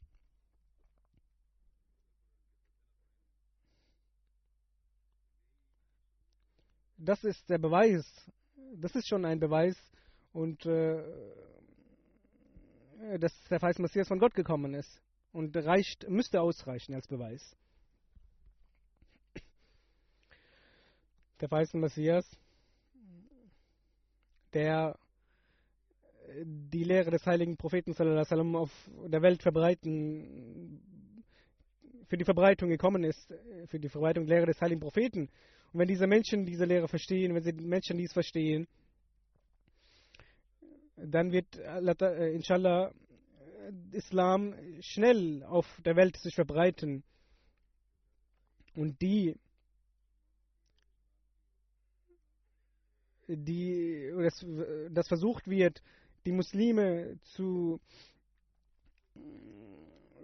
das 7.00 7.24
ist 7.24 7.48
der 7.48 7.58
Beweis. 7.58 8.04
Das 8.76 8.94
ist 8.94 9.08
schon 9.08 9.24
ein 9.24 9.40
Beweis 9.40 9.76
und 10.32 10.64
äh, 10.66 11.02
dass 13.18 13.32
der 13.48 13.58
verheißene 13.58 13.84
Messias 13.84 14.08
von 14.08 14.18
Gott 14.18 14.34
gekommen 14.34 14.74
ist 14.74 15.02
und 15.32 15.56
reicht, 15.56 16.08
müsste 16.08 16.40
ausreichen 16.40 16.94
als 16.94 17.06
Beweis. 17.06 17.56
Der 21.40 21.48
verheißene 21.48 21.80
Messias, 21.80 22.26
der 24.52 24.98
die 26.44 26.84
Lehre 26.84 27.10
des 27.10 27.24
heiligen 27.26 27.56
Propheten 27.56 27.92
sallam, 27.92 28.56
auf 28.56 28.70
der 29.06 29.22
Welt 29.22 29.42
verbreiten, 29.42 30.80
für 32.06 32.16
die 32.16 32.24
Verbreitung 32.24 32.68
gekommen 32.68 33.04
ist, 33.04 33.32
für 33.66 33.78
die 33.78 33.88
Verbreitung 33.88 34.26
der 34.26 34.36
Lehre 34.36 34.46
des 34.46 34.60
heiligen 34.60 34.80
Propheten. 34.80 35.28
Und 35.72 35.80
wenn 35.80 35.88
diese 35.88 36.06
Menschen 36.06 36.44
diese 36.44 36.64
Lehre 36.64 36.88
verstehen, 36.88 37.34
wenn 37.34 37.42
sie 37.42 37.52
Menschen 37.52 37.96
dies 37.96 38.12
verstehen, 38.12 38.66
dann 40.96 41.32
wird 41.32 41.56
äh, 41.56 42.32
inshallah 42.32 42.92
Islam 43.92 44.54
schnell 44.80 45.42
auf 45.44 45.66
der 45.84 45.96
Welt 45.96 46.16
sich 46.16 46.34
verbreiten. 46.34 47.02
Und 48.74 49.00
die, 49.02 49.36
die 53.26 54.12
das, 54.16 54.46
das 54.90 55.08
versucht 55.08 55.48
wird, 55.48 55.82
die 56.24 56.32
Muslime 56.32 57.18
zu 57.34 57.80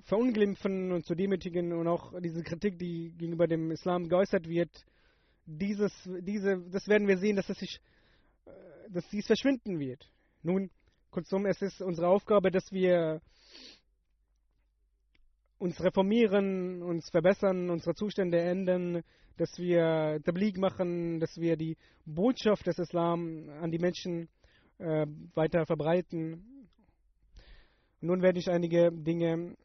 verunglimpfen 0.02 0.92
und 0.92 1.04
zu 1.04 1.14
demütigen 1.14 1.72
und 1.72 1.88
auch 1.88 2.12
diese 2.20 2.42
Kritik, 2.42 2.78
die 2.78 3.12
gegenüber 3.16 3.46
dem 3.48 3.70
Islam 3.72 4.08
geäußert 4.08 4.48
wird, 4.48 4.70
dieses, 5.46 5.92
diese, 6.20 6.60
das 6.70 6.86
werden 6.88 7.08
wir 7.08 7.18
sehen, 7.18 7.36
dass 7.36 7.48
es 7.48 7.58
sich, 7.58 7.80
äh, 8.44 8.50
dass 8.90 9.08
dies 9.10 9.26
verschwinden 9.26 9.78
wird. 9.78 10.08
Nun, 10.42 10.70
kurzum, 11.10 11.46
es 11.46 11.60
ist 11.62 11.80
unsere 11.80 12.08
Aufgabe, 12.08 12.50
dass 12.50 12.70
wir 12.72 13.20
uns 15.58 15.82
reformieren, 15.82 16.82
uns 16.82 17.08
verbessern, 17.10 17.70
unsere 17.70 17.94
Zustände 17.94 18.40
ändern, 18.40 19.02
dass 19.36 19.58
wir 19.58 20.20
Tabligh 20.24 20.58
machen, 20.58 21.20
dass 21.20 21.36
wir 21.36 21.56
die 21.56 21.76
Botschaft 22.04 22.66
des 22.66 22.78
Islam 22.78 23.48
an 23.60 23.70
die 23.70 23.78
Menschen 23.78 24.28
äh, 24.78 25.06
weiter 25.34 25.66
verbreiten. 25.66 26.68
Nun 28.00 28.22
werde 28.22 28.38
ich 28.38 28.50
einige 28.50 28.92
Dinge 28.92 29.56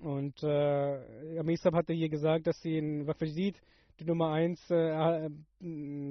Und 0.00 0.42
äh, 0.42 1.38
Amisab 1.38 1.74
hatte 1.74 1.92
hier 1.92 2.08
gesagt, 2.08 2.46
dass 2.46 2.58
sie 2.60 2.78
in 2.78 3.06
Wafajid 3.06 3.60
die 3.98 4.04
Nummer 4.04 4.32
1 4.32 4.70
äh, 4.70 5.30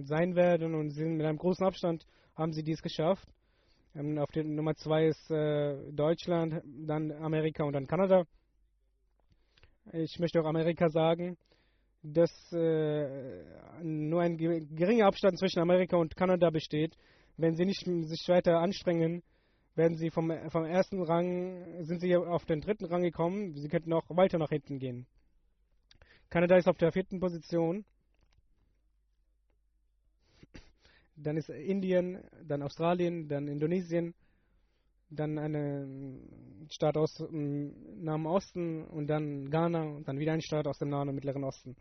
sein 0.03 0.35
werden 0.35 0.75
und 0.75 0.91
sind 0.91 1.17
mit 1.17 1.25
einem 1.25 1.37
großen 1.37 1.65
Abstand 1.65 2.05
haben 2.35 2.53
sie 2.53 2.63
dies 2.63 2.81
geschafft. 2.81 3.27
Ähm, 3.95 4.17
auf 4.17 4.31
der 4.31 4.43
Nummer 4.43 4.75
2 4.75 5.07
ist 5.07 5.31
äh, 5.31 5.91
Deutschland, 5.91 6.61
dann 6.65 7.11
Amerika 7.11 7.63
und 7.63 7.73
dann 7.73 7.87
Kanada. 7.87 8.25
Ich 9.91 10.17
möchte 10.19 10.41
auch 10.41 10.45
Amerika 10.45 10.89
sagen, 10.89 11.37
dass 12.01 12.31
äh, 12.53 13.43
nur 13.81 14.21
ein 14.21 14.37
geringer 14.37 15.07
Abstand 15.07 15.37
zwischen 15.37 15.59
Amerika 15.59 15.97
und 15.97 16.15
Kanada 16.15 16.49
besteht. 16.49 16.95
Wenn 17.37 17.55
sie 17.55 17.65
nicht 17.65 17.85
sich 17.85 18.27
weiter 18.27 18.59
anstrengen, 18.59 19.23
werden 19.75 19.97
sie 19.97 20.09
vom, 20.09 20.31
vom 20.49 20.65
ersten 20.65 21.01
Rang, 21.01 21.83
sind 21.83 21.99
sie 21.99 22.15
auf 22.15 22.45
den 22.45 22.61
dritten 22.61 22.85
Rang 22.85 23.01
gekommen. 23.01 23.55
Sie 23.55 23.67
könnten 23.67 23.93
auch 23.93 24.09
weiter 24.09 24.37
nach 24.37 24.49
hinten 24.49 24.79
gehen. 24.79 25.07
Kanada 26.33 26.57
ist 26.57 26.67
auf 26.67 26.77
der 26.77 26.91
vierten 26.91 27.19
Position. 27.19 27.85
Dann 31.15 31.37
ist 31.37 31.49
Indien, 31.49 32.23
dann 32.47 32.63
Australien, 32.63 33.27
dann 33.27 33.47
Indonesien, 33.47 34.15
dann 35.11 35.37
eine 35.37 36.17
Staat 36.71 36.97
aus 36.97 37.13
dem 37.17 38.03
Nahen 38.03 38.25
Osten 38.25 38.83
und 38.83 39.05
dann 39.05 39.51
Ghana 39.51 39.83
und 39.83 40.07
dann 40.07 40.17
wieder 40.17 40.33
ein 40.33 40.41
Staat 40.41 40.65
aus 40.65 40.79
dem 40.79 40.89
Nahen 40.89 41.09
und 41.09 41.13
Mittleren 41.13 41.43
Osten. 41.43 41.75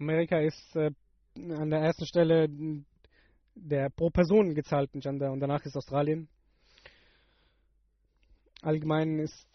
Amerika 0.00 0.38
ist 0.38 0.76
äh, 0.76 0.90
an 1.36 1.68
der 1.68 1.80
ersten 1.80 2.06
Stelle 2.06 2.48
der 3.54 3.90
pro 3.90 4.08
Person 4.08 4.54
gezahlten 4.54 5.00
Gender 5.00 5.30
und 5.30 5.40
danach 5.40 5.62
ist 5.66 5.76
Australien. 5.76 6.26
Allgemein 8.62 9.18
ist 9.18 9.46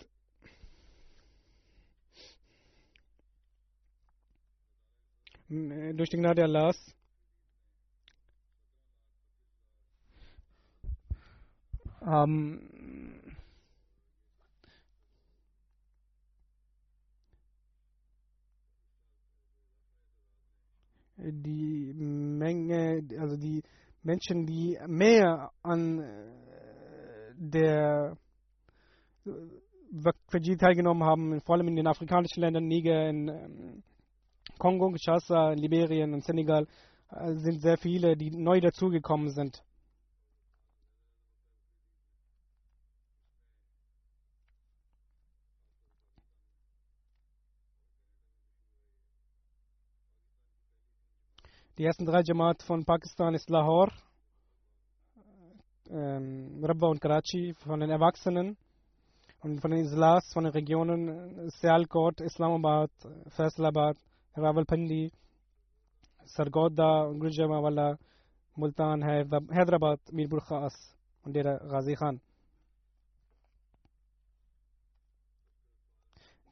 äh, 5.49 5.93
durch 5.95 6.09
die 6.09 6.17
Gnade 6.17 6.43
Allahs 6.43 6.95
haben 12.01 12.69
die 21.41 21.93
Menge, 21.93 23.01
also 23.19 23.37
die 23.37 23.63
Menschen, 24.03 24.45
die 24.45 24.77
mehr 24.87 25.51
an 25.63 25.99
äh, 25.99 27.33
der 27.37 28.17
Fiji 30.29 30.57
teilgenommen 30.57 31.03
haben, 31.03 31.41
vor 31.41 31.55
allem 31.55 31.67
in 31.69 31.75
den 31.75 31.87
afrikanischen 31.87 32.41
Ländern, 32.41 32.67
Niger, 32.67 33.09
in 33.09 33.27
ähm, 33.27 33.83
Kongo, 34.57 34.89
Kinshasa, 34.89 35.51
Liberien 35.51 36.13
und 36.13 36.23
Senegal, 36.23 36.67
äh, 37.11 37.33
sind 37.35 37.61
sehr 37.61 37.77
viele, 37.77 38.15
die 38.15 38.31
neu 38.31 38.59
dazugekommen 38.59 39.29
sind. 39.29 39.63
Die 51.77 51.83
ersten 51.83 52.05
drei 52.05 52.21
Jamaat 52.23 52.63
von 52.63 52.85
Pakistan 52.85 53.33
ist 53.33 53.49
Lahore, 53.49 53.91
ähm, 55.89 56.63
Rabba 56.63 56.87
und 56.87 57.01
Karachi 57.01 57.53
von 57.53 57.81
den 57.81 57.89
Erwachsenen. 57.89 58.55
Und 59.41 59.59
von 59.59 59.71
den 59.71 59.81
Islas, 59.81 60.31
von 60.31 60.45
den 60.45 60.53
Regionen 60.53 61.49
Sialkot, 61.49 62.21
Islamabad, 62.21 62.91
Faisalabad, 63.27 63.97
Rawalpindi, 64.37 65.11
Sargodha, 66.23 67.11
Gujranwala, 67.11 67.97
Multan, 68.55 69.03
Hyderabad, 69.03 69.99
Mirbul 70.13 70.39
Khas 70.39 70.73
und 71.23 71.33
der 71.33 71.59
Ghazi 71.59 71.95
Khan. 71.95 72.21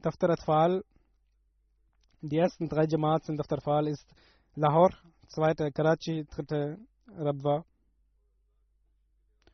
Daftar 0.02 0.30
Atfal, 0.30 0.84
die 2.20 2.36
ersten 2.36 2.68
drei 2.68 2.84
Jamaats 2.84 3.30
in 3.30 3.38
Daftar 3.38 3.56
Atfal 3.56 3.88
ist 3.88 4.06
Lahore, 4.54 4.94
zweite 5.34 5.72
Karachi, 5.72 6.24
dritte 6.26 6.78
Rabwa. 7.08 7.64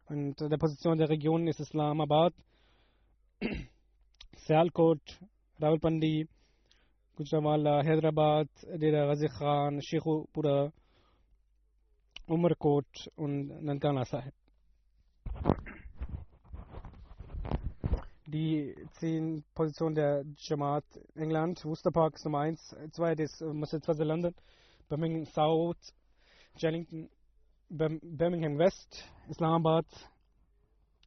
Und 0.08 0.38
der 0.38 0.58
Position 0.58 0.98
der 0.98 1.08
Region 1.08 1.46
ist 1.46 1.60
Islamabad, 1.60 2.34
Sialkot, 4.44 5.00
Rawalpindi, 5.58 6.28
Gujranwala, 7.16 7.82
Hyderabad, 7.82 8.48
Dera 8.76 9.06
Ghazi 9.06 9.28
Khan, 9.28 9.80
Sheikhupura, 9.80 10.70
Umarkot 12.26 13.10
und 13.16 13.62
Nankana 13.62 14.04
Sahib. 14.04 14.34
Die 18.26 18.74
zehn 18.98 19.42
Positionen 19.54 19.94
der 19.94 20.24
Jamaat 20.36 20.84
England, 21.14 21.64
Worcester 21.64 21.90
Park 21.90 22.16
ist 22.16 22.24
Nummer 22.26 22.40
1, 22.40 22.76
2 22.92 23.12
ist 23.14 23.40
Masjid 23.40 23.84
Fazil 23.84 24.06
London, 24.06 24.34
Birmingham 24.90 25.24
South, 25.24 25.78
Jellington, 26.56 27.08
Bir- 27.70 28.00
Birmingham 28.02 28.58
West, 28.58 29.04
Islamabad, 29.28 29.86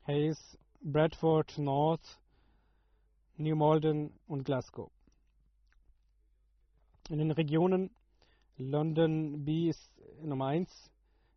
Hayes, 0.07 0.57
Bradford 0.81 1.57
North, 1.57 2.17
New 3.38 3.55
Malden 3.55 4.13
und 4.27 4.45
Glasgow. 4.45 4.89
In 7.09 7.17
den 7.17 7.31
Regionen 7.31 7.91
London 8.57 9.43
B 9.43 9.67
ist 9.67 9.91
Nummer 10.21 10.47
1, 10.47 10.69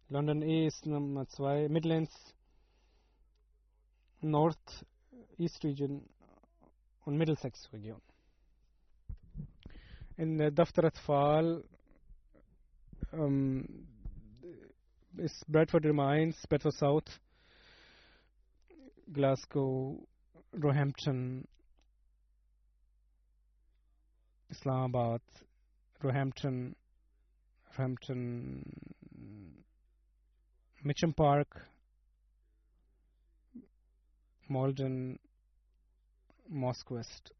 London 0.09 0.43
E 0.43 0.69
ist 0.69 0.87
Nummer 0.87 1.27
2, 1.27 1.69
Midlands, 1.69 2.13
North 4.21 4.87
East 5.37 5.65
Region 5.65 6.09
und 7.05 7.17
Middlesex 7.17 7.73
Region. 7.73 8.01
In 10.17 10.39
der 10.39 10.53
Daftarat 10.53 10.97
Fall 10.97 11.65
Ähm, 13.13 13.87
ist 15.17 15.45
Bradford 15.51 15.87
1, 15.87 16.47
Bedford 16.49 16.75
South, 16.75 17.21
Glasgow, 19.13 20.07
Roehampton, 20.53 21.47
Islamabad, 24.49 25.23
Roehampton, 26.03 26.75
Roehampton, 27.77 28.63
Mitcham 30.83 31.15
Park, 31.15 31.67
Malden, 34.49 35.19
Mosque 36.49 36.91
West. 36.91 37.33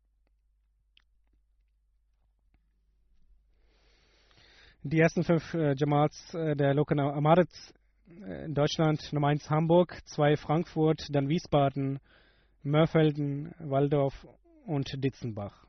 Die 4.89 5.01
ersten 5.01 5.25
fünf 5.25 5.53
äh, 5.53 5.75
Jamats 5.77 6.33
äh, 6.33 6.55
der 6.55 6.73
Lokal 6.73 7.01
Amarit 7.01 7.49
äh, 8.25 8.45
in 8.45 8.55
Deutschland, 8.55 9.13
Nummer 9.13 9.27
1 9.27 9.51
Hamburg, 9.51 9.99
2 10.05 10.37
Frankfurt, 10.37 11.09
dann 11.11 11.29
Wiesbaden, 11.29 11.99
Mörfelden, 12.63 13.53
Waldorf 13.59 14.15
und 14.65 14.89
Ditzenbach. 15.03 15.65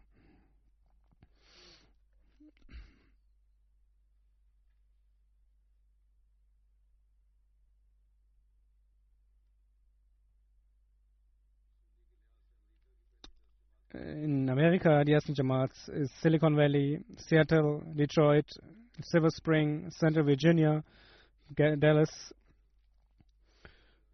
in 13.94 14.48
Amerika 14.48 15.04
die 15.04 15.14
ersten 15.14 15.34
Jamats 15.34 15.88
ist 15.88 16.22
Silicon 16.22 16.56
Valley, 16.56 17.04
Seattle, 17.16 17.82
Detroit, 17.96 18.46
Silver 19.02 19.32
Spring, 19.32 19.90
Central 19.92 20.26
Virginia, 20.26 20.84
Dallas, 21.56 22.34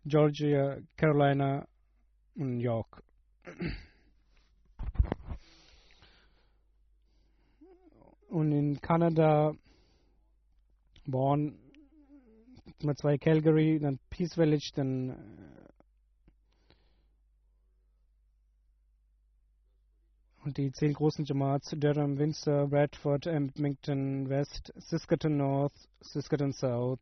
Georgia, 0.05 0.77
Carolina 0.97 1.65
New 2.35 2.59
York. 2.59 3.03
Und 8.29 8.51
in 8.51 8.81
Kanada 8.81 9.53
Bonn, 11.05 11.59
Nummer 12.79 12.95
zwei 12.95 13.17
Calgary, 13.17 13.79
dann 13.79 13.99
Peace 14.09 14.33
Village, 14.33 14.71
dann 14.75 15.09
äh, 15.11 15.62
Und 20.43 20.57
die 20.57 20.73
zehn 20.73 20.93
großen 20.93 21.23
Jamats, 21.23 21.73
Durham, 21.77 22.17
Windsor, 22.17 22.67
Bradford, 22.67 23.27
Edmonton 23.27 24.27
West, 24.27 24.73
Saskatoon 24.75 25.37
North, 25.37 25.73
Saskatoon 26.01 26.51
South, 26.51 26.99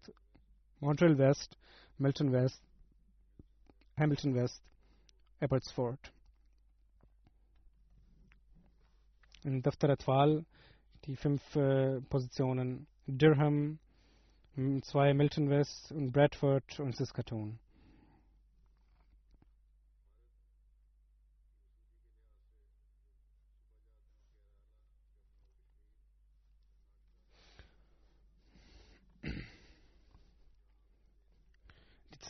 Montreal 0.79 1.17
West, 1.17 1.57
Milton 1.97 2.31
West, 2.31 2.61
Hamilton 3.97 4.35
West, 4.35 4.61
Abbotsford. 5.39 5.99
In 9.43 9.63
Daftarat 9.63 10.05
Wahl 10.05 10.45
die 11.05 11.15
fünf 11.15 11.55
äh, 11.55 11.99
Positionen 12.01 12.85
Durham, 13.07 13.79
zwei 14.83 15.15
Milton 15.15 15.49
West 15.49 15.91
und 15.91 16.11
Bradford 16.11 16.79
und 16.79 16.95
Saskatoon. 16.95 17.57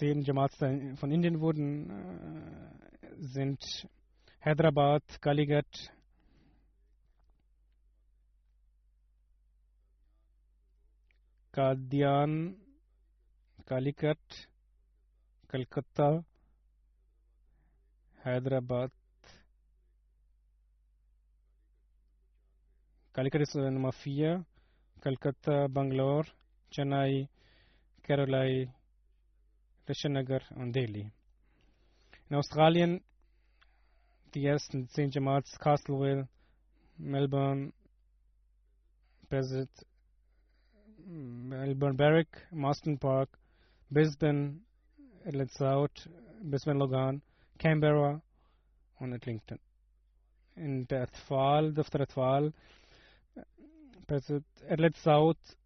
Zehn 0.02 0.24
Jamats 0.24 0.58
von 0.58 1.12
Indien 1.12 1.40
wurden 1.40 1.88
äh, 1.92 3.16
sind 3.20 3.88
Hyderabad, 4.44 5.04
Kaligat, 5.22 5.94
Kadian, 11.52 12.56
Calicut, 13.64 14.18
Calcutta, 15.48 16.26
Hyderabad. 18.24 18.92
Calicut 23.14 23.42
ist 23.42 23.54
Nummer 23.54 23.92
4, 23.92 24.44
Calcutta, 25.00 25.68
Bangalore, 25.68 26.28
Chennai, 26.72 27.30
Kerala, 28.02 28.48
Rishinagar 29.92 30.42
und 30.56 30.74
Delhi. 30.74 31.12
In 32.30 32.36
Australien 32.38 33.02
die 34.34 34.46
ersten 34.46 34.88
10 34.88 35.12
Jamats 35.12 35.60
Castleville, 35.60 36.30
Melbourne, 36.98 37.74
Pesit, 39.28 39.70
Melbourne 41.06 41.98
Barrack, 41.98 42.48
Marston 42.52 42.98
Park, 42.98 43.38
Brisbane, 43.90 44.62
Adelaide 45.26 45.52
South, 45.52 46.10
Brisbane 46.42 46.80
Logan, 46.80 47.22
Canberra 47.58 48.22
und 49.00 49.14
Atlington. 49.14 49.60
In 50.56 50.88
der 50.88 51.08
Daftar 51.08 52.02
Atfal, 52.02 52.54
Pesit, 54.08 54.46
Adelaide 54.70 54.98
South, 54.98 55.58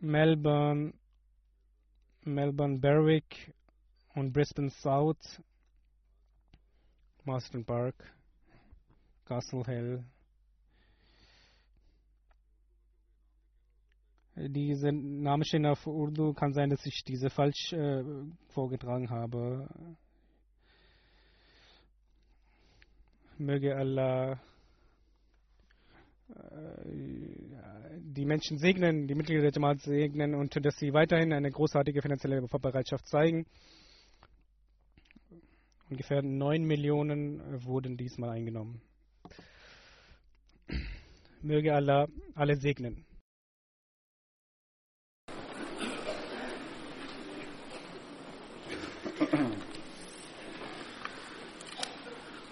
Melbourne, 0.00 0.92
Melbourne 2.24 2.78
Berwick 2.78 3.52
und 4.14 4.32
Brisbane 4.32 4.70
South, 4.70 5.42
Marston 7.24 7.64
Park, 7.64 7.94
Castle 9.24 9.64
Hill. 9.64 10.04
Diese 14.36 14.92
Namen 14.92 15.44
stehen 15.44 15.66
auf 15.66 15.86
Urdu. 15.86 16.32
Kann 16.32 16.54
sein, 16.54 16.70
dass 16.70 16.86
ich 16.86 17.04
diese 17.04 17.28
falsch 17.28 17.72
äh, 17.72 18.02
vorgetragen 18.48 19.10
habe. 19.10 19.68
Möge 23.36 23.76
Allah 23.76 24.40
äh, 26.34 27.42
die 28.14 28.24
Menschen 28.26 28.58
segnen, 28.58 29.06
die 29.06 29.14
Mitglieder 29.14 29.42
der 29.42 29.52
Jamaat 29.52 29.80
segnen 29.80 30.34
und 30.34 30.54
dass 30.64 30.76
sie 30.76 30.92
weiterhin 30.92 31.32
eine 31.32 31.50
großartige 31.50 32.02
finanzielle 32.02 32.46
Vorbereitschaft 32.48 33.06
zeigen. 33.06 33.46
Ungefähr 35.88 36.22
9 36.22 36.62
Millionen 36.62 37.64
wurden 37.64 37.96
diesmal 37.96 38.30
eingenommen. 38.30 38.80
Möge 41.42 41.74
Allah 41.74 42.06
alle 42.34 42.56
segnen. 42.56 43.04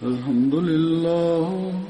Alhamdulillah. 0.03 1.90